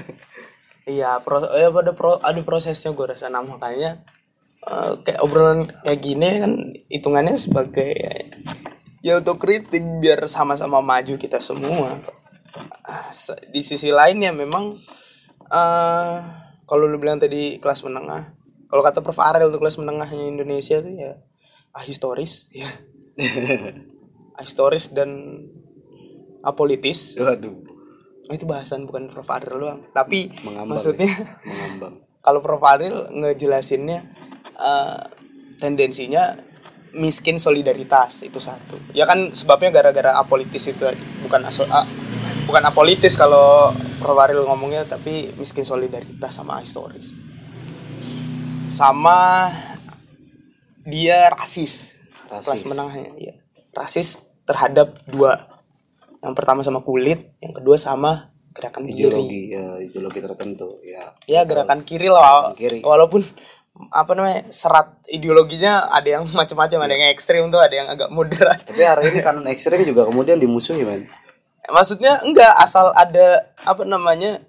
iya 0.86 1.18
pro, 1.22 1.42
ya 1.54 1.70
ada 1.70 1.92
pro 1.94 2.18
ada 2.18 2.40
prosesnya 2.42 2.90
gue 2.94 3.06
rasa. 3.06 3.30
Nah 3.30 3.42
makanya 3.42 4.02
eh, 4.66 4.92
kayak 5.02 5.20
obrolan 5.22 5.66
kayak 5.86 6.00
gini 6.02 6.28
kan 6.42 6.52
hitungannya 6.90 7.36
sebagai 7.38 7.94
ya 9.02 9.18
untuk 9.18 9.42
kritik 9.42 9.82
biar 10.02 10.26
sama-sama 10.30 10.78
maju 10.82 11.14
kita 11.18 11.38
semua. 11.42 11.90
Ah, 12.84 13.08
se- 13.10 13.38
di 13.48 13.64
sisi 13.64 13.88
lain 13.88 14.20
ya 14.22 14.30
memang 14.34 14.76
eh 15.52 16.16
kalau 16.66 16.88
lu 16.88 16.96
bilang 16.96 17.20
tadi 17.20 17.60
kelas 17.60 17.84
menengah 17.84 18.32
kalau 18.70 18.80
kata 18.80 19.04
Prof. 19.04 19.20
Ariel 19.20 19.52
tuh 19.52 19.60
kelas 19.60 19.76
menengahnya 19.76 20.24
Indonesia 20.24 20.80
tuh 20.80 20.94
ya 20.94 21.12
ahistoris 21.76 22.48
ya. 22.52 22.68
Ahistoris 24.40 24.96
dan 24.96 25.44
apolitis. 26.40 27.20
Waduh 27.20 27.71
itu 28.32 28.44
bahasan 28.44 28.84
bukan 28.84 29.08
Prof. 29.08 29.28
Ariel 29.28 29.58
doang. 29.58 29.80
Tapi 29.90 30.32
Mengambang 30.42 30.76
maksudnya 30.76 31.12
mengambang. 31.44 31.94
kalau 32.26 32.40
Prof. 32.40 32.62
Ariel 32.62 33.08
ngejelasinnya 33.10 33.98
eh, 34.54 35.00
tendensinya 35.56 36.34
miskin 36.92 37.36
solidaritas 37.36 38.20
itu 38.20 38.36
satu. 38.36 38.76
Ya 38.92 39.04
kan 39.04 39.32
sebabnya 39.32 39.70
gara-gara 39.70 40.12
apolitis 40.14 40.66
itu 40.66 40.84
bukan 41.22 41.40
aso 41.44 41.64
a- 41.66 41.88
bukan 42.44 42.62
apolitis 42.62 43.14
kalau 43.14 43.72
Prof. 43.98 44.18
Ariel 44.18 44.44
ngomongnya 44.44 44.84
tapi 44.84 45.32
miskin 45.36 45.62
solidaritas 45.62 46.32
sama 46.32 46.60
historis. 46.60 47.12
Sama 48.68 49.52
dia 50.82 51.28
rasis, 51.30 52.00
Rasis. 52.26 52.44
kelas 52.48 52.62
menengahnya 52.66 53.12
ya 53.14 53.34
rasis 53.70 54.18
terhadap 54.42 54.98
dua 55.06 55.51
yang 56.22 56.38
pertama 56.38 56.62
sama 56.62 56.86
kulit 56.86 57.34
yang 57.42 57.50
kedua 57.50 57.74
sama 57.74 58.30
gerakan 58.54 58.86
kiri. 58.86 59.08
Ideologi 59.10 59.42
ya 59.50 59.64
ideologi 59.82 60.20
tertentu 60.22 60.78
ya. 60.86 61.16
Ya 61.26 61.42
gerakan 61.42 61.82
kiri 61.82 62.06
lah 62.06 62.54
kiri. 62.54 62.84
walaupun 62.84 63.26
apa 63.88 64.12
namanya 64.12 64.52
serat 64.52 65.00
ideologinya 65.08 65.88
ada 65.90 66.20
yang 66.20 66.24
macam-macam 66.38 66.78
ada 66.86 66.92
yang 66.92 67.10
ekstrim 67.10 67.48
tuh 67.50 67.58
ada 67.58 67.74
yang 67.74 67.88
agak 67.90 68.08
moderat. 68.12 68.62
Tapi 68.62 68.82
hari 68.84 69.02
ini 69.10 69.18
kanan 69.24 69.48
ekstrem 69.50 69.82
juga 69.82 70.06
kemudian 70.06 70.38
dimusuhi 70.38 70.86
men. 70.86 71.02
Maksudnya 71.66 72.22
enggak 72.22 72.52
asal 72.60 72.94
ada 72.94 73.50
apa 73.64 73.82
namanya 73.82 74.42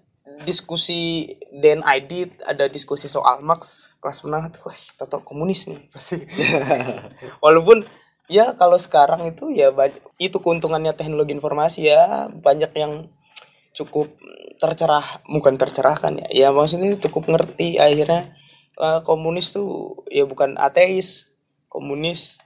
diskusi 0.44 1.30
dan 1.54 1.86
ID 1.86 2.42
ada 2.44 2.66
diskusi 2.66 3.06
soal 3.06 3.46
Marx 3.46 3.94
kelas 4.02 4.26
menengah 4.26 4.50
tuh 4.50 4.68
wah 4.68 4.78
toto 5.00 5.24
komunis 5.24 5.70
nih 5.72 5.80
pasti. 5.94 6.20
Walaupun 7.44 7.86
ya 8.32 8.56
kalau 8.56 8.80
sekarang 8.80 9.28
itu 9.28 9.52
ya 9.52 9.72
banyak, 9.76 10.00
itu 10.20 10.38
keuntungannya 10.40 10.96
teknologi 10.96 11.36
informasi 11.36 11.92
ya 11.92 12.32
banyak 12.32 12.72
yang 12.76 13.12
cukup 13.74 14.08
tercerah 14.62 15.24
bukan 15.28 15.58
tercerahkan 15.58 16.24
ya 16.24 16.28
ya 16.32 16.48
maksudnya 16.56 16.96
cukup 17.02 17.34
ngerti 17.36 17.82
akhirnya 17.82 18.32
eh, 18.80 19.00
komunis 19.04 19.52
tuh 19.52 20.02
ya 20.08 20.24
bukan 20.24 20.56
ateis 20.56 21.28
komunis 21.68 22.38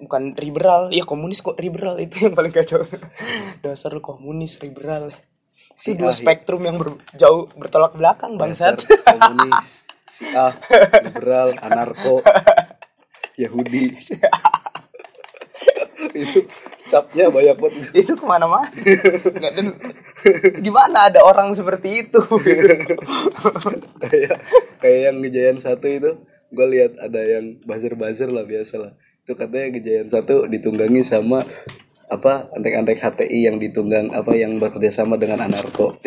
bukan 0.00 0.34
liberal 0.40 0.90
ya 0.90 1.04
komunis 1.04 1.44
kok 1.44 1.58
liberal 1.60 2.00
itu 2.00 2.28
yang 2.28 2.34
paling 2.34 2.54
kacau. 2.54 2.86
Dasar 3.64 3.92
komunis 4.00 4.56
liberal. 4.64 5.12
Itu 5.12 5.18
Si 5.74 5.90
dua 5.98 6.14
A, 6.14 6.16
spektrum 6.16 6.62
yang 6.64 6.78
ber- 6.78 7.02
jauh 7.18 7.50
bertolak 7.58 7.92
belakang 7.98 8.38
bangsat. 8.38 8.80
Komunis 8.80 9.84
si 10.08 10.28
A 10.30 10.52
liberal 11.02 11.56
anarko 11.64 12.20
Yahudi. 13.38 13.94
Itu 16.14 16.46
capnya 16.90 17.26
banyak 17.32 17.56
banget. 17.58 17.90
Itu 17.96 18.12
ke 18.14 18.24
mana-mana. 18.26 18.68
Nggak, 18.70 19.52
dan 19.56 19.66
gimana 20.62 21.10
ada 21.10 21.24
orang 21.24 21.50
seperti 21.56 22.06
itu? 22.06 22.20
Kayak 23.98 24.38
kayak 24.78 25.00
yang 25.10 25.16
gejayan 25.24 25.58
satu 25.58 25.86
itu 25.88 26.10
gue 26.54 26.66
lihat 26.70 26.94
ada 27.00 27.18
yang 27.24 27.58
buzzer 27.66 27.98
buzzer 27.98 28.30
lah 28.30 28.46
biasa 28.46 28.74
lah. 28.78 28.92
Itu 29.24 29.34
katanya 29.34 29.74
gejayan 29.74 30.08
satu 30.12 30.46
ditunggangi 30.46 31.02
sama 31.02 31.42
apa 32.12 32.52
antek-antek 32.52 33.00
HTI 33.00 33.48
yang 33.48 33.56
ditunggang 33.56 34.12
apa 34.12 34.36
yang 34.36 34.60
bekerja 34.60 35.02
sama 35.02 35.16
dengan 35.16 35.48
anarko 35.48 35.96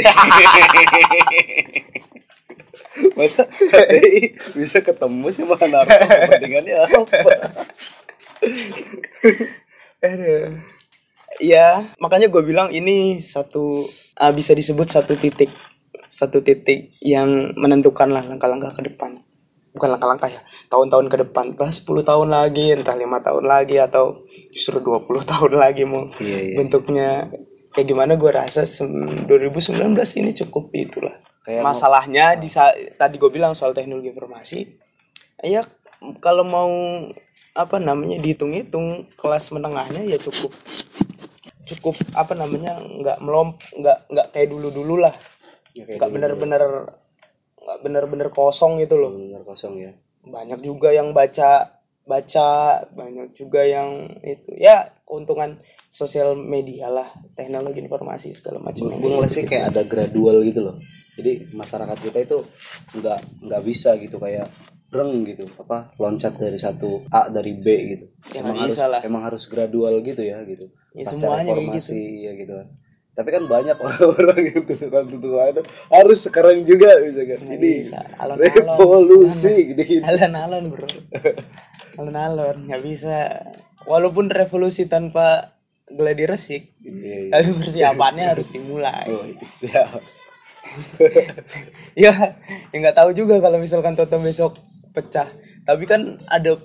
masa 3.18 3.44
HTI 3.74 4.38
bisa 4.54 4.80
ketemu 4.80 5.28
sama 5.34 5.58
anarko 5.58 5.98
kepentingannya 5.98 6.76
apa? 6.78 7.18
Aduh. 9.98 10.54
ya 11.38 11.86
makanya 11.98 12.30
gue 12.30 12.42
bilang 12.42 12.70
ini 12.70 13.18
satu 13.18 13.86
ah, 14.16 14.30
bisa 14.30 14.54
disebut 14.54 14.88
satu 14.88 15.18
titik 15.18 15.50
satu 16.08 16.40
titik 16.40 16.96
yang 17.04 17.52
menentukan 17.58 18.08
lah 18.08 18.24
langkah-langkah 18.24 18.72
ke 18.72 18.88
depan. 18.88 19.20
Bukan 19.76 19.90
langkah-langkah 19.92 20.32
ya 20.32 20.42
tahun-tahun 20.72 21.12
ke 21.12 21.18
depan. 21.28 21.54
Entah 21.54 21.70
10 21.70 21.84
tahun 21.84 22.28
lagi 22.32 22.72
entah 22.74 22.96
lima 22.96 23.20
tahun 23.20 23.44
lagi 23.44 23.76
atau 23.78 24.24
justru 24.50 24.80
20 24.80 25.04
tahun 25.36 25.52
lagi 25.60 25.84
mau 25.84 26.08
Iya, 26.18 26.40
iya. 26.40 26.56
bentuknya. 26.58 27.10
Kayak 27.76 27.88
gimana 27.94 28.14
gue 28.18 28.32
rasa 28.34 28.66
sem- 28.66 29.28
2019 29.30 29.94
ini 30.18 30.32
cukup 30.34 30.74
itulah 30.74 31.14
Kayak 31.48 31.64
masalahnya 31.64 32.36
di 32.36 32.52
sa- 32.52 32.76
tadi 33.00 33.16
gue 33.16 33.32
bilang 33.32 33.56
soal 33.56 33.72
teknologi 33.72 34.12
informasi 34.12 34.68
ya 35.48 35.64
kalau 36.20 36.44
mau 36.44 36.72
apa 37.56 37.80
namanya 37.80 38.20
dihitung-hitung 38.20 39.08
kelas 39.16 39.56
menengahnya 39.56 40.04
ya 40.04 40.20
cukup 40.20 40.52
cukup 41.68 41.96
apa 42.16 42.36
namanya 42.36 42.80
nggak 42.80 43.18
melom 43.24 43.56
nggak 43.76 43.98
nggak 44.12 44.28
kayak 44.36 44.48
dulu 44.52 44.72
dulu 44.72 45.04
lah. 45.04 45.16
Ya, 45.76 45.84
nggak 45.88 46.10
bener-bener 46.10 46.64
nggak 47.60 47.80
bener-bener 47.84 48.28
kosong 48.32 48.80
gitu 48.80 48.96
loh. 48.96 49.12
Benar 49.16 49.44
kosong 49.44 49.76
ya. 49.80 49.92
Banyak 50.24 50.64
juga 50.64 50.92
yang 50.96 51.12
baca 51.12 51.77
baca 52.08 52.82
banyak 52.96 53.36
juga 53.36 53.68
yang 53.68 54.18
itu. 54.24 54.56
Ya 54.56 54.96
keuntungan 55.04 55.60
sosial 55.92 56.36
media 56.36 56.88
lah 56.92 57.08
teknologi 57.36 57.80
informasi 57.84 58.36
segala 58.36 58.60
macam 58.60 58.92
gue 58.92 58.98
ngeliat 58.98 59.32
sih 59.32 59.44
kayak 59.48 59.76
ada 59.76 59.82
gradual 59.84 60.40
gitu 60.44 60.64
loh. 60.64 60.76
Jadi 61.20 61.52
masyarakat 61.52 61.98
kita 62.00 62.20
itu 62.24 62.38
nggak 63.00 63.20
nggak 63.48 63.62
bisa 63.68 63.96
gitu 64.00 64.18
kayak 64.20 64.48
breng 64.88 65.28
gitu 65.28 65.44
apa 65.60 65.92
loncat 66.00 66.40
dari 66.40 66.56
satu 66.56 67.04
A 67.12 67.28
dari 67.28 67.56
B 67.60 67.68
gitu. 67.96 68.06
Ya, 68.32 68.44
emang 68.44 68.58
harus 68.64 68.80
lah. 68.80 69.02
emang 69.04 69.24
harus 69.28 69.44
gradual 69.52 70.00
gitu 70.00 70.24
ya 70.24 70.40
gitu. 70.48 70.72
Ya, 70.96 71.04
pasca 71.04 71.28
semuanya 71.28 71.44
kayak 71.52 71.60
reformasi 71.60 72.02
ya 72.24 72.32
gitu 72.40 72.54
kan. 72.56 72.68
Tapi 73.18 73.30
kan 73.34 73.44
banyak 73.50 73.78
orang-orang 73.84 74.40
yang 74.54 74.62
tuntutan-tuntutan 74.64 75.48
itu 75.58 75.64
harus 75.90 76.20
sekarang 76.22 76.58
juga 76.64 76.90
bisa 77.02 77.22
kan. 77.26 77.40
Ini 77.50 77.72
revolusi 78.38 79.74
gitu 79.74 79.82
gitu 79.82 80.06
alon-alon 80.06 80.70
bro 80.70 80.86
alon-alon 81.98 82.70
nggak 82.70 82.84
bisa. 82.86 83.42
Walaupun 83.90 84.30
revolusi 84.30 84.86
tanpa 84.86 85.58
gladi 85.88 86.28
resik 86.28 86.76
iya 86.84 87.16
iya. 87.24 87.32
tapi 87.32 87.50
persiapannya 87.56 88.26
harus 88.28 88.52
dimulai. 88.52 89.08
Oh, 89.12 89.28
siap. 89.42 90.04
Ya 91.98 92.14
ya 92.70 92.78
nggak 92.78 92.94
tahu 92.94 93.10
juga 93.18 93.42
kalau 93.42 93.58
misalkan 93.58 93.98
Toto 93.98 94.22
besok 94.22 94.62
pecah. 94.94 95.26
Tapi 95.66 95.84
kan 95.90 96.22
ada 96.30 96.62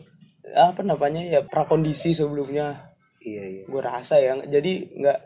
apa 0.52 0.84
namanya 0.84 1.24
ya 1.24 1.40
prakondisi 1.40 2.12
sebelumnya. 2.12 2.92
Iya 3.24 3.44
iya. 3.48 3.64
Gue 3.64 3.80
rasa 3.80 4.20
ya 4.20 4.36
jadi 4.44 4.92
nggak 4.92 5.18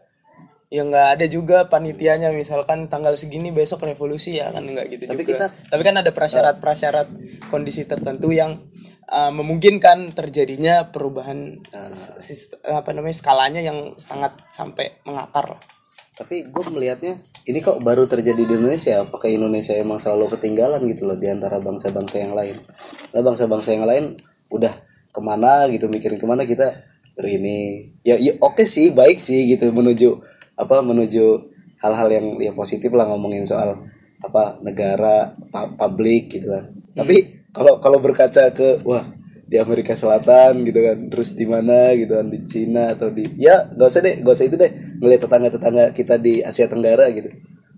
ya 0.67 0.83
nggak 0.83 1.09
ada 1.19 1.27
juga 1.27 1.67
panitianya. 1.67 2.31
Misalkan 2.31 2.87
tanggal 2.87 3.15
segini 3.15 3.51
besok 3.51 3.83
revolusi 3.83 4.37
ya 4.37 4.51
kan 4.51 4.63
nggak 4.63 4.87
gitu 4.91 5.03
Tapi 5.07 5.23
juga. 5.23 5.31
kita- 5.47 5.53
tapi 5.69 5.83
kan 5.83 5.97
ada 5.97 6.11
prasyarat 6.11 6.57
prasyarat 6.59 7.09
kondisi 7.47 7.85
tertentu 7.85 8.31
yang 8.31 8.59
uh, 9.07 9.31
memungkinkan 9.31 10.11
terjadinya 10.11 10.91
perubahan 10.91 11.55
sist- 12.19 12.59
apa 12.63 12.91
namanya 12.91 13.15
skalanya 13.15 13.61
yang 13.61 13.95
sangat 13.97 14.35
sampai 14.51 14.99
mengakar. 15.03 15.55
Lah. 15.55 15.63
tapi 16.17 16.49
gue 16.49 16.65
melihatnya 16.73 17.21
ini 17.45 17.61
kok 17.61 17.85
baru 17.85 18.09
terjadi 18.09 18.41
di 18.41 18.57
Indonesia? 18.57 19.05
Apakah 19.05 19.29
Indonesia 19.29 19.77
emang 19.77 20.01
selalu 20.01 20.33
ketinggalan 20.33 20.81
gitu 20.89 21.05
loh 21.05 21.13
di 21.13 21.29
antara 21.29 21.61
bangsa-bangsa 21.61 22.17
yang 22.19 22.33
lain? 22.33 22.57
Lah 23.13 23.21
bangsa-bangsa 23.21 23.77
yang 23.77 23.85
lain 23.85 24.17
udah 24.49 24.73
ke 25.13 25.21
mana 25.21 25.69
gitu 25.69 25.87
mikirin 25.87 26.17
ke 26.17 26.25
mana 26.25 26.43
kita 26.43 26.73
ini 27.21 27.89
ya, 28.01 28.17
ya 28.17 28.33
oke 28.39 28.65
sih 28.65 28.93
baik 28.93 29.17
sih 29.17 29.45
gitu 29.47 29.69
menuju 29.71 30.17
apa 30.57 30.81
menuju 30.81 31.53
hal-hal 31.85 32.09
yang 32.09 32.27
yang 32.41 32.57
positif 32.57 32.89
lah 32.97 33.05
ngomongin 33.07 33.45
soal 33.45 33.77
apa 34.25 34.59
negara 34.65 35.37
publik 35.53 36.33
gitu 36.33 36.49
kan. 36.49 36.73
Tapi 36.97 37.47
kalau 37.53 37.79
kalau 37.79 38.01
berkaca 38.01 38.49
ke 38.53 38.81
wah 38.83 39.05
di 39.47 39.57
Amerika 39.63 39.95
Selatan 39.95 40.67
gitu 40.67 40.83
kan 40.83 40.99
terus 41.07 41.39
di 41.39 41.47
mana 41.47 41.95
gitu 41.95 42.19
kan 42.19 42.27
di 42.27 42.43
Cina 42.51 42.99
atau 42.99 43.15
di 43.15 43.31
ya 43.39 43.71
gak 43.71 43.89
usah 43.95 44.03
deh 44.03 44.15
gak 44.19 44.35
usah 44.35 44.47
itu 44.51 44.57
deh 44.59 44.73
ngeliat 44.99 45.21
tetangga 45.23 45.49
tetangga 45.55 45.85
kita 45.95 46.19
di 46.19 46.43
Asia 46.43 46.67
Tenggara 46.67 47.07
gitu. 47.15 47.31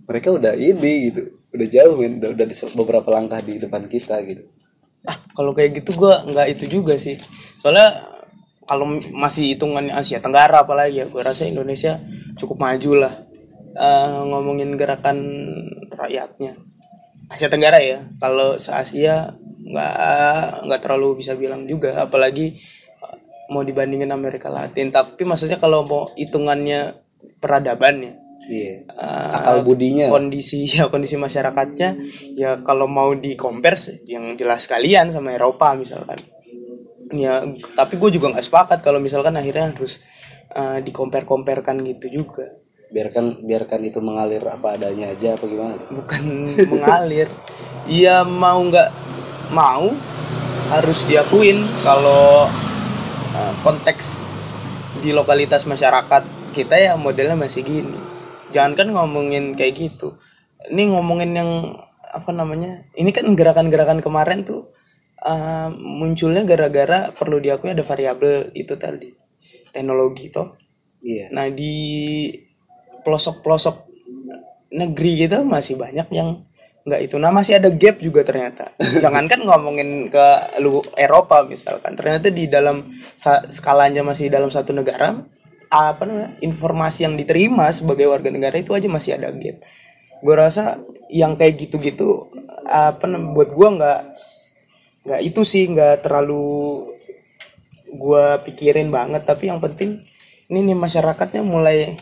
Mereka 0.08 0.28
udah 0.32 0.56
ini 0.56 1.12
gitu 1.12 1.22
udah 1.48 1.68
jauh 1.68 1.94
men 2.00 2.22
udah, 2.22 2.30
udah 2.32 2.46
beberapa 2.78 3.08
langkah 3.12 3.40
di 3.44 3.60
depan 3.60 3.84
kita 3.84 4.16
gitu. 4.24 4.48
Ah 5.04 5.20
kalau 5.36 5.52
kayak 5.52 5.84
gitu 5.84 5.92
gua 5.98 6.24
nggak 6.24 6.46
itu 6.56 6.80
juga 6.80 6.96
sih. 6.96 7.20
Soalnya 7.60 8.17
kalau 8.68 9.00
masih 9.16 9.56
hitungan 9.56 9.88
Asia 9.88 10.20
Tenggara 10.20 10.62
apalagi 10.68 11.00
ya 11.00 11.06
gue 11.08 11.22
rasa 11.24 11.48
Indonesia 11.48 11.96
cukup 12.36 12.60
maju 12.60 12.92
lah 13.08 13.14
Eh, 13.78 14.18
ngomongin 14.26 14.74
gerakan 14.74 15.18
rakyatnya. 15.94 16.50
Asia 17.30 17.46
Tenggara 17.46 17.78
ya 17.78 18.02
kalau 18.18 18.58
se 18.58 18.74
Asia 18.74 19.38
nggak 19.38 20.64
nggak 20.66 20.80
terlalu 20.82 21.22
bisa 21.22 21.38
bilang 21.38 21.62
juga 21.68 22.02
apalagi 22.02 22.58
uh, 22.98 23.14
mau 23.54 23.62
dibandingin 23.62 24.10
Amerika 24.10 24.50
Latin. 24.50 24.90
Tapi 24.90 25.22
maksudnya 25.22 25.62
kalau 25.62 25.86
mau 25.86 26.10
hitungannya 26.18 26.98
peradabannya 27.38 28.18
iya. 28.50 28.82
uh, 28.90 29.30
akal 29.38 29.62
budinya. 29.62 30.10
kondisi 30.10 30.66
ya 30.74 30.90
kondisi 30.90 31.14
masyarakatnya 31.14 31.88
ya 32.34 32.58
kalau 32.66 32.90
mau 32.90 33.14
di 33.14 33.38
compare 33.38 33.78
yang 34.10 34.34
jelas 34.34 34.66
kalian 34.66 35.14
sama 35.14 35.38
Eropa 35.38 35.78
misalkan 35.78 36.18
ya 37.12 37.44
tapi 37.74 37.96
gue 37.96 38.10
juga 38.14 38.32
nggak 38.32 38.46
sepakat 38.46 38.78
kalau 38.84 39.00
misalkan 39.00 39.36
akhirnya 39.36 39.72
harus 39.72 40.00
uh, 40.52 40.78
di 40.80 40.90
compare 40.92 41.24
comparekan 41.28 41.80
gitu 41.84 42.08
juga. 42.08 42.56
Biarkan 42.88 43.44
biarkan 43.44 43.80
itu 43.84 44.00
mengalir 44.00 44.40
apa 44.48 44.80
adanya 44.80 45.12
aja 45.12 45.36
apa 45.36 45.44
gimana? 45.44 45.76
Bukan 45.92 46.22
mengalir. 46.72 47.28
Iya 47.84 48.24
mau 48.24 48.60
nggak 48.64 48.90
mau 49.52 49.92
harus 50.68 51.04
diakuin 51.08 51.64
kalau 51.84 52.48
uh, 53.36 53.54
konteks 53.64 54.20
di 55.00 55.12
lokalitas 55.12 55.64
masyarakat 55.68 56.24
kita 56.56 56.74
ya 56.80 56.92
modelnya 56.96 57.36
masih 57.36 57.64
gini. 57.64 57.98
Jangan 58.52 58.72
kan 58.72 58.88
ngomongin 58.92 59.52
kayak 59.52 59.76
gitu. 59.76 60.16
Ini 60.72 60.92
ngomongin 60.92 61.32
yang 61.36 61.50
apa 62.08 62.32
namanya 62.32 62.88
ini 62.96 63.12
kan 63.12 63.28
gerakan-gerakan 63.36 64.00
kemarin 64.00 64.48
tuh 64.48 64.72
uh, 65.22 65.70
munculnya 65.74 66.44
gara-gara 66.46 67.10
perlu 67.14 67.38
diakui 67.42 67.72
ada 67.72 67.82
variabel 67.82 68.52
itu 68.54 68.74
tadi 68.78 69.10
teknologi 69.70 70.30
toh 70.30 70.58
iya 71.02 71.30
Nah 71.30 71.46
di 71.52 72.28
pelosok-pelosok 73.06 73.76
negeri 74.74 75.24
kita 75.24 75.46
masih 75.46 75.80
banyak 75.80 76.08
yang 76.12 76.44
nggak 76.88 77.00
itu. 77.04 77.16
Nah 77.20 77.28
masih 77.28 77.60
ada 77.60 77.68
gap 77.68 78.00
juga 78.00 78.24
ternyata. 78.24 78.72
Jangankan 79.04 79.44
ngomongin 79.44 80.08
ke 80.08 80.26
lu 80.64 80.80
Eropa 80.96 81.44
misalkan, 81.44 81.94
ternyata 81.94 82.32
di 82.32 82.48
dalam 82.48 82.88
skalanya 83.48 84.00
masih 84.00 84.32
dalam 84.32 84.48
satu 84.48 84.72
negara 84.72 85.20
apa 85.68 86.08
namanya 86.08 86.32
informasi 86.40 87.04
yang 87.04 87.12
diterima 87.12 87.68
sebagai 87.76 88.08
warga 88.08 88.32
negara 88.32 88.56
itu 88.56 88.72
aja 88.72 88.88
masih 88.88 89.20
ada 89.20 89.28
gap. 89.32 89.60
Gue 90.24 90.34
rasa 90.34 90.80
yang 91.12 91.36
kayak 91.36 91.68
gitu-gitu 91.68 92.32
apa 92.68 93.04
buat 93.32 93.52
gua 93.52 93.68
nggak 93.76 94.00
nggak 95.06 95.20
itu 95.22 95.40
sih 95.42 95.68
nggak 95.70 96.06
terlalu 96.06 96.46
gua 97.94 98.40
pikirin 98.42 98.88
banget. 98.88 99.22
Tapi 99.24 99.50
yang 99.50 99.60
penting 99.62 100.02
ini 100.48 100.58
nih 100.72 100.76
masyarakatnya 100.78 101.44
mulai 101.44 101.98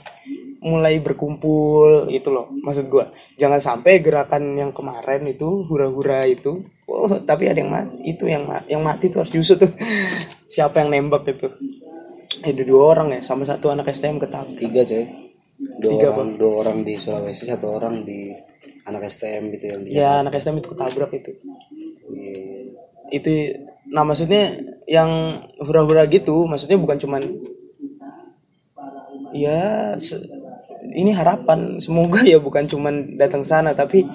mulai 0.66 0.98
berkumpul 0.98 2.10
gitu 2.10 2.34
loh 2.34 2.50
maksud 2.64 2.90
gua. 2.90 3.12
Jangan 3.38 3.60
sampai 3.62 4.02
gerakan 4.02 4.58
yang 4.58 4.70
kemarin 4.74 5.22
itu 5.26 5.62
hura-hura 5.68 6.26
itu 6.26 6.64
oh 6.90 7.22
tapi 7.22 7.46
ada 7.50 7.58
yang 7.62 7.70
mati 7.70 7.96
itu 8.02 8.24
yang 8.26 8.46
ma- 8.46 8.66
yang 8.66 8.82
mati 8.82 9.10
tuh 9.12 9.22
harus 9.22 9.32
diusut 9.34 9.62
tuh. 9.62 9.70
Siapa 10.54 10.82
yang 10.82 10.90
nembak 10.90 11.26
itu? 11.28 11.46
Eh, 12.42 12.52
ada 12.52 12.62
dua 12.66 12.82
orang 12.94 13.08
ya 13.16 13.20
sama 13.22 13.46
satu 13.46 13.70
anak 13.70 13.90
STM 13.90 14.18
ketabrak 14.18 14.58
tiga 14.58 14.82
coy. 14.82 15.04
Dua 15.56 15.90
Tiga, 15.96 16.08
orang 16.12 16.30
dua 16.36 16.52
orang 16.60 16.78
di 16.84 16.94
Sulawesi 17.00 17.48
satu 17.48 17.66
orang 17.72 18.04
di 18.04 18.28
anak 18.84 19.08
STM 19.08 19.50
gitu 19.56 19.64
yang 19.72 19.80
di 19.82 19.90
ya 19.96 20.20
anak 20.20 20.36
STM 20.36 20.60
itu 20.60 20.68
ketabrak 20.68 21.10
itu. 21.16 21.32
Iya. 22.12 22.85
Itu 23.14 23.54
nah 23.86 24.02
maksudnya 24.02 24.58
yang 24.90 25.42
hura-hura 25.62 26.06
gitu 26.10 26.46
maksudnya 26.50 26.78
bukan 26.78 26.98
cuman 26.98 27.22
ya 29.34 29.94
ini 30.96 31.12
harapan. 31.12 31.76
Semoga 31.82 32.22
ya 32.22 32.38
bukan 32.38 32.64
cuman 32.70 33.18
datang 33.20 33.42
sana 33.42 33.76
tapi 33.76 34.06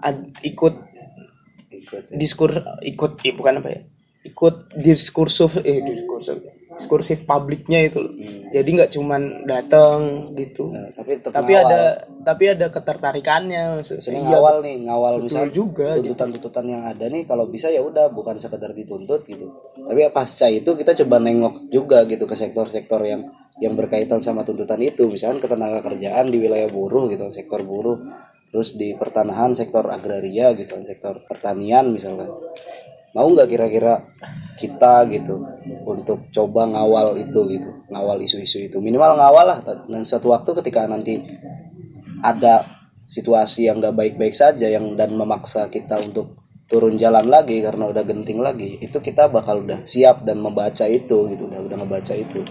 ad- 0.00 0.34
ikut 0.42 0.74
ikut 1.70 2.04
diskur 2.16 2.50
ikut 2.82 3.12
eh, 3.26 3.34
bukan 3.34 3.60
apa 3.60 3.68
ya? 3.70 3.80
Ikut 4.24 4.72
diskursif 4.80 5.60
eh 5.62 5.78
diskursif 5.84 6.40
diskursif 6.74 7.22
publiknya 7.22 7.86
itu 7.86 8.02
loh. 8.02 8.12
Jadi 8.50 8.68
nggak 8.74 8.90
cuman 8.94 9.46
datang 9.46 10.30
gitu. 10.34 10.74
Nah, 10.74 10.90
tapi 10.94 11.18
tetap 11.18 11.42
tapi 11.42 11.54
ngawal. 11.54 11.70
ada 11.70 11.80
tapi 12.22 12.44
ada 12.50 12.66
ketertarikannya 12.70 13.78
maksudnya. 13.78 14.14
Iya, 14.14 14.22
ngawal 14.26 14.56
nih 14.62 14.76
ngawal 14.86 15.14
misalnya 15.22 15.50
juga 15.54 15.98
gitu. 15.98 16.14
tuntutan-tuntutan 16.14 16.66
yang 16.66 16.82
ada 16.86 17.06
nih 17.06 17.22
kalau 17.26 17.46
bisa 17.46 17.70
ya 17.70 17.82
udah 17.82 18.10
bukan 18.10 18.38
sekedar 18.38 18.74
dituntut 18.74 19.22
gitu. 19.26 19.54
Tapi 19.74 19.98
ya 20.02 20.10
pasca 20.10 20.50
itu 20.50 20.74
kita 20.74 20.94
coba 21.04 21.16
nengok 21.22 21.70
juga 21.70 22.02
gitu 22.10 22.26
ke 22.26 22.34
sektor-sektor 22.34 23.00
yang 23.06 23.30
yang 23.62 23.78
berkaitan 23.78 24.18
sama 24.18 24.42
tuntutan 24.42 24.82
itu. 24.82 25.06
Misalkan 25.06 25.38
ketenaga 25.38 25.78
kerjaan 25.82 26.30
di 26.30 26.42
wilayah 26.42 26.66
buruh 26.66 27.06
gitu 27.06 27.30
sektor 27.30 27.62
buruh. 27.62 28.02
Terus 28.50 28.78
di 28.78 28.94
pertanahan 28.94 29.50
sektor 29.58 29.82
agraria 29.90 30.54
gitu 30.54 30.78
sektor 30.86 31.22
pertanian 31.26 31.90
misalkan 31.90 32.30
mau 33.14 33.30
nggak 33.30 33.48
kira-kira 33.48 34.02
kita 34.58 35.06
gitu 35.10 35.40
untuk 35.86 36.28
coba 36.34 36.66
ngawal 36.66 37.14
itu 37.18 37.40
gitu 37.54 37.70
ngawal 37.90 38.18
isu-isu 38.20 38.66
itu 38.66 38.76
minimal 38.82 39.16
ngawal 39.16 39.46
lah 39.46 39.58
dan 39.62 40.02
suatu 40.02 40.34
waktu 40.34 40.50
ketika 40.62 40.84
nanti 40.90 41.22
ada 42.20 42.66
situasi 43.06 43.70
yang 43.70 43.78
nggak 43.78 43.94
baik-baik 43.94 44.34
saja 44.34 44.66
yang 44.66 44.98
dan 44.98 45.14
memaksa 45.14 45.70
kita 45.70 46.00
untuk 46.00 46.34
turun 46.66 46.96
jalan 46.96 47.28
lagi 47.28 47.60
karena 47.60 47.86
udah 47.86 48.02
genting 48.02 48.40
lagi 48.40 48.80
itu 48.80 48.98
kita 48.98 49.28
bakal 49.28 49.62
udah 49.62 49.84
siap 49.84 50.24
dan 50.24 50.40
membaca 50.40 50.88
itu 50.88 51.28
gitu 51.30 51.42
udah 51.46 51.60
udah 51.60 51.76
ngebaca 51.78 52.16
itu 52.16 52.42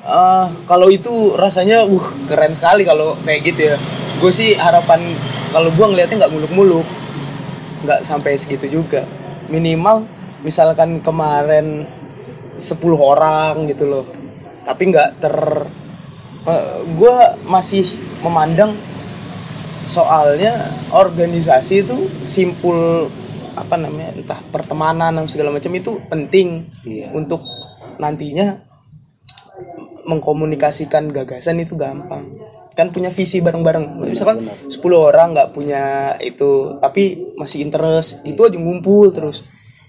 Ah, 0.00 0.48
kalau 0.64 0.88
itu 0.88 1.36
rasanya 1.36 1.84
uh 1.84 2.06
keren 2.24 2.56
sekali 2.56 2.88
kalau 2.88 3.12
kayak 3.20 3.40
gitu 3.52 3.60
ya. 3.72 3.76
Gue 4.16 4.32
sih 4.32 4.56
harapan 4.56 5.12
kalau 5.52 5.68
gue 5.68 5.86
ngelihatnya 5.92 6.24
nggak 6.24 6.32
muluk-muluk, 6.32 6.86
nggak 7.84 8.00
sampai 8.00 8.36
segitu 8.40 8.80
juga. 8.80 9.04
Minimal 9.50 10.06
misalkan 10.40 11.02
kemarin 11.04 11.84
10 12.56 12.80
orang 12.96 13.66
gitu 13.68 13.84
loh, 13.84 14.06
tapi 14.64 14.90
nggak 14.90 15.10
ter. 15.20 15.36
gue 16.96 17.16
masih 17.44 17.84
memandang 18.24 18.72
soalnya 19.84 20.72
organisasi 20.88 21.84
itu 21.84 22.08
simpul 22.24 23.12
apa 23.52 23.76
namanya 23.76 24.16
entah 24.16 24.40
pertemanan 24.48 25.20
dan 25.20 25.28
segala 25.28 25.52
macam 25.52 25.68
itu 25.76 26.00
penting 26.08 26.64
Iya. 26.80 27.12
untuk 27.12 27.44
nantinya 28.00 28.56
mengkomunikasikan 30.08 31.12
gagasan 31.12 31.60
itu 31.60 31.76
gampang 31.76 32.24
kan 32.80 32.88
punya 32.88 33.08
visi 33.08 33.38
bareng-bareng. 33.38 33.84
Misalkan 34.02 34.38
10 34.64 34.72
orang 34.96 35.32
nggak 35.32 35.50
punya 35.50 35.82
itu 36.18 36.50
tapi 36.78 37.02
masih 37.34 37.60
interest 37.60 38.24
itu 38.24 38.40
aja 38.40 38.56
ngumpul 38.56 39.08
terus. 39.10 39.44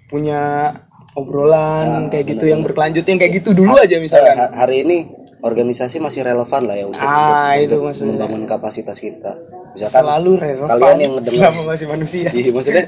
Punya 0.06 0.72
obrolan 1.14 2.08
kayak 2.08 2.26
gitu 2.30 2.46
yang 2.46 2.60
berkelanjut 2.62 3.04
yang 3.04 3.18
kayak 3.18 3.34
gitu 3.38 3.52
dulu 3.54 3.76
aja 3.76 3.96
Eh, 3.96 4.02
misalkan. 4.02 4.36
ha- 4.38 4.54
hari 4.54 4.84
ini 4.84 4.98
organisasi 5.40 5.98
masih 5.98 6.22
relevan 6.22 6.64
lah 6.64 6.76
ya 6.76 6.86
untuk, 6.86 7.00
ah 7.00 7.10
untuk- 7.50 7.56
itu 7.58 7.68
untuk 7.70 7.82
maksudnya. 7.86 8.12
membangun 8.14 8.44
kapasitas 8.46 8.98
kita. 8.98 9.32
Misalkan 9.72 9.96
selalu 9.98 10.32
relevan 10.38 10.68
kalian 10.70 10.98
yang 11.00 11.14
selama 11.22 11.62
masih 11.66 11.88
manusia. 11.88 12.28
Iya 12.30 12.52
maksudnya 12.52 12.86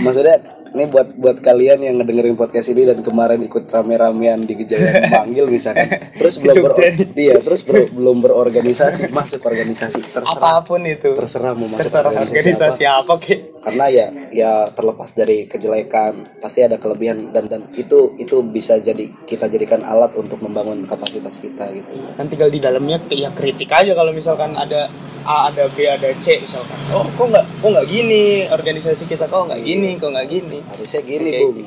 maksudnya 0.00 0.36
ini 0.76 0.84
buat 0.92 1.16
buat 1.16 1.40
kalian 1.40 1.80
yang 1.80 1.94
ngedengerin 1.96 2.36
podcast 2.36 2.68
ini 2.68 2.84
dan 2.84 3.00
kemarin 3.00 3.40
ikut 3.40 3.64
rame-ramean 3.64 4.44
di 4.44 4.60
Gejayan 4.60 5.08
panggil 5.16 5.48
misalkan. 5.48 6.12
Terus 6.12 6.36
belum 6.36 6.54
ber, 6.60 6.72
iya 7.16 7.40
terus 7.40 7.64
ber- 7.64 7.88
belum 7.88 8.20
berorganisasi 8.20 9.08
masuk 9.08 9.40
organisasi. 9.48 10.04
Terserah. 10.12 10.36
Apa 10.36 10.68
pun 10.68 10.84
itu. 10.84 11.16
Terserah 11.16 11.56
mau 11.56 11.64
masuk 11.72 11.88
terserah 11.88 12.12
organisasi 12.12 12.84
apa. 12.84 13.16
kek 13.16 13.55
karena 13.66 13.90
ya 13.90 14.06
ya 14.30 14.52
terlepas 14.70 15.10
dari 15.10 15.50
kejelekan 15.50 16.38
pasti 16.38 16.62
ada 16.62 16.78
kelebihan 16.78 17.34
dan 17.34 17.50
dan 17.50 17.66
itu 17.74 18.14
itu 18.14 18.38
bisa 18.46 18.78
jadi 18.78 19.10
kita 19.26 19.50
jadikan 19.50 19.82
alat 19.82 20.14
untuk 20.14 20.38
membangun 20.38 20.86
kapasitas 20.86 21.42
kita 21.42 21.74
gitu. 21.74 21.90
Kan 22.14 22.30
tinggal 22.30 22.46
di 22.46 22.62
dalamnya 22.62 23.02
ya 23.10 23.34
kritik 23.34 23.66
aja 23.74 23.90
kalau 23.98 24.14
misalkan 24.14 24.54
ada 24.54 24.86
A 25.26 25.50
ada 25.50 25.66
B 25.66 25.82
ada 25.82 26.14
C 26.22 26.38
misalkan. 26.38 26.78
Oh 26.94 27.02
kok 27.18 27.26
nggak 27.26 27.42
kok 27.58 27.70
nggak 27.74 27.86
gini? 27.90 28.46
Organisasi 28.46 29.10
kita 29.10 29.26
kok 29.26 29.50
nggak 29.50 29.58
gini 29.58 29.98
kok 29.98 30.14
nggak 30.14 30.28
gini? 30.30 30.62
Harusnya 30.62 31.02
gini 31.02 31.30
Oke. 31.34 31.40
bung. 31.42 31.58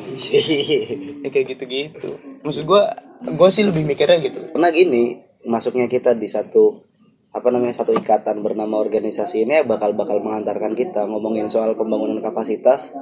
ya 1.27 1.27
kayak 1.35 1.45
gitu 1.51 1.63
gitu 1.67 2.09
maksud 2.39 2.63
gue 2.63 2.83
gue 3.27 3.49
sih 3.51 3.67
lebih 3.67 3.83
mikirnya 3.83 4.23
gitu. 4.23 4.55
Karena 4.55 4.71
gini 4.71 5.19
masuknya 5.43 5.91
kita 5.91 6.15
di 6.15 6.31
satu 6.31 6.88
apa 7.29 7.47
namanya 7.53 7.77
satu 7.77 7.93
ikatan 7.93 8.41
bernama 8.41 8.81
organisasi 8.81 9.45
ini 9.45 9.61
bakal 9.61 9.93
bakal 9.93 10.17
mengantarkan 10.17 10.73
kita. 10.73 11.05
Ngomongin 11.05 11.45
soal 11.45 11.77
pembangunan 11.77 12.17
kapasitas 12.17 12.97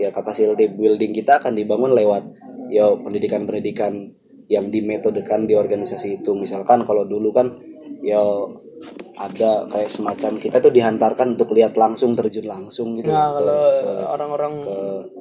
ya 0.00 0.08
capacity 0.08 0.72
building 0.72 1.12
kita 1.12 1.44
akan 1.44 1.52
dibangun 1.52 1.92
lewat 1.92 2.24
ya 2.72 2.88
pendidikan-pendidikan 2.96 4.16
yang 4.48 4.72
dimetodekan 4.72 5.44
di 5.44 5.54
organisasi 5.54 6.24
itu. 6.24 6.32
Misalkan 6.32 6.88
kalau 6.88 7.04
dulu 7.04 7.36
kan 7.36 7.52
ya 8.00 8.20
ada 9.20 9.68
kayak 9.68 9.92
semacam 9.92 10.40
kita 10.40 10.56
tuh 10.56 10.72
dihantarkan 10.72 11.36
untuk 11.36 11.52
lihat 11.52 11.76
langsung 11.76 12.16
terjun 12.16 12.48
langsung 12.48 12.96
gitu 12.96 13.12
nah 13.12 13.28
ke, 13.28 13.36
kalau 13.36 13.60
ke, 13.84 13.92
orang-orang 14.08 14.54
ke 14.64 14.78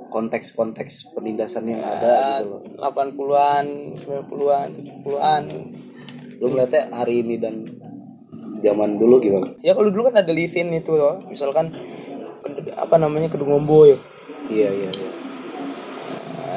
konteks-konteks 0.08 1.12
penindasan 1.12 1.68
yang 1.68 1.84
ada 1.84 2.40
gitu 2.40 2.56
loh. 2.56 2.64
80-an 2.80 3.66
90-an 4.00 4.68
70-an 5.04 5.44
lu 6.40 6.46
ngeliatnya 6.56 6.88
hari 6.96 7.20
ini 7.20 7.36
dan 7.36 7.68
zaman 8.60 9.00
dulu 9.00 9.20
gimana? 9.24 9.48
Ya 9.64 9.74
kalau 9.74 9.90
dulu 9.90 10.12
kan 10.12 10.20
ada 10.20 10.32
livin 10.32 10.72
itu 10.76 10.94
loh. 10.96 11.24
Misalkan 11.28 11.74
apa 12.76 12.96
namanya 12.96 13.32
kedungombo 13.32 13.88
ya. 13.88 13.98
Iya 14.48 14.70
iya 14.72 14.90
iya. 14.92 15.10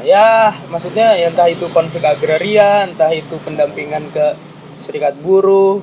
Ya 0.02 0.26
maksudnya 0.66 1.14
ya 1.14 1.30
entah 1.30 1.46
itu 1.46 1.70
konflik 1.70 2.02
agraria 2.02 2.90
entah 2.90 3.14
itu 3.14 3.38
pendampingan 3.46 4.10
ke 4.10 4.34
serikat 4.82 5.14
buruh 5.22 5.78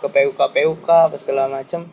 ke 0.00 0.08
PUK 0.08 0.40
PUK 0.40 0.88
apa 0.88 1.16
segala 1.20 1.52
macam 1.52 1.84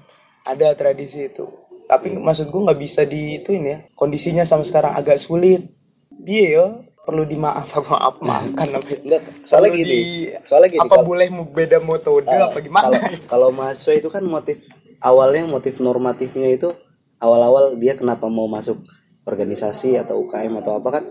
ada 0.48 0.72
tradisi 0.78 1.28
itu. 1.28 1.52
Tapi 1.86 2.16
maksud 2.16 2.50
gue 2.50 2.62
nggak 2.66 2.80
bisa 2.80 3.04
diituin 3.04 3.64
ya 3.68 3.78
kondisinya 3.94 4.48
sama 4.48 4.64
sekarang 4.64 4.96
agak 4.96 5.20
sulit. 5.20 5.68
Dia 6.16 6.46
ya 6.48 6.66
perlu 7.06 7.24
dimaaf 7.24 7.70
apa 7.72 7.88
maaf 7.88 8.16
maafkan. 8.20 8.68
Enggak, 9.00 9.22
soalnya 9.40 9.70
Perlu 9.70 9.80
gini. 9.80 9.94
di- 9.94 10.34
Soalnya 10.42 10.70
gini. 10.70 10.82
apa 10.82 10.90
kalau- 10.92 11.06
boleh 11.06 11.28
mau 11.30 11.46
beda 11.46 11.78
metode 11.80 12.26
Eh, 12.26 12.42
apa 12.42 12.58
gimana 12.58 12.90
Kalau 12.90 13.00
kalau 13.28 13.50
mahasiswa 13.52 13.94
itu 13.96 14.10
kan 14.10 14.24
motif 14.24 14.66
awalnya 15.00 15.46
motif 15.46 15.78
normatifnya 15.78 16.50
itu 16.50 16.74
awal-awal 17.18 17.78
dia 17.78 17.94
kenapa 17.94 18.26
mau 18.28 18.46
masuk 18.48 18.82
organisasi 19.24 19.96
atau 19.96 20.20
UKM 20.20 20.54
atau 20.58 20.76
apa 20.76 20.90
kan 20.92 21.04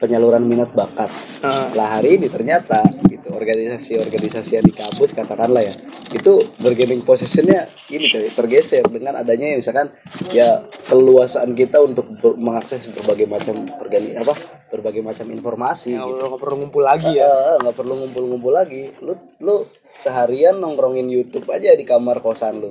penyaluran 0.00 0.42
minat 0.48 0.72
bakat. 0.72 1.12
Heeh. 1.44 1.66
Lah 1.76 2.00
hari 2.00 2.16
ini 2.16 2.32
ternyata 2.32 2.80
gitu 3.06 3.36
organisasi-organisasi 3.36 4.50
yang 4.58 4.64
di 4.64 4.74
kampus 4.74 5.12
katakanlah 5.12 5.60
ya 5.60 5.74
itu 6.10 6.42
bargaining 6.58 7.06
positionnya 7.06 7.70
ini 7.92 8.02
coy, 8.08 8.26
tergeser 8.26 8.82
dengan 8.90 9.20
adanya 9.20 9.54
ya 9.54 9.56
misalkan 9.62 9.86
ya 10.34 10.66
keluasaan 10.90 11.54
kita 11.54 11.78
untuk 11.78 12.10
ber- 12.18 12.34
mengakses 12.40 12.90
berbagai 12.90 13.30
macam 13.30 13.62
organi 13.78 14.18
apa 14.18 14.34
berbagai 14.74 15.04
macam 15.06 15.30
informasi 15.30 15.94
nggak 15.94 16.02
gitu. 16.02 16.14
perlu- 16.16 16.28
nggak 16.32 16.42
perlu 16.42 16.56
ngumpul 16.58 16.82
lagi 16.82 17.10
ya 17.14 17.32
nggak 17.62 17.76
perlu 17.76 17.94
ngumpul-ngumpul 18.02 18.52
lagi 18.52 18.82
lu 19.04 19.14
lu 19.44 19.56
seharian 20.00 20.56
nongkrongin 20.58 21.06
YouTube 21.06 21.46
aja 21.52 21.76
di 21.76 21.84
kamar 21.84 22.24
kosan 22.24 22.58
lu 22.64 22.70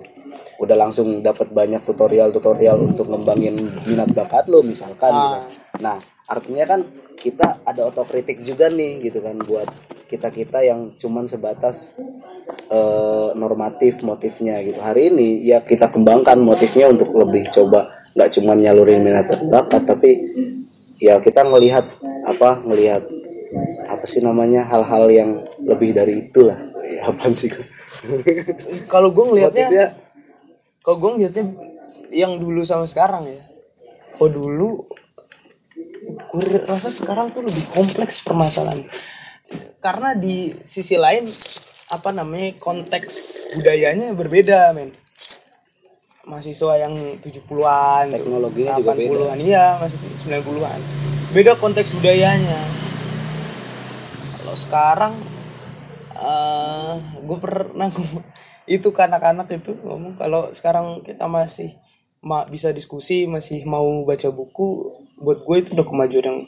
udah 0.60 0.76
langsung 0.76 1.24
dapat 1.24 1.54
banyak 1.56 1.86
tutorial-tutorial 1.88 2.84
untuk 2.84 3.08
ngembangin 3.08 3.56
minat 3.88 4.12
bakat 4.12 4.52
lu 4.52 4.60
misalkan 4.66 5.14
gitu. 5.14 5.38
nah 5.80 5.96
artinya 6.30 6.66
kan 6.70 6.82
kita 7.20 7.66
ada 7.66 7.90
otokritik 7.90 8.40
juga 8.46 8.70
nih 8.70 9.04
gitu 9.04 9.20
kan 9.20 9.36
buat 9.44 9.68
kita 10.08 10.30
kita 10.30 10.64
yang 10.64 10.96
cuman 10.96 11.26
sebatas 11.26 11.98
eh, 12.70 13.30
normatif 13.36 14.02
motifnya 14.06 14.62
gitu. 14.64 14.80
Hari 14.80 15.14
ini 15.14 15.44
ya 15.44 15.62
kita 15.66 15.90
kembangkan 15.90 16.40
motifnya 16.40 16.90
untuk 16.90 17.12
lebih 17.18 17.50
coba 17.50 17.90
nggak 18.14 18.30
cuman 18.40 18.58
nyalurin 18.58 19.06
minat 19.06 19.30
bakat 19.50 19.86
tapi 19.86 20.10
ya 20.98 21.22
kita 21.22 21.46
ngelihat 21.46 21.86
apa 22.26 22.62
ngelihat 22.66 23.04
apa 23.90 24.06
sih 24.06 24.22
namanya 24.22 24.66
hal-hal 24.66 25.10
yang 25.10 25.32
lebih 25.62 25.94
dari 25.94 26.30
itulah. 26.30 26.58
Ya, 26.90 27.12
apa 27.12 27.30
sih 27.36 27.52
kalau 28.94 29.12
gue 29.12 29.26
ngelihatnya 29.28 29.94
kalau 30.82 30.98
gue 31.06 31.12
ngeliatnya 31.20 31.46
yang 32.10 32.38
dulu 32.42 32.66
sama 32.66 32.90
sekarang 32.90 33.30
ya. 33.30 33.42
Kalau 34.18 34.32
dulu 34.34 34.70
gue 36.36 36.62
rasa 36.66 36.94
sekarang 36.94 37.34
tuh 37.34 37.46
lebih 37.46 37.66
kompleks 37.74 38.22
permasalahan. 38.22 38.86
Karena 39.80 40.14
di 40.14 40.54
sisi 40.62 41.00
lain 41.00 41.26
apa 41.90 42.14
namanya 42.14 42.54
konteks 42.62 43.46
budayanya 43.58 44.14
berbeda 44.14 44.74
men. 44.78 44.94
Mahasiswa 46.30 46.86
yang 46.86 46.94
70-an 47.18 48.14
Teknologinya 48.14 48.78
juga 48.78 48.94
beda. 48.94 49.34
80-an 49.34 49.40
iya 49.42 49.82
masih 49.82 49.98
90-an 50.30 51.10
beda 51.30 51.54
konteks 51.62 51.94
budayanya. 51.94 52.58
Kalau 54.42 54.56
sekarang 54.58 55.14
eh 56.20 56.96
gue 57.22 57.38
pernah 57.38 57.88
itu 58.76 58.88
ke 58.90 59.02
anak-anak 59.02 59.48
itu 59.54 59.78
ngomong 59.86 60.18
kalau 60.18 60.50
sekarang 60.50 61.06
kita 61.06 61.30
masih 61.30 61.78
ma 62.20 62.44
bisa 62.48 62.76
diskusi 62.76 63.26
masih 63.26 63.64
mau 63.64 64.04
baca 64.04 64.28
buku 64.32 64.92
buat 65.20 65.44
gue 65.44 65.58
itu 65.60 65.70
udah 65.76 65.88
kemajuan 65.88 66.26
yang 66.26 66.40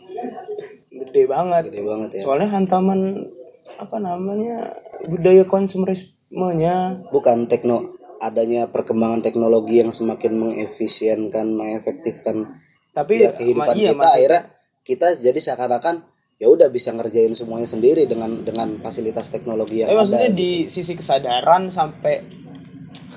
gede 0.91 1.23
banget. 1.27 1.63
Gede 1.71 1.83
banget 1.83 2.09
ya. 2.15 2.21
Soalnya 2.23 2.49
hantaman 2.51 3.31
apa 3.79 3.97
namanya 3.99 4.71
budaya 5.07 5.47
konsumerismenya. 5.47 7.07
Bukan 7.11 7.47
tekno 7.47 8.01
adanya 8.21 8.69
perkembangan 8.69 9.25
teknologi 9.25 9.81
yang 9.81 9.89
semakin 9.89 10.37
mengefisienkan 10.37 11.57
mengefektifkan 11.57 12.61
tapi 12.93 13.25
ya 13.25 13.33
kehidupan 13.33 13.75
iya, 13.75 13.91
kita. 13.91 13.97
maksud- 13.97 14.13
akhirnya 14.13 14.41
kita 14.85 15.07
jadi 15.17 15.39
seakan-akan 15.41 15.95
ya 16.37 16.47
udah 16.49 16.69
bisa 16.69 16.93
ngerjain 16.93 17.33
semuanya 17.33 17.65
sendiri 17.65 18.05
dengan 18.05 18.45
dengan 18.45 18.77
fasilitas 18.81 19.33
teknologi 19.33 19.81
yang 19.81 19.89
tapi 19.89 19.97
ada 19.97 20.01
maksudnya 20.05 20.31
di 20.33 20.51
sisi 20.69 20.93
kesadaran 20.93 21.69
sampai 21.69 22.21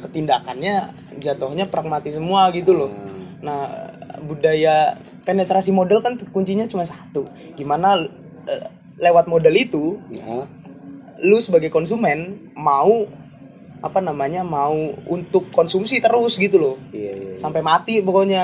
ketindakannya 0.05 0.93
jatuhnya 1.17 1.67
pragmatis 1.67 2.15
semua 2.15 2.53
gitu 2.53 2.77
loh 2.77 2.91
Hmm. 2.93 3.41
nah 3.41 3.61
budaya 4.21 4.97
penetrasi 5.25 5.73
modal 5.73 6.01
kan 6.01 6.21
kuncinya 6.29 6.65
cuma 6.65 6.85
satu 6.85 7.25
gimana 7.53 8.05
eh, 8.45 8.65
lewat 8.97 9.25
modal 9.27 9.53
itu 9.53 9.99
Ya, 10.09 10.45
lu 11.21 11.41
sebagai 11.41 11.69
konsumen 11.69 12.53
mau 12.53 13.09
apa 13.81 14.01
namanya 14.01 14.41
mau 14.41 14.73
untuk 15.07 15.49
konsumsi 15.51 16.01
terus 16.01 16.37
gitu 16.37 16.57
loh 16.57 16.77
iya 16.89 17.13
iya 17.13 17.33
iya. 17.33 17.37
sampai 17.37 17.61
mati 17.61 18.01
pokoknya. 18.01 18.43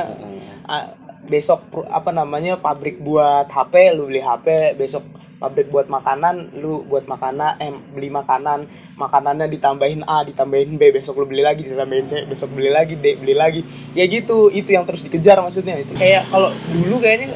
Ah, 0.65 0.93
besok 1.23 1.65
apa 1.89 2.11
namanya 2.11 2.57
pabrik 2.57 2.99
buat 2.99 3.47
HP 3.47 3.95
lu 3.95 4.07
beli 4.07 4.21
HP 4.21 4.75
besok 4.75 5.05
pabrik 5.41 5.73
buat 5.73 5.89
makanan 5.89 6.61
lu 6.61 6.85
buat 6.85 7.09
makanan 7.09 7.57
eh 7.57 7.73
beli 7.73 8.13
makanan. 8.13 8.69
Makanannya 9.01 9.49
ditambahin 9.49 10.05
A 10.05 10.21
ditambahin 10.23 10.77
B. 10.77 10.93
Besok 10.93 11.25
lu 11.25 11.27
beli 11.33 11.41
lagi 11.41 11.65
ditambahin 11.65 12.07
C. 12.07 12.13
Besok 12.29 12.53
beli 12.53 12.69
lagi 12.69 13.01
D 13.01 13.17
beli 13.17 13.33
lagi. 13.33 13.65
Ya 13.97 14.05
gitu 14.05 14.53
itu 14.53 14.69
yang 14.69 14.85
terus 14.85 15.01
dikejar 15.01 15.41
maksudnya 15.41 15.81
itu. 15.81 15.97
Kayak 15.97 16.29
kalau 16.29 16.53
dulu 16.71 17.01
kayaknya 17.01 17.33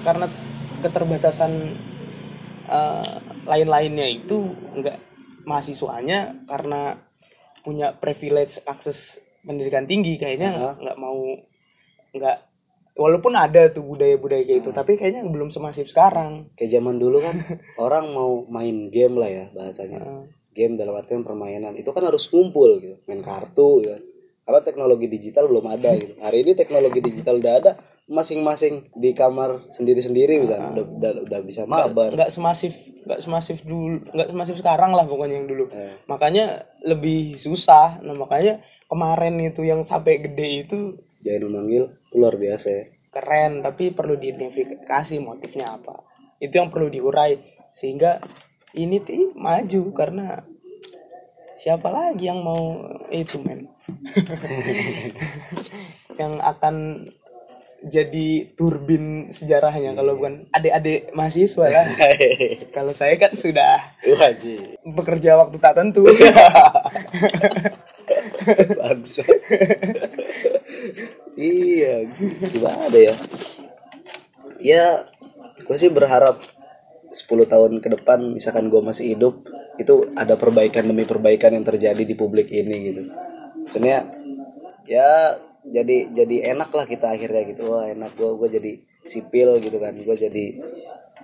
karena 0.00 0.26
keterbatasan 0.80 1.52
eh, 2.72 3.14
lain-lainnya 3.44 4.08
itu 4.08 4.48
enggak 4.72 4.96
mahasiswanya 5.44 6.48
karena 6.48 6.96
punya 7.62 7.94
privilege 7.94 8.58
akses 8.66 9.22
pendidikan 9.42 9.86
tinggi 9.86 10.18
kayaknya 10.18 10.54
nggak 10.54 10.74
nggak 10.82 10.98
mau 10.98 11.22
nggak 12.14 12.38
walaupun 12.96 13.32
ada 13.36 13.72
tuh 13.72 13.84
budaya-budaya 13.84 14.44
kayak 14.44 14.60
itu 14.66 14.70
tapi 14.70 15.00
kayaknya 15.00 15.24
belum 15.28 15.48
semasif 15.48 15.88
sekarang. 15.88 16.52
Kayak 16.56 16.80
zaman 16.80 16.96
dulu 17.00 17.18
kan 17.24 17.36
orang 17.84 18.12
mau 18.12 18.44
main 18.48 18.88
game 18.92 19.16
lah 19.18 19.30
ya 19.30 19.46
bahasanya. 19.52 20.00
Heeh. 20.02 20.26
game 20.52 20.76
dalam 20.76 20.92
artian 20.92 21.24
permainan. 21.24 21.72
Itu 21.80 21.96
kan 21.96 22.04
harus 22.04 22.28
ngumpul 22.28 22.76
gitu 22.84 23.00
main 23.08 23.24
kartu 23.24 23.88
ya 23.88 23.96
karena 24.42 24.60
teknologi 24.66 25.06
digital 25.06 25.46
belum 25.46 25.66
ada 25.70 25.94
gitu. 25.94 26.18
Hari 26.18 26.42
ini 26.42 26.52
teknologi 26.58 26.98
digital 26.98 27.38
udah 27.38 27.54
ada 27.62 27.72
masing-masing 28.10 28.90
di 28.98 29.14
kamar 29.14 29.70
sendiri-sendiri 29.70 30.42
misalnya. 30.42 30.74
Udah, 30.74 30.84
udah 30.98 31.10
udah 31.30 31.40
bisa 31.46 31.62
mabar. 31.62 32.10
Nggak 32.10 32.32
semasif 32.34 32.74
nggak 33.02 33.20
semasif 33.22 33.62
dulu 33.62 34.02
nggak 34.02 34.30
semasif 34.34 34.54
sekarang 34.58 34.94
lah 34.94 35.06
pokoknya 35.06 35.42
yang 35.42 35.48
dulu. 35.50 35.70
Eh. 35.70 35.94
makanya 36.10 36.58
lebih 36.82 37.38
susah. 37.38 38.02
Nah 38.02 38.18
makanya 38.18 38.58
kemarin 38.90 39.38
itu 39.38 39.62
yang 39.62 39.86
sampai 39.86 40.18
gede 40.18 40.66
itu 40.66 40.98
jangan 41.22 41.48
memanggil 41.48 41.84
itu 42.10 42.16
luar 42.18 42.36
biasa 42.36 42.68
ya. 42.68 42.84
Keren 43.12 43.62
tapi 43.62 43.94
perlu 43.94 44.18
diidentifikasi 44.18 45.16
motifnya 45.22 45.78
apa. 45.78 46.02
Itu 46.42 46.58
yang 46.58 46.68
perlu 46.68 46.90
diurai 46.90 47.38
sehingga 47.72 48.20
ini 48.76 49.00
tuh 49.00 49.32
maju 49.36 49.82
karena 49.92 50.44
siapa 51.56 51.88
lagi 51.92 52.26
yang 52.26 52.42
mau 52.42 52.82
itu 53.12 53.38
men? 53.40 53.68
Yang 56.20 56.34
akan 56.44 56.76
jadi 57.82 58.54
turbin 58.54 59.34
sejarahnya 59.34 59.98
kalau 59.98 60.14
bukan 60.14 60.46
adik-adik 60.54 61.10
mahasiswa 61.18 61.66
lah. 61.66 61.86
Kalau 62.76 62.94
saya 62.94 63.18
kan 63.18 63.34
sudah 63.34 63.98
wajib. 64.06 64.78
bekerja 64.86 65.34
waktu 65.34 65.58
tak 65.58 65.74
tentu. 65.74 66.06
Bangsa 68.78 69.26
iya 71.38 72.06
gimana 72.52 72.96
ya. 72.96 73.14
Ya 74.62 74.84
gue 75.62 75.76
sih 75.78 75.90
berharap 75.90 76.38
10 77.12 77.28
tahun 77.48 77.72
ke 77.84 77.88
depan 78.00 78.32
misalkan 78.32 78.72
gue 78.72 78.80
masih 78.80 79.16
hidup 79.16 79.44
itu 79.76 80.08
ada 80.16 80.36
perbaikan 80.36 80.84
demi 80.84 81.04
perbaikan 81.08 81.52
yang 81.52 81.64
terjadi 81.64 82.02
di 82.04 82.14
publik 82.16 82.48
ini 82.52 82.76
gitu. 82.92 83.02
Maksudnya 83.64 84.08
ya 84.88 85.36
jadi 85.62 86.10
jadi 86.10 86.56
enak 86.56 86.70
lah 86.74 86.86
kita 86.88 87.12
akhirnya 87.12 87.42
gitu. 87.48 87.68
Wah 87.70 87.88
enak 87.88 88.12
gue 88.16 88.30
gue 88.36 88.48
jadi 88.60 88.72
sipil 89.06 89.60
gitu 89.60 89.76
kan. 89.80 89.94
Gue 89.96 90.16
jadi 90.16 90.60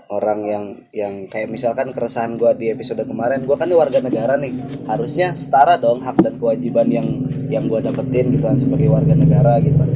orang 0.08 0.40
yang 0.48 0.64
yang 0.90 1.14
kayak 1.28 1.52
misalkan 1.52 1.92
keresahan 1.92 2.40
gue 2.40 2.48
di 2.56 2.72
episode 2.72 3.04
kemarin 3.04 3.44
gue 3.44 3.56
kan 3.56 3.68
warga 3.68 4.00
negara 4.00 4.40
nih. 4.40 4.56
Harusnya 4.88 5.36
setara 5.36 5.76
dong 5.76 6.00
hak 6.00 6.16
dan 6.24 6.40
kewajiban 6.40 6.88
yang 6.88 7.06
yang 7.52 7.68
gue 7.68 7.80
dapetin 7.84 8.32
gitu 8.32 8.48
kan 8.48 8.56
sebagai 8.56 8.88
warga 8.88 9.12
negara 9.12 9.60
gitu 9.60 9.76
kan. 9.76 9.90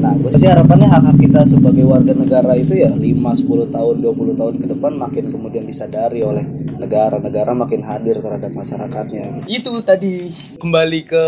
Nah 0.00 0.16
gue 0.16 0.32
sih 0.32 0.48
harapannya 0.48 0.88
hak 0.88 1.02
hak 1.12 1.16
kita 1.20 1.40
sebagai 1.44 1.84
warga 1.84 2.16
negara 2.16 2.56
itu 2.56 2.72
ya 2.72 2.88
5 2.88 3.04
10 3.04 3.76
tahun 3.76 3.96
20 4.00 4.40
tahun 4.40 4.54
ke 4.64 4.66
depan 4.72 4.92
makin 4.96 5.24
kemudian 5.28 5.64
disadari 5.68 6.24
oleh 6.24 6.44
negara-negara 6.80 7.52
makin 7.52 7.84
hadir 7.84 8.16
terhadap 8.24 8.56
masyarakatnya. 8.56 9.44
Gitu. 9.44 9.60
itu 9.60 9.72
tadi. 9.84 10.32
Kembali 10.56 11.00
ke 11.04 11.24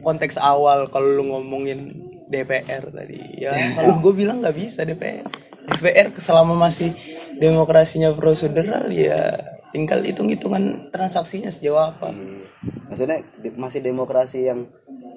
konteks 0.00 0.40
awal 0.40 0.88
kalau 0.88 1.08
lu 1.12 1.28
ngomongin 1.28 1.92
DPR 2.32 2.88
tadi 2.88 3.42
ya. 3.42 3.52
Kalau 3.76 4.00
gue 4.00 4.12
bilang 4.16 4.40
nggak 4.40 4.56
bisa 4.56 4.86
DPR 4.86 5.49
DPR 5.70 6.10
selama 6.18 6.58
masih 6.58 6.92
demokrasinya 7.38 8.10
prosedural 8.12 8.90
ya 8.90 9.38
tinggal 9.70 10.02
hitung-hitungan 10.02 10.90
transaksinya 10.90 11.48
sejauh 11.48 11.78
apa. 11.78 12.10
Hmm. 12.10 12.42
Maksudnya 12.90 13.22
masih 13.54 13.80
demokrasi 13.80 14.50
yang 14.50 14.66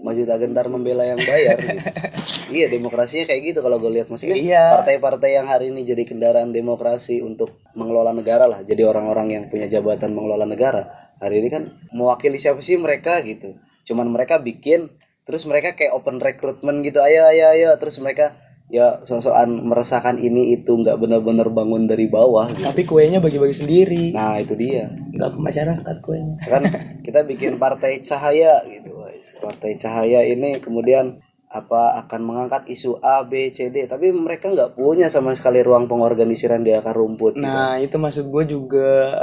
maju 0.03 0.19
tak 0.27 0.37
gentar 0.43 0.67
membela 0.67 1.07
yang 1.07 1.17
bayar 1.17 1.55
gitu. 1.57 1.79
iya 2.59 2.67
demokrasinya 2.67 3.23
kayak 3.25 3.41
gitu 3.49 3.59
kalau 3.65 3.79
gue 3.81 3.91
lihat. 3.97 4.07
Maksudnya 4.11 4.37
Iya. 4.37 4.63
partai-partai 4.77 5.41
yang 5.41 5.47
hari 5.49 5.71
ini 5.71 5.87
jadi 5.87 6.03
kendaraan 6.05 6.51
demokrasi 6.53 7.23
untuk 7.23 7.63
mengelola 7.73 8.11
negara 8.13 8.45
lah. 8.45 8.61
Jadi 8.61 8.83
orang-orang 8.83 9.27
yang 9.31 9.43
punya 9.49 9.65
jabatan 9.65 10.11
mengelola 10.13 10.45
negara. 10.45 11.15
Hari 11.17 11.39
ini 11.39 11.49
kan 11.49 11.63
mewakili 11.95 12.37
siapa 12.37 12.59
sih 12.59 12.75
mereka 12.77 13.23
gitu. 13.23 13.57
Cuman 13.87 14.11
mereka 14.11 14.37
bikin 14.43 14.91
terus 15.23 15.47
mereka 15.47 15.73
kayak 15.73 15.95
open 15.95 16.19
recruitment 16.19 16.83
gitu. 16.83 16.99
Ayo 16.99 17.25
ayo 17.31 17.55
ayo. 17.55 17.69
Terus 17.79 17.97
mereka 18.03 18.35
ya 18.73 19.05
sosokan 19.05 19.69
meresahkan 19.69 20.17
ini 20.17 20.57
itu 20.57 20.73
nggak 20.73 20.97
benar-benar 20.97 21.53
bangun 21.53 21.85
dari 21.85 22.09
bawah 22.09 22.49
gitu. 22.49 22.65
tapi 22.65 22.81
kuenya 22.89 23.21
bagi-bagi 23.21 23.53
sendiri 23.53 24.03
nah 24.09 24.41
itu 24.41 24.57
dia 24.57 24.89
nggak 24.89 25.29
ke 25.29 25.39
masyarakat 25.45 25.95
kuenya 26.01 26.41
kan 26.41 26.65
kita 27.05 27.21
bikin 27.21 27.61
partai 27.61 28.01
cahaya 28.01 28.65
gitu 28.65 28.97
guys 28.97 29.37
partai 29.37 29.77
cahaya 29.77 30.25
ini 30.25 30.57
kemudian 30.57 31.21
apa 31.53 32.01
akan 32.01 32.21
mengangkat 32.25 32.65
isu 32.65 32.97
A 33.05 33.21
B 33.21 33.53
C 33.53 33.69
D 33.69 33.85
tapi 33.85 34.09
mereka 34.09 34.49
nggak 34.49 34.73
punya 34.73 35.05
sama 35.05 35.37
sekali 35.37 35.61
ruang 35.61 35.85
pengorganisiran 35.85 36.65
di 36.65 36.73
akar 36.73 36.97
rumput 36.97 37.37
gitu. 37.37 37.45
Nah 37.45 37.77
itu 37.77 37.93
maksud 38.01 38.33
gue 38.33 38.43
juga 38.57 39.13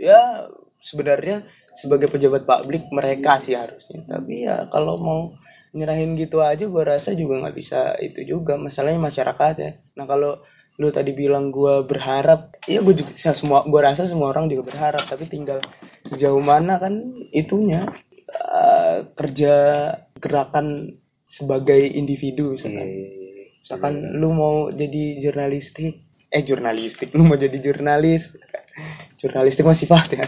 ya 0.00 0.48
sebenarnya 0.80 1.44
sebagai 1.76 2.08
pejabat 2.08 2.48
publik 2.48 2.88
mereka 2.96 3.36
sih 3.36 3.52
harusnya. 3.52 4.08
Tapi 4.08 4.48
ya 4.48 4.72
kalau 4.72 4.96
mau 4.96 5.36
nyerahin 5.70 6.18
gitu 6.18 6.42
aja 6.42 6.66
gue 6.66 6.82
rasa 6.82 7.14
juga 7.14 7.38
nggak 7.42 7.56
bisa 7.56 7.94
itu 8.02 8.26
juga 8.26 8.58
masalahnya 8.58 8.98
masyarakat 8.98 9.54
ya. 9.58 9.70
Nah 9.98 10.06
kalau 10.06 10.42
lu 10.80 10.88
tadi 10.88 11.12
bilang 11.12 11.52
gue 11.52 11.84
berharap, 11.84 12.56
ya 12.64 12.80
gue 12.80 12.94
juga 12.96 13.12
semua 13.14 13.62
gue 13.68 13.80
rasa 13.80 14.08
semua 14.08 14.32
orang 14.32 14.48
juga 14.48 14.72
berharap 14.72 15.04
tapi 15.04 15.28
tinggal 15.28 15.60
sejauh 16.08 16.40
mana 16.40 16.80
kan 16.80 16.96
itunya 17.36 17.84
eh, 18.32 19.04
kerja 19.12 19.54
gerakan 20.16 20.96
sebagai 21.30 21.78
individu 21.78 22.58
misalkan. 22.58 22.88
Iya, 22.90 23.20
Misalkan 23.60 23.94
lu 24.18 24.34
mau 24.34 24.72
jadi 24.74 25.22
jurnalistik, 25.22 26.02
eh 26.32 26.42
jurnalistik, 26.42 27.14
lu 27.14 27.22
mau 27.22 27.38
jadi 27.38 27.54
jurnalis, 27.60 28.34
jurnalistik 29.20 29.62
masih 29.62 29.86
sifat 29.86 30.18
ya. 30.18 30.26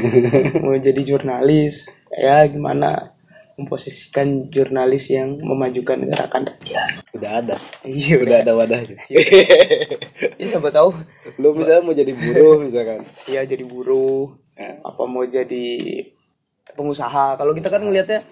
Mau 0.66 0.74
jadi 0.74 0.98
jurnalis, 1.04 1.92
ya 2.10 2.42
gimana 2.50 3.14
memposisikan 3.56 4.48
jurnalis 4.48 5.12
yang 5.12 5.36
memajukan 5.40 6.02
gerakan 6.08 6.48
rakyat. 6.48 7.04
udah 7.12 7.30
ada 7.44 7.56
Iya 7.84 8.22
udah 8.22 8.26
udah. 8.26 8.38
ada 8.44 8.52
wadahnya 8.56 8.98
Ya 9.08 10.46
siapa 10.50 10.72
tahu, 10.72 10.92
lu 11.38 11.54
misalnya 11.56 11.82
mau 11.84 11.94
jadi 11.94 12.12
buruh 12.16 12.64
misalkan 12.64 13.04
ya 13.28 13.44
jadi 13.44 13.64
buruh, 13.64 14.32
apa 14.82 15.02
mau 15.04 15.24
jadi 15.24 15.66
pengusaha. 16.72 17.36
Kalau 17.36 17.52
kita 17.52 17.68
kan 17.68 17.82
ngelihatnya, 17.84 18.24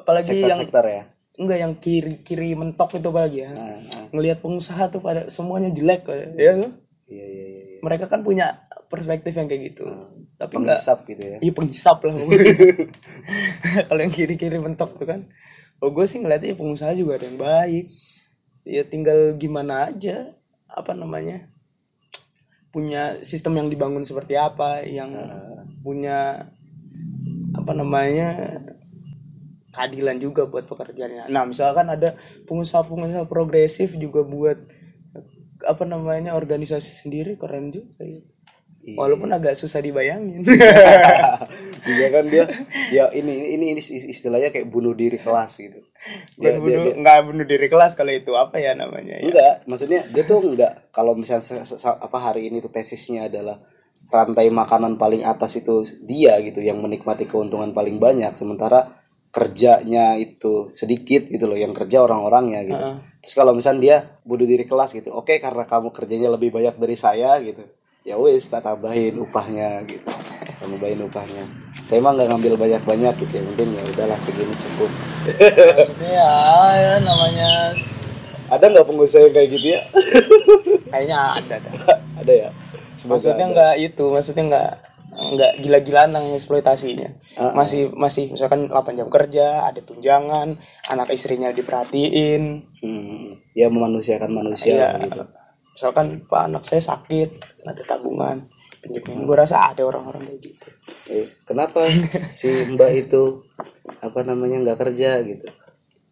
apalagi 0.00 0.40
yang 0.40 0.60
sektor-sektor 0.64 0.86
ya 0.88 1.02
enggak 1.40 1.58
yang 1.58 1.72
kiri 1.80 2.20
kiri 2.20 2.52
mentok 2.52 3.00
itu 3.00 3.08
apalagi 3.08 3.48
ya. 3.48 3.50
Nah, 3.56 3.80
nah. 3.80 4.04
Ngelihat 4.12 4.44
pengusaha 4.44 4.92
tuh 4.92 5.00
pada 5.00 5.32
semuanya 5.32 5.72
jelek, 5.72 6.04
ya 6.36 6.52
tuh. 6.52 6.76
iya 7.08 7.24
iya 7.24 7.24
iya 7.26 7.46
iya. 7.48 7.78
mereka 7.80 8.12
kan 8.12 8.20
punya 8.20 8.68
perspektif 8.92 9.32
yang 9.38 9.48
kayak 9.48 9.72
gitu 9.72 9.88
tapi 10.40 10.56
penghisap 10.56 10.98
gitu 11.04 11.22
ya. 11.22 11.36
Iya 11.44 11.52
penghisap 11.52 12.00
lah 12.00 12.12
kalau 13.92 14.00
yang 14.00 14.14
kiri 14.14 14.40
kiri 14.40 14.56
mentok 14.56 14.96
tuh 14.96 15.04
kan. 15.04 15.28
Kalau 15.76 15.92
gue 15.92 16.04
sih 16.08 16.16
ngeliatnya 16.16 16.56
pengusaha 16.56 16.96
juga 16.96 17.20
ada 17.20 17.28
yang 17.28 17.36
baik. 17.36 17.86
Ya 18.64 18.82
tinggal 18.88 19.36
gimana 19.36 19.92
aja 19.92 20.32
apa 20.64 20.96
namanya 20.96 21.52
punya 22.72 23.20
sistem 23.20 23.60
yang 23.60 23.68
dibangun 23.68 24.06
seperti 24.06 24.38
apa 24.38 24.86
yang 24.86 25.12
punya 25.84 26.48
apa 27.52 27.72
namanya 27.74 28.62
keadilan 29.76 30.18
juga 30.18 30.48
buat 30.48 30.66
pekerjaannya. 30.66 31.30
Nah, 31.30 31.46
misalkan 31.46 31.86
ada 31.90 32.18
pengusaha-pengusaha 32.46 33.26
progresif 33.30 33.94
juga 33.94 34.26
buat 34.26 34.58
apa 35.60 35.84
namanya 35.84 36.32
organisasi 36.34 37.06
sendiri 37.06 37.36
keren 37.36 37.70
juga 37.70 38.00
ya. 38.00 38.22
Walaupun 38.80 39.28
agak 39.28 39.54
susah 39.60 39.84
dibayangin. 39.84 40.40
juga 41.80 42.06
kan 42.16 42.24
dia 42.28 42.44
ya 42.92 43.08
ini 43.12 43.56
ini 43.56 43.76
ini 43.76 43.80
istilahnya 43.84 44.52
kayak 44.52 44.68
bunuh 44.68 44.92
diri 44.92 45.16
kelas 45.16 45.60
gitu 45.60 45.80
dia, 46.40 46.56
Bukan 46.56 46.64
dia, 46.64 46.78
bunuh, 46.80 46.92
nggak 47.04 47.18
bunuh 47.28 47.44
diri 47.44 47.68
kelas 47.68 47.92
kalau 47.92 48.12
itu 48.12 48.32
apa 48.32 48.56
ya 48.56 48.72
namanya 48.72 49.20
ya. 49.20 49.28
Enggak, 49.28 49.54
maksudnya 49.68 50.00
dia 50.08 50.24
tuh 50.24 50.40
enggak 50.40 50.88
kalau 50.96 51.12
misalnya 51.12 51.60
apa 52.00 52.18
hari 52.18 52.48
ini 52.48 52.64
tuh 52.64 52.72
tesisnya 52.72 53.28
adalah 53.28 53.60
rantai 54.08 54.48
makanan 54.48 54.96
paling 54.96 55.22
atas 55.28 55.60
itu 55.60 55.84
dia 56.02 56.40
gitu 56.40 56.64
yang 56.64 56.80
menikmati 56.80 57.28
keuntungan 57.28 57.76
paling 57.76 58.00
banyak 58.00 58.32
sementara 58.32 58.96
kerjanya 59.30 60.18
itu 60.18 60.74
sedikit 60.74 61.30
gitu 61.30 61.46
loh 61.46 61.54
yang 61.54 61.70
kerja 61.70 62.02
orang-orangnya 62.02 62.60
gitu. 62.66 62.84
Terus 63.22 63.34
kalau 63.36 63.52
misalnya 63.54 63.80
dia 63.80 63.96
bunuh 64.26 64.48
diri 64.48 64.66
kelas 64.66 64.90
gitu. 64.96 65.14
Oke, 65.14 65.38
karena 65.38 65.68
kamu 65.68 65.94
kerjanya 65.94 66.32
lebih 66.34 66.50
banyak 66.50 66.74
dari 66.80 66.96
saya 66.98 67.38
gitu. 67.38 67.62
Ya 68.10 68.18
wis 68.18 68.50
tak 68.50 68.66
tambahin 68.66 69.14
upahnya 69.16 69.86
gitu. 69.86 70.02
Tambahin 70.58 70.98
upahnya. 71.00 71.46
Saya 71.86 72.02
emang 72.02 72.18
nggak 72.18 72.26
ngambil 72.26 72.52
banyak-banyak 72.58 73.14
gitu 73.22 73.32
ya. 73.38 73.42
Mungkin 73.46 73.66
ya 73.70 73.82
udahlah 73.86 74.18
segini 74.18 74.50
cukup. 74.58 74.90
Maksudnya 75.78 76.10
ya, 76.10 76.32
ya 76.74 76.92
namanya 77.00 77.70
Ada 78.50 78.66
nggak 78.66 78.82
pengusaha 78.82 79.22
yang 79.22 79.30
kayak 79.30 79.48
gitu 79.54 79.66
ya? 79.70 79.80
kayaknya 80.90 81.18
ada 81.38 81.54
dah. 81.62 81.72
Ada 82.18 82.32
ya. 82.34 82.48
Semoga 82.98 83.14
Maksudnya 83.14 83.46
ada. 83.46 83.52
nggak 83.54 83.74
itu, 83.78 84.04
maksudnya 84.10 84.44
nggak 84.50 84.70
nggak 85.10 85.52
gila-gilaan 85.62 86.10
yang 86.10 86.26
eksploitasinya. 86.34 87.08
Masih 87.54 87.94
masih 87.94 88.34
misalkan 88.34 88.66
8 88.66 88.98
jam 88.98 89.06
kerja, 89.06 89.70
ada 89.70 89.78
tunjangan, 89.78 90.58
anak 90.90 91.14
istrinya 91.14 91.54
diperhatiin. 91.54 92.42
Hmm, 92.82 93.38
ya 93.54 93.70
memanusiakan 93.70 94.34
manusia 94.34 94.98
Iya. 94.98 95.06
gitu. 95.06 95.22
Misalkan 95.80 96.28
pak 96.28 96.44
anak 96.44 96.68
saya 96.68 96.84
sakit, 96.84 97.40
ada 97.64 97.80
tabungan, 97.88 98.44
pinjemin. 98.84 99.24
Gue 99.24 99.32
rasa 99.32 99.72
ada 99.72 99.80
orang-orang 99.80 100.28
kayak 100.28 100.52
gitu. 100.52 100.68
Eh, 101.08 101.24
kenapa 101.48 101.88
si 102.28 102.52
Mbak 102.68 103.08
itu 103.08 103.48
apa 104.04 104.20
namanya 104.28 104.60
nggak 104.60 104.76
kerja 104.76 105.24
gitu? 105.24 105.48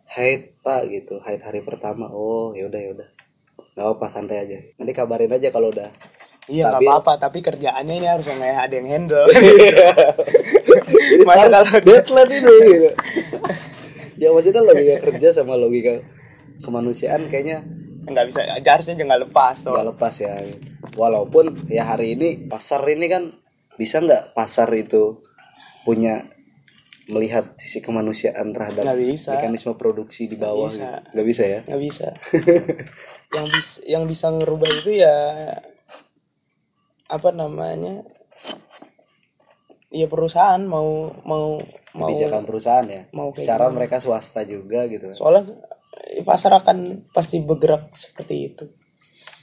Haid 0.08 0.56
Pak 0.64 0.88
gitu, 0.88 1.20
haid 1.20 1.44
hari 1.44 1.60
pertama. 1.60 2.08
Oh, 2.08 2.56
ya 2.56 2.64
udah 2.64 2.80
ya 2.80 2.96
udah. 2.96 3.08
Gak 3.76 3.86
apa 3.92 4.08
santai 4.08 4.48
aja. 4.48 4.56
Nanti 4.80 4.96
kabarin 4.96 5.36
aja 5.36 5.52
kalau 5.52 5.68
udah 5.68 5.92
Iya 6.48 6.72
nggak 6.72 6.88
apa-apa, 6.88 7.28
tapi 7.28 7.44
kerjaannya 7.44 7.92
ini 7.92 8.08
harus 8.08 8.24
yang 8.24 8.40
ada 8.40 8.72
yang 8.72 8.88
handle. 8.88 9.28
Jadi 9.28 9.52
Masa 11.28 11.52
kalau 11.52 11.76
deadline 11.84 12.32
ini 12.40 12.56
gitu. 12.72 12.88
ya 14.16 14.32
maksudnya 14.32 14.64
logika 14.64 14.96
kerja 15.12 15.28
sama 15.36 15.60
logika 15.60 16.00
kemanusiaan 16.64 17.28
kayaknya 17.28 17.77
nggak 18.12 18.26
bisa, 18.28 18.40
harusnya 18.60 18.94
jangan 18.98 19.18
lepas 19.24 19.56
tuh. 19.62 19.72
nggak 19.72 19.86
lepas 19.94 20.14
ya. 20.20 20.34
Walaupun 20.96 21.68
ya 21.70 21.84
hari 21.86 22.16
ini 22.18 22.48
pasar 22.48 22.82
ini 22.88 23.06
kan 23.06 23.30
bisa 23.78 24.02
nggak 24.02 24.34
pasar 24.34 24.66
itu 24.74 25.22
punya 25.86 26.26
melihat 27.08 27.56
sisi 27.56 27.80
kemanusiaan 27.80 28.52
terhadap 28.52 28.84
Nggak 28.84 29.00
bisa. 29.00 29.32
mekanisme 29.40 29.72
produksi 29.80 30.28
di 30.28 30.36
bawah 30.36 30.68
bisa. 30.68 31.00
gitu. 31.00 31.08
nggak 31.16 31.26
bisa 31.26 31.42
ya 31.48 31.60
nggak 31.64 31.80
bisa 31.80 32.06
yang 33.36 33.46
bisa 33.48 33.72
yang 33.88 34.04
bisa 34.04 34.26
ngerubah 34.28 34.68
itu 34.68 34.90
ya 35.00 35.16
apa 37.08 37.28
namanya 37.32 38.04
ya 39.88 40.04
perusahaan 40.04 40.60
mau 40.68 41.08
mau 41.24 41.56
mau 41.96 42.08
kebijakan 42.12 42.44
perusahaan 42.44 42.84
ya 42.84 43.08
mau 43.16 43.32
secara 43.32 43.72
mereka 43.72 43.96
swasta 44.04 44.44
juga 44.44 44.84
gitu 44.92 45.08
soalnya 45.16 45.56
pasar 46.22 46.54
akan 46.56 47.08
pasti 47.10 47.40
bergerak 47.42 47.92
seperti 47.94 48.34
itu. 48.52 48.64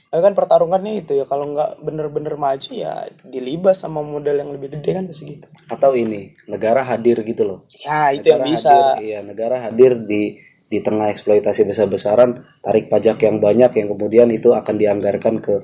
Tapi 0.06 0.22
kan 0.22 0.38
pertarungannya 0.38 1.02
itu 1.02 1.18
ya 1.18 1.26
kalau 1.26 1.50
nggak 1.50 1.82
bener-bener 1.82 2.38
maju 2.38 2.70
ya 2.70 3.10
dilibas 3.26 3.82
sama 3.82 4.00
model 4.06 4.38
yang 4.38 4.50
lebih 4.54 4.78
gede 4.78 4.90
kan 4.94 5.04
pasti 5.10 5.24
gitu. 5.36 5.46
Atau 5.68 5.98
ini 5.98 6.32
negara 6.46 6.86
hadir 6.86 7.20
gitu 7.26 7.42
loh. 7.42 7.58
Ya 7.82 8.14
itu 8.14 8.30
yang 8.30 8.40
Negara 8.40 8.54
bisa. 8.54 8.70
hadir, 8.70 9.02
iya 9.02 9.18
negara 9.26 9.56
hadir 9.60 9.92
di 10.06 10.38
di 10.66 10.78
tengah 10.82 11.10
eksploitasi 11.14 11.62
besar-besaran 11.66 12.42
tarik 12.58 12.90
pajak 12.90 13.22
yang 13.22 13.38
banyak 13.38 13.70
yang 13.70 13.88
kemudian 13.92 14.28
itu 14.34 14.50
akan 14.50 14.74
dianggarkan 14.74 15.38
ke 15.38 15.54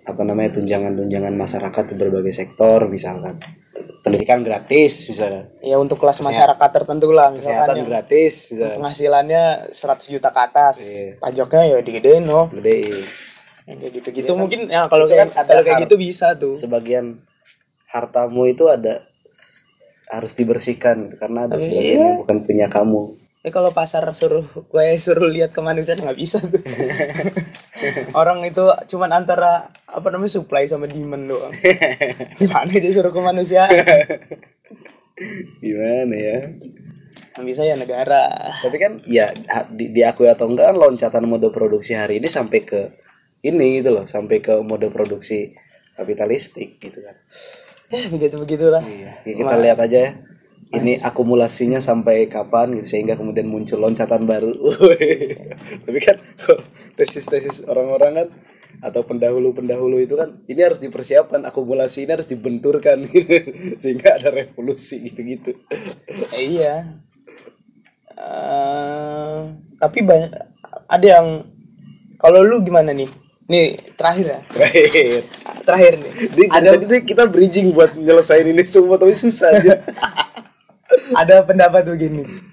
apa 0.00 0.22
namanya 0.24 0.56
tunjangan-tunjangan 0.60 1.34
masyarakat 1.36 1.84
di 1.92 1.94
berbagai 1.96 2.32
sektor 2.32 2.88
misalkan. 2.88 3.36
Pendidikan 4.00 4.40
gratis 4.40 5.12
misalnya 5.12 5.52
ya 5.60 5.76
untuk 5.76 6.00
kelas 6.00 6.24
masyarakat 6.24 6.70
tertentu 6.72 7.12
lah 7.12 7.32
misalkan 7.32 7.68
kesehatan 7.68 7.84
gratis 7.84 8.48
misalnya 8.48 8.76
penghasilannya 8.80 9.44
100 9.76 10.12
juta 10.16 10.28
ke 10.32 10.40
atas 10.40 10.76
Iya. 10.80 11.20
pajaknya 11.20 11.62
ya 11.68 11.78
digedein 11.84 12.24
loh 12.24 12.48
gede. 12.48 13.04
Yang 13.68 13.76
kayak 13.76 13.92
gitu-gitu 14.00 14.32
mungkin 14.40 14.72
ya 14.72 14.88
kalau 14.88 15.04
itu 15.04 15.14
kayak 15.16 15.36
kan 15.36 15.44
kalau 15.44 15.62
kayak 15.62 15.84
gitu 15.84 15.96
bisa 16.00 16.32
tuh. 16.36 16.56
Sebagian 16.56 17.20
hartamu 17.92 18.48
itu 18.48 18.72
ada 18.72 19.04
harus 20.10 20.32
dibersihkan 20.34 21.14
karena 21.20 21.46
ada 21.46 21.54
Tapi 21.60 21.70
sebagian 21.70 21.96
iya. 22.00 22.08
yang 22.16 22.20
bukan 22.24 22.36
punya 22.42 22.66
kamu. 22.72 23.20
Ya 23.40 23.48
kalau 23.52 23.70
pasar 23.72 24.04
suruh 24.12 24.44
gue 24.44 24.84
suruh 25.00 25.28
lihat 25.28 25.56
kemanusiaan 25.56 26.04
nggak 26.04 26.18
bisa 26.18 26.44
tuh 26.44 26.60
orang 28.14 28.42
itu 28.44 28.64
cuman 28.90 29.10
antara 29.14 29.68
apa 29.86 30.08
namanya 30.10 30.32
supply 30.38 30.64
sama 30.66 30.86
demand 30.86 31.26
doang 31.28 31.52
gimana 32.40 32.70
dia 32.70 32.92
suruh 32.92 33.10
ke 33.10 33.20
manusia 33.20 33.66
Gimana 35.60 36.16
ya? 36.16 36.38
yang 37.36 37.44
bisa 37.44 37.62
ya 37.64 37.76
negara 37.76 38.32
Tapi 38.64 38.76
kan 38.80 38.92
ya 39.04 39.28
di, 39.68 39.92
diakui 39.92 40.28
atau 40.32 40.48
enggak 40.48 40.72
kan 40.72 40.76
loncatan 40.76 41.24
mode 41.28 41.48
produksi 41.52 41.92
hari 41.92 42.18
ini 42.20 42.28
sampai 42.28 42.64
ke 42.64 42.88
ini 43.44 43.80
gitu 43.80 43.92
loh, 43.96 44.04
sampai 44.04 44.40
ke 44.40 44.60
mode 44.64 44.88
produksi 44.92 45.52
kapitalistik 45.96 46.80
gitu 46.80 47.00
kan. 47.04 47.16
ya 47.92 48.06
begitu 48.08 48.36
begitulah 48.40 48.80
Iya, 48.84 49.20
ya 49.24 49.34
kita 49.36 49.54
lihat 49.60 49.78
aja 49.80 49.98
ya. 49.98 50.12
Ini 50.70 51.02
akumulasinya 51.02 51.82
sampai 51.82 52.30
kapan 52.30 52.78
gitu 52.78 52.94
sehingga 52.94 53.18
kemudian 53.18 53.50
muncul 53.50 53.82
loncatan 53.82 54.22
baru. 54.28 54.54
Tapi 55.88 55.98
kan 55.98 56.16
tesis-tesis 57.00 57.66
orang-orang 57.66 58.12
kan 58.14 58.28
atau 58.80 59.02
pendahulu-pendahulu 59.04 59.98
itu 59.98 60.14
kan 60.14 60.40
ini 60.46 60.60
harus 60.62 60.78
dipersiapkan 60.80 61.42
akumulasi 61.42 62.06
ini 62.06 62.14
harus 62.16 62.30
dibenturkan 62.30 63.02
sehingga 63.82 64.14
ada 64.20 64.30
revolusi 64.30 65.02
gitu-gitu. 65.04 65.58
Eh, 66.38 66.54
iya 66.54 66.94
Eh, 68.20 69.38
tapi 69.80 70.04
banyak 70.04 70.28
ada 70.92 71.06
yang 71.08 71.26
kalau 72.20 72.44
lu 72.44 72.60
gimana 72.60 72.92
nih 72.92 73.08
nih 73.48 73.80
terakhir 73.96 74.26
ya 74.36 74.40
Terakhir. 74.52 75.24
terakhir 75.64 75.92
nih 75.96 76.12
Jadi 76.28 76.44
ada 76.52 76.68
tadi 76.76 76.98
kita 77.08 77.24
bridging 77.32 77.72
buat 77.72 77.96
nyelesain 77.96 78.44
ini 78.44 78.60
semua 78.68 79.00
tapi 79.00 79.16
susah 79.16 79.56
aja. 79.56 79.80
Ada 81.16 81.42
pendapat 81.42 81.86
begini 81.86 82.50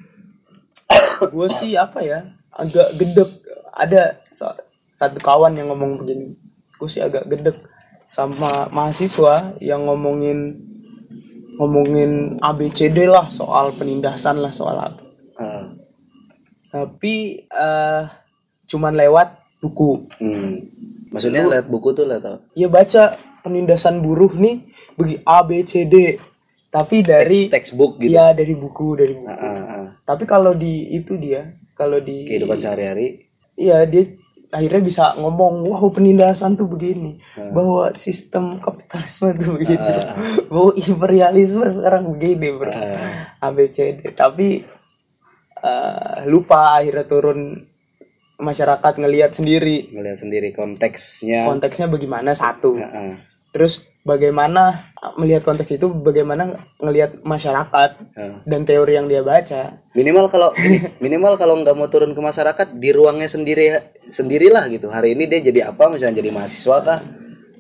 gue 1.26 1.48
sih 1.50 1.74
apa 1.74 2.00
ya 2.06 2.20
agak 2.54 2.98
gedek. 2.98 3.30
Ada 3.78 4.22
sa- 4.26 4.58
satu 4.90 5.22
kawan 5.22 5.54
yang 5.54 5.70
ngomong 5.70 6.02
begini. 6.02 6.34
Gue 6.78 6.90
sih 6.90 7.02
agak 7.02 7.30
gedek 7.30 7.58
sama 8.06 8.70
mahasiswa 8.74 9.54
yang 9.62 9.86
ngomongin 9.86 10.58
ngomongin 11.58 12.38
ABCD 12.42 13.10
lah 13.10 13.30
soal 13.34 13.74
penindasan 13.74 14.42
lah 14.42 14.54
soal 14.54 14.78
apa. 14.78 15.04
Ah, 15.38 15.66
tapi 16.74 17.46
eh 17.46 18.04
cuman 18.66 18.94
lewat 18.98 19.38
buku. 19.62 20.10
Hmm. 20.22 20.70
Maksudnya 21.08 21.48
lihat 21.48 21.72
buku 21.72 21.96
tuh 21.96 22.04
lah 22.04 22.20
tau. 22.20 22.44
ya 22.52 22.68
baca 22.68 23.16
penindasan 23.42 24.04
buruh 24.04 24.34
nih 24.36 24.66
bagi 25.00 25.18
A 25.24 25.40
B 25.46 25.64
C 25.64 25.88
D 25.88 26.20
tapi 26.78 27.02
dari 27.02 27.50
Teks 27.50 27.74
textbook 27.74 27.98
gitu. 27.98 28.14
ya 28.14 28.38
dari 28.38 28.54
buku 28.54 28.88
dari 28.94 29.14
buku. 29.18 29.34
Ah, 29.34 29.42
ah, 29.42 29.66
ah. 29.66 29.88
tapi 30.06 30.30
kalau 30.30 30.54
di 30.54 30.94
itu 30.94 31.18
dia 31.18 31.58
kalau 31.74 31.98
di 31.98 32.30
Kehidupan 32.30 32.62
sehari-hari. 32.62 33.26
iya 33.58 33.86
dia 33.90 34.06
akhirnya 34.54 34.82
bisa 34.86 35.04
ngomong 35.20 35.68
wow 35.68 35.90
penindasan 35.90 36.54
tuh 36.54 36.70
begini. 36.70 37.18
Bahwa 37.52 37.92
sistem 37.98 38.62
kapitalisme 38.62 39.34
tuh 39.42 39.58
begini. 39.58 39.78
Bahwa 40.54 40.72
imperialisme 40.78 41.66
sekarang 41.66 42.14
begini 42.14 42.48
bro. 42.54 42.72
A 43.42 43.48
B 43.52 43.58
C 43.74 43.98
D. 43.98 44.14
Tapi 44.14 44.62
eh, 45.62 46.18
lupa 46.30 46.78
akhirnya 46.78 47.06
turun 47.10 47.68
masyarakat 48.38 48.94
ngelihat 49.02 49.34
sendiri. 49.34 49.90
Ngelihat 49.92 50.18
sendiri 50.22 50.54
konteksnya. 50.54 51.50
konteksnya 51.50 51.90
bagaimana? 51.90 52.38
Satu. 52.38 52.78
Ah, 52.78 53.18
terus 53.52 53.88
bagaimana 54.08 54.88
melihat 55.20 55.44
konteks 55.44 55.76
itu 55.76 55.92
bagaimana 55.92 56.56
ngelihat 56.80 57.20
masyarakat 57.28 57.92
ah. 58.16 58.40
dan 58.48 58.64
teori 58.64 58.96
yang 58.96 59.12
dia 59.12 59.20
baca 59.20 59.84
Minimal 59.98 60.30
kalau 60.30 60.54
minimal 61.04 61.36
kalau 61.36 61.58
nggak 61.60 61.76
mau 61.76 61.92
turun 61.92 62.16
ke 62.16 62.22
masyarakat 62.22 62.78
di 62.78 62.94
ruangnya 62.94 63.26
sendiri 63.26 63.82
sendirilah 64.08 64.70
gitu. 64.70 64.88
Hari 64.94 65.18
ini 65.18 65.26
dia 65.26 65.42
jadi 65.42 65.74
apa 65.74 65.90
misalnya 65.90 66.22
jadi 66.22 66.30
mahasiswa 66.30 66.78
kah 66.86 67.00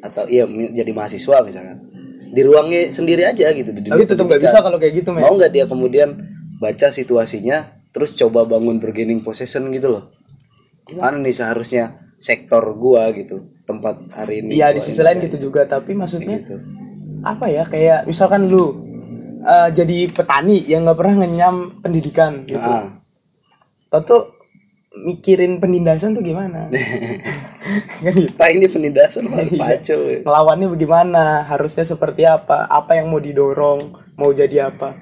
atau 0.06 0.24
iya 0.30 0.46
jadi 0.72 0.92
mahasiswa 0.94 1.42
misalnya. 1.42 1.82
Di 2.30 2.42
ruangnya 2.46 2.94
sendiri 2.94 3.26
aja 3.26 3.50
gitu 3.58 3.74
di 3.74 3.90
tapi 3.90 4.06
tetap 4.06 4.30
nggak 4.30 4.44
bisa 4.46 4.62
kalau 4.62 4.78
kayak 4.78 5.02
gitu 5.02 5.10
men 5.12 5.26
Mau 5.26 5.34
nggak 5.34 5.50
dia 5.50 5.66
kemudian 5.66 6.14
baca 6.62 6.94
situasinya 6.94 7.66
terus 7.90 8.14
coba 8.14 8.46
bangun 8.46 8.78
bargaining 8.78 9.26
possession 9.26 9.66
gitu 9.74 9.90
loh. 9.90 10.14
Gimana 10.86 11.18
nih 11.18 11.34
seharusnya 11.34 12.07
sektor 12.18 12.60
gua 12.74 13.10
gitu 13.12 13.38
tempat 13.64 14.02
hari 14.12 14.42
ini. 14.42 14.56
Iya 14.56 14.72
di 14.72 14.82
sisi 14.82 15.00
lain 15.00 15.22
gitu 15.22 15.38
juga 15.40 15.64
tapi 15.64 15.94
maksudnya 15.94 16.40
gitu. 16.40 16.58
apa 17.20 17.46
ya 17.46 17.64
kayak 17.64 18.06
misalkan 18.06 18.46
lu 18.46 18.74
eh, 19.40 19.70
jadi 19.70 20.10
petani 20.10 20.64
yang 20.64 20.84
nggak 20.84 20.96
pernah 20.96 21.16
ngenyam 21.20 21.56
pendidikan 21.78 22.42
gitu 22.42 22.58
Ah, 22.58 22.90
tuh 24.00 24.34
mikirin 24.98 25.58
penindasan 25.58 26.12
tuh 26.12 26.22
gimana 26.22 26.68
kan 28.04 28.14
gitu. 28.14 28.34
Pak 28.34 28.50
ini 28.50 28.66
penindasan 28.66 29.30
Pak. 29.32 29.40
Iya. 29.48 29.78
Ya. 29.86 29.98
ngelawannya 30.24 30.68
bagaimana 30.70 31.24
harusnya 31.44 31.84
seperti 31.84 32.24
apa 32.24 32.66
apa 32.66 32.96
yang 32.96 33.08
mau 33.08 33.20
didorong 33.20 33.78
mau 34.16 34.32
jadi 34.32 34.72
apa 34.72 34.98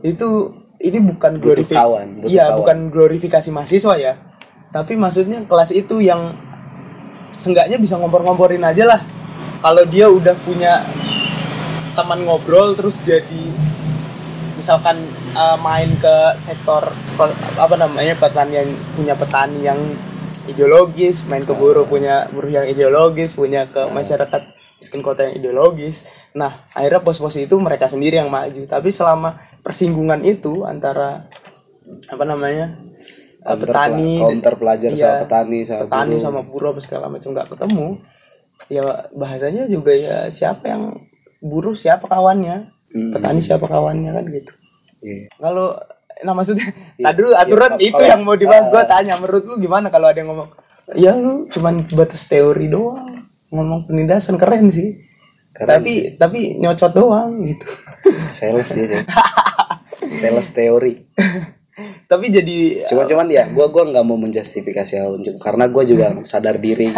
itu 0.00 0.50
ini 0.78 0.98
bukan 1.00 1.38
Butuh 1.38 1.46
glorifi- 1.54 1.74
kawan, 1.74 2.06
butuh 2.18 2.28
iya 2.28 2.54
bukan 2.54 2.90
glorifikasi 2.90 3.50
mahasiswa 3.50 3.94
ya 3.96 4.14
tapi 4.70 4.94
maksudnya 4.94 5.42
kelas 5.44 5.70
itu 5.70 5.98
yang 5.98 6.32
seenggaknya 7.42 7.82
bisa 7.82 7.98
ngompor-ngomporin 7.98 8.62
aja 8.62 8.86
lah. 8.86 9.00
Kalau 9.58 9.82
dia 9.90 10.06
udah 10.06 10.38
punya 10.46 10.86
teman 11.98 12.22
ngobrol 12.22 12.78
terus 12.78 13.02
jadi 13.02 13.44
misalkan 14.54 14.94
eh, 15.34 15.56
main 15.58 15.90
ke 15.98 16.38
sektor 16.38 16.86
apa 17.58 17.74
namanya 17.74 18.14
petani 18.14 18.62
yang 18.62 18.70
punya 18.94 19.14
petani 19.18 19.60
yang 19.66 19.80
ideologis 20.46 21.26
main 21.30 21.42
ke 21.46 21.54
buruh 21.54 21.86
punya 21.86 22.26
buruh 22.30 22.50
yang 22.50 22.66
ideologis 22.66 23.38
punya 23.38 23.70
ke 23.70 23.90
masyarakat 23.90 24.42
miskin 24.82 24.98
kota 24.98 25.30
yang 25.30 25.38
ideologis. 25.38 26.02
Nah 26.34 26.66
akhirnya 26.74 27.06
pos-pos 27.06 27.38
itu 27.38 27.54
mereka 27.62 27.86
sendiri 27.86 28.18
yang 28.18 28.30
maju. 28.30 28.66
Tapi 28.66 28.90
selama 28.90 29.38
persinggungan 29.62 30.26
itu 30.26 30.66
antara 30.66 31.30
apa 32.10 32.24
namanya 32.26 32.74
Counter 33.42 33.66
petani 33.66 34.10
counter 34.16 34.54
pelajar 34.54 34.90
iya, 34.90 34.98
sama 34.98 35.16
petani 35.20 35.58
sama 35.60 35.80
petani 35.84 36.08
buruh. 36.08 36.22
sama 36.22 36.40
buruh 36.42 36.68
apa 36.70 36.80
segala 36.80 37.06
macam 37.06 37.28
nggak 37.30 37.48
ketemu 37.50 37.86
ya 38.66 38.82
bahasanya 39.12 39.62
juga 39.66 39.92
ya 39.92 40.16
siapa 40.28 40.64
yang 40.66 40.82
buruh 41.38 41.74
siapa 41.74 42.06
kawannya 42.06 42.70
Hmm. 42.88 43.08
petani 43.10 43.40
siapa 43.40 43.64
kawannya 43.64 44.12
kan 44.12 44.24
gitu 44.28 44.52
Iya. 45.00 45.32
kalau 45.34 45.74
nah 46.20 46.32
maksudnya 46.32 46.70
tadi 46.94 47.16
dulu 47.16 47.32
aturan 47.32 47.70
iya, 47.74 47.82
itu 47.82 47.96
kalau- 47.96 48.06
yang 48.06 48.20
mau 48.22 48.36
dibahas 48.36 48.66
gue 48.68 48.82
tanya 48.84 49.14
menurut 49.16 49.42
lu 49.42 49.54
gimana 49.56 49.88
kalau 49.88 50.06
ada 50.06 50.16
yang 50.16 50.28
ngomong 50.28 50.48
ya 50.94 51.12
lu 51.12 51.48
cuman 51.48 51.82
batas 51.90 52.22
teori 52.24 52.68
doang 52.68 53.10
ngomong 53.48 53.86
penindasan 53.86 54.36
keren 54.36 54.68
sih 54.68 55.02
Keren. 55.50 55.68
tapi 55.72 55.92
tapi 56.14 56.56
nyocot 56.56 56.92
doang 56.92 57.42
gitu 57.42 57.66
sales 58.30 58.68
Cek. 58.68 59.02
sales 60.14 60.48
teori 60.50 60.94
tapi 62.12 62.28
jadi 62.28 62.84
cuma 62.84 63.08
cuman 63.08 63.24
ya 63.32 63.48
gua 63.48 63.72
gua 63.72 63.88
nggak 63.88 64.04
mau 64.04 64.20
menjustifikasi 64.20 65.00
hal 65.00 65.16
itu 65.16 65.32
karena 65.40 65.64
gua 65.72 65.80
juga 65.82 66.12
sadar 66.28 66.60
diri. 66.60 66.92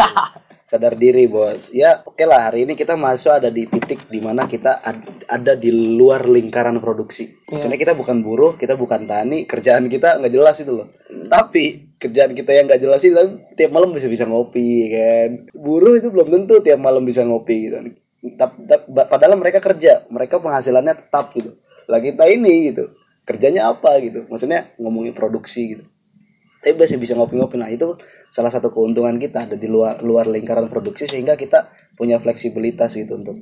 Sadar 0.64 0.96
diri 0.96 1.28
bos. 1.28 1.68
Ya 1.76 2.00
oke 2.02 2.24
lah 2.24 2.48
hari 2.48 2.64
ini 2.64 2.72
kita 2.72 2.96
masuk 2.96 3.36
ada 3.36 3.52
di 3.52 3.68
titik 3.68 4.08
di 4.08 4.16
mana 4.18 4.48
kita 4.48 4.80
ad- 4.80 5.28
ada 5.28 5.52
di 5.54 5.68
luar 5.68 6.24
lingkaran 6.24 6.80
produksi. 6.80 7.28
Maksudnya 7.52 7.76
kita 7.76 7.92
bukan 7.92 8.24
buruh 8.24 8.56
kita 8.56 8.72
bukan 8.72 9.04
tani 9.04 9.44
kerjaan 9.44 9.92
kita 9.92 10.18
nggak 10.18 10.32
jelas 10.32 10.56
itu 10.64 10.72
loh. 10.72 10.88
Tapi 11.28 11.94
kerjaan 12.00 12.32
kita 12.32 12.56
yang 12.56 12.64
nggak 12.64 12.80
jelas 12.80 13.04
itu 13.04 13.12
tiap 13.54 13.76
malam 13.76 13.92
bisa 13.92 14.08
bisa 14.08 14.24
ngopi 14.24 14.88
kan? 14.88 15.30
Buruh 15.52 16.00
itu 16.00 16.08
belum 16.08 16.32
tentu 16.32 16.58
tiap 16.64 16.80
malam 16.80 17.04
bisa 17.04 17.28
ngopi 17.28 17.68
gitu. 17.68 17.76
Tap- 18.40 18.56
tap- 18.64 18.88
padahal 18.88 19.36
mereka 19.36 19.60
kerja 19.60 20.08
mereka 20.08 20.40
penghasilannya 20.40 20.96
tetap 20.96 21.28
gitu. 21.36 21.52
Lah 21.92 22.00
kita 22.00 22.24
ini 22.24 22.72
gitu 22.72 22.88
kerjanya 23.24 23.72
apa 23.72 24.00
gitu. 24.00 24.28
Maksudnya 24.28 24.68
ngomongin 24.80 25.16
produksi 25.16 25.76
gitu. 25.76 25.84
Tapi 26.64 26.80
masih 26.80 26.96
bisa 26.96 27.12
ngopi-ngopi. 27.12 27.60
Nah 27.60 27.68
itu 27.68 27.92
salah 28.32 28.48
satu 28.48 28.72
keuntungan 28.72 29.20
kita 29.20 29.44
ada 29.44 29.56
di 29.56 29.68
luar 29.68 30.00
luar 30.00 30.24
lingkaran 30.28 30.72
produksi 30.72 31.04
sehingga 31.04 31.36
kita 31.36 31.68
punya 31.94 32.16
fleksibilitas 32.18 32.96
gitu 32.96 33.20
untuk 33.20 33.36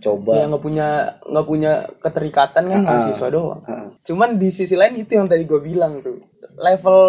coba. 0.00 0.40
Ya 0.40 0.44
nggak 0.48 0.62
punya 0.62 0.88
nggak 1.26 1.46
punya 1.46 1.72
keterikatan 2.00 2.62
kan 2.70 2.80
mahasiswa 2.86 3.28
doang. 3.28 3.60
Heeh. 3.66 3.88
cuman 4.08 4.38
di 4.38 4.48
sisi 4.48 4.78
lain 4.78 4.94
itu 4.96 5.18
yang 5.18 5.26
tadi 5.28 5.44
gue 5.44 5.60
bilang 5.60 6.00
tuh 6.00 6.22
level 6.58 7.00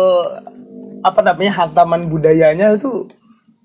apa 0.99 1.19
namanya 1.23 1.63
hantaman 1.63 2.11
budayanya 2.11 2.75
tuh 2.75 3.07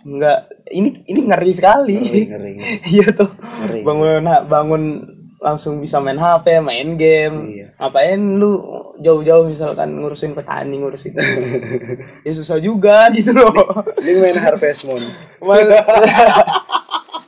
nggak 0.05 0.71
ini 0.77 1.03
ini 1.09 1.21
ngeri 1.25 1.53
sekali. 1.57 1.99
Ngeri 1.99 2.23
ngeri. 2.29 2.53
Iya 3.01 3.07
tuh. 3.17 3.31
Ngeri. 3.33 3.81
bangun 3.83 4.25
bangun 4.47 4.83
langsung 5.45 5.77
bisa 5.77 6.01
main 6.01 6.17
HP 6.17 6.65
main 6.65 6.97
game. 6.97 7.37
Iya. 7.45 7.67
ngapain 7.77 8.17
lu 8.17 8.65
jauh-jauh 8.97 9.53
misalkan 9.53 10.01
ngurusin 10.01 10.33
petani 10.33 10.81
ngurusin 10.81 11.13
ya 12.27 12.33
susah 12.33 12.57
juga 12.65 13.13
gitu 13.13 13.37
loh. 13.37 13.53
Ini 14.01 14.25
main 14.25 14.41
Harvest 14.41 14.89
Moon. 14.89 15.05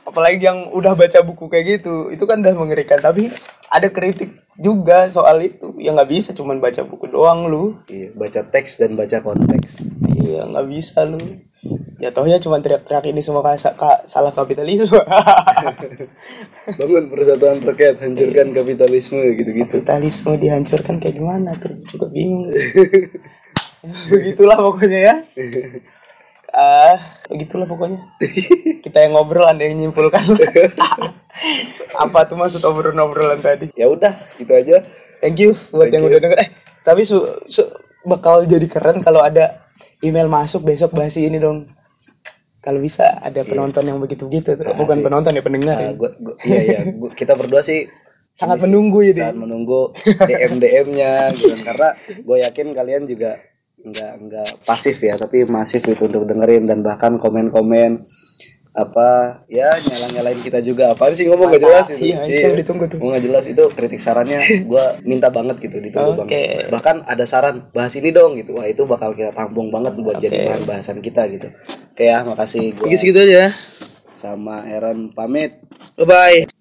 Apalagi 0.09 0.49
yang 0.49 0.73
udah 0.73 0.97
baca 0.97 1.21
buku 1.21 1.45
kayak 1.45 1.77
gitu 1.77 2.09
itu 2.09 2.25
kan 2.25 2.41
udah 2.41 2.57
mengerikan. 2.57 2.97
Tapi 2.97 3.29
ada 3.69 3.85
kritik 3.93 4.33
juga 4.57 5.05
soal 5.13 5.45
itu. 5.45 5.77
Ya 5.77 5.93
nggak 5.93 6.09
bisa 6.09 6.33
cuman 6.33 6.57
baca 6.57 6.81
buku 6.81 7.13
doang 7.13 7.45
lu. 7.45 7.77
Iya 7.85 8.17
baca 8.17 8.41
teks 8.41 8.81
dan 8.81 8.97
baca 8.97 9.21
konteks. 9.21 9.85
Iya 10.25 10.49
nggak 10.49 10.65
bisa 10.73 11.05
lu 11.05 11.21
Jatuhnya 11.97 12.37
cuma 12.37 12.61
teriak-teriak 12.61 13.09
ini 13.09 13.21
semua 13.25 13.41
ka- 13.41 13.73
ka- 13.73 14.05
salah 14.05 14.29
kapitalisme. 14.29 15.01
bangun 16.79 17.09
persatuan 17.09 17.57
rakyat 17.65 17.97
hancurkan 17.97 18.53
kapitalisme 18.53 19.17
gitu-gitu 19.33 19.81
kapitalisme 19.81 20.37
dihancurkan 20.37 21.01
kayak 21.01 21.17
gimana 21.17 21.57
tuh 21.57 21.73
juga 21.89 22.05
bingung. 22.13 22.53
Begitulah 24.11 24.57
pokoknya 24.57 24.99
ya. 24.99 25.15
Ah, 26.57 26.97
begitulah 27.29 27.69
pokoknya. 27.69 28.01
Kita 28.81 29.05
yang 29.05 29.13
ngobrol 29.13 29.45
anda 29.45 29.67
yang 29.69 29.77
nyimpulkan. 29.77 30.25
Apa 31.93 32.25
tuh 32.25 32.33
maksud 32.33 32.65
obrolan-obrolan 32.65 33.37
tadi? 33.37 33.69
ya 33.77 33.85
udah 33.85 34.09
gitu 34.41 34.57
aja 34.57 34.81
Thank 35.21 35.37
you 35.37 35.53
buat 35.69 35.93
yang 35.93 36.09
udah 36.09 36.17
denger. 36.17 36.37
Eh, 36.41 36.49
tapi 36.81 37.05
su, 37.05 37.21
su- 37.45 37.69
bakal 38.01 38.49
jadi 38.49 38.65
keren 38.65 39.05
kalau 39.05 39.21
ada 39.21 39.66
email 40.03 40.27
masuk 40.27 40.63
besok 40.65 40.93
bahas 40.93 41.15
ini 41.17 41.37
dong. 41.37 41.67
Kalau 42.61 42.83
bisa 42.83 43.19
ada 43.23 43.47
penonton 43.47 43.85
yang 43.87 43.97
begitu-begitu 44.03 44.59
tuh. 44.59 44.75
Bukan 44.75 44.99
penonton 44.99 45.31
ya 45.31 45.43
pendengar. 45.45 45.77
ya. 45.79 45.87
Nah, 45.89 45.93
gua, 45.95 46.11
gua, 46.19 46.35
iya 46.43 46.61
iya 46.61 46.79
gua, 46.91 47.09
kita 47.15 47.33
berdua 47.37 47.63
sih 47.63 47.87
Sangat 48.37 48.61
menunggu 48.61 49.01
ya, 49.01 49.13
saat 49.17 49.33
deh. 49.33 49.41
menunggu 49.41 49.89
DM 50.29 50.61
DM-nya 50.61 51.31
gitu 51.33 51.57
kan. 51.57 51.73
karena 51.73 51.87
gue 52.21 52.37
yakin 52.45 52.67
kalian 52.69 53.03
juga 53.09 53.41
nggak 53.81 54.13
nggak 54.29 54.49
pasif 54.61 55.01
ya 55.01 55.17
tapi 55.17 55.41
masif 55.49 55.81
gitu 55.81 56.05
untuk 56.05 56.29
dengerin 56.29 56.69
dan 56.69 56.85
bahkan 56.85 57.17
komen-komen 57.17 58.05
apa 58.77 59.41
ya 59.49 59.73
nyala 59.73 60.07
nyalain 60.13 60.37
kita 60.37 60.61
juga. 60.61 60.93
Apa 60.93 61.09
sih? 61.09 61.25
Ngomong 61.25 61.49
gak 61.57 61.63
jelas 61.65 61.87
itu. 61.89 62.13
Iya, 62.13 62.17
itu 62.29 62.41
yang 62.45 62.57
ditunggu 62.61 62.85
tuh. 62.85 62.97
ngomong 63.01 63.17
gak 63.17 63.25
jelas. 63.25 63.43
Itu 63.49 63.63
kritik 63.73 63.97
sarannya 63.97 64.69
gue 64.69 64.83
minta 65.01 65.33
banget 65.33 65.57
gitu 65.57 65.81
ditunggu 65.81 66.13
Oke. 66.13 66.21
banget. 66.21 66.69
Bahkan 66.69 66.95
ada 67.09 67.25
saran 67.25 67.65
bahas 67.73 67.97
ini 67.97 68.13
dong 68.13 68.37
gitu. 68.37 68.53
Wah 68.61 68.69
itu 68.69 68.85
bakal 68.85 69.17
kita 69.17 69.33
tampung 69.33 69.73
banget 69.73 69.97
buat 69.97 70.21
jadi 70.21 70.45
bahan 70.45 70.63
bahasan 70.69 71.01
kita 71.01 71.25
gitu. 71.33 71.49
Oke 71.97 72.05
ya 72.05 72.21
makasih 72.21 72.77
gue 72.77 72.93
Segitu 72.93 73.17
aja. 73.17 73.49
sama 74.13 74.65
Aaron 74.69 75.09
pamit. 75.09 75.57
Bye 75.97 76.05
bye. 76.05 76.56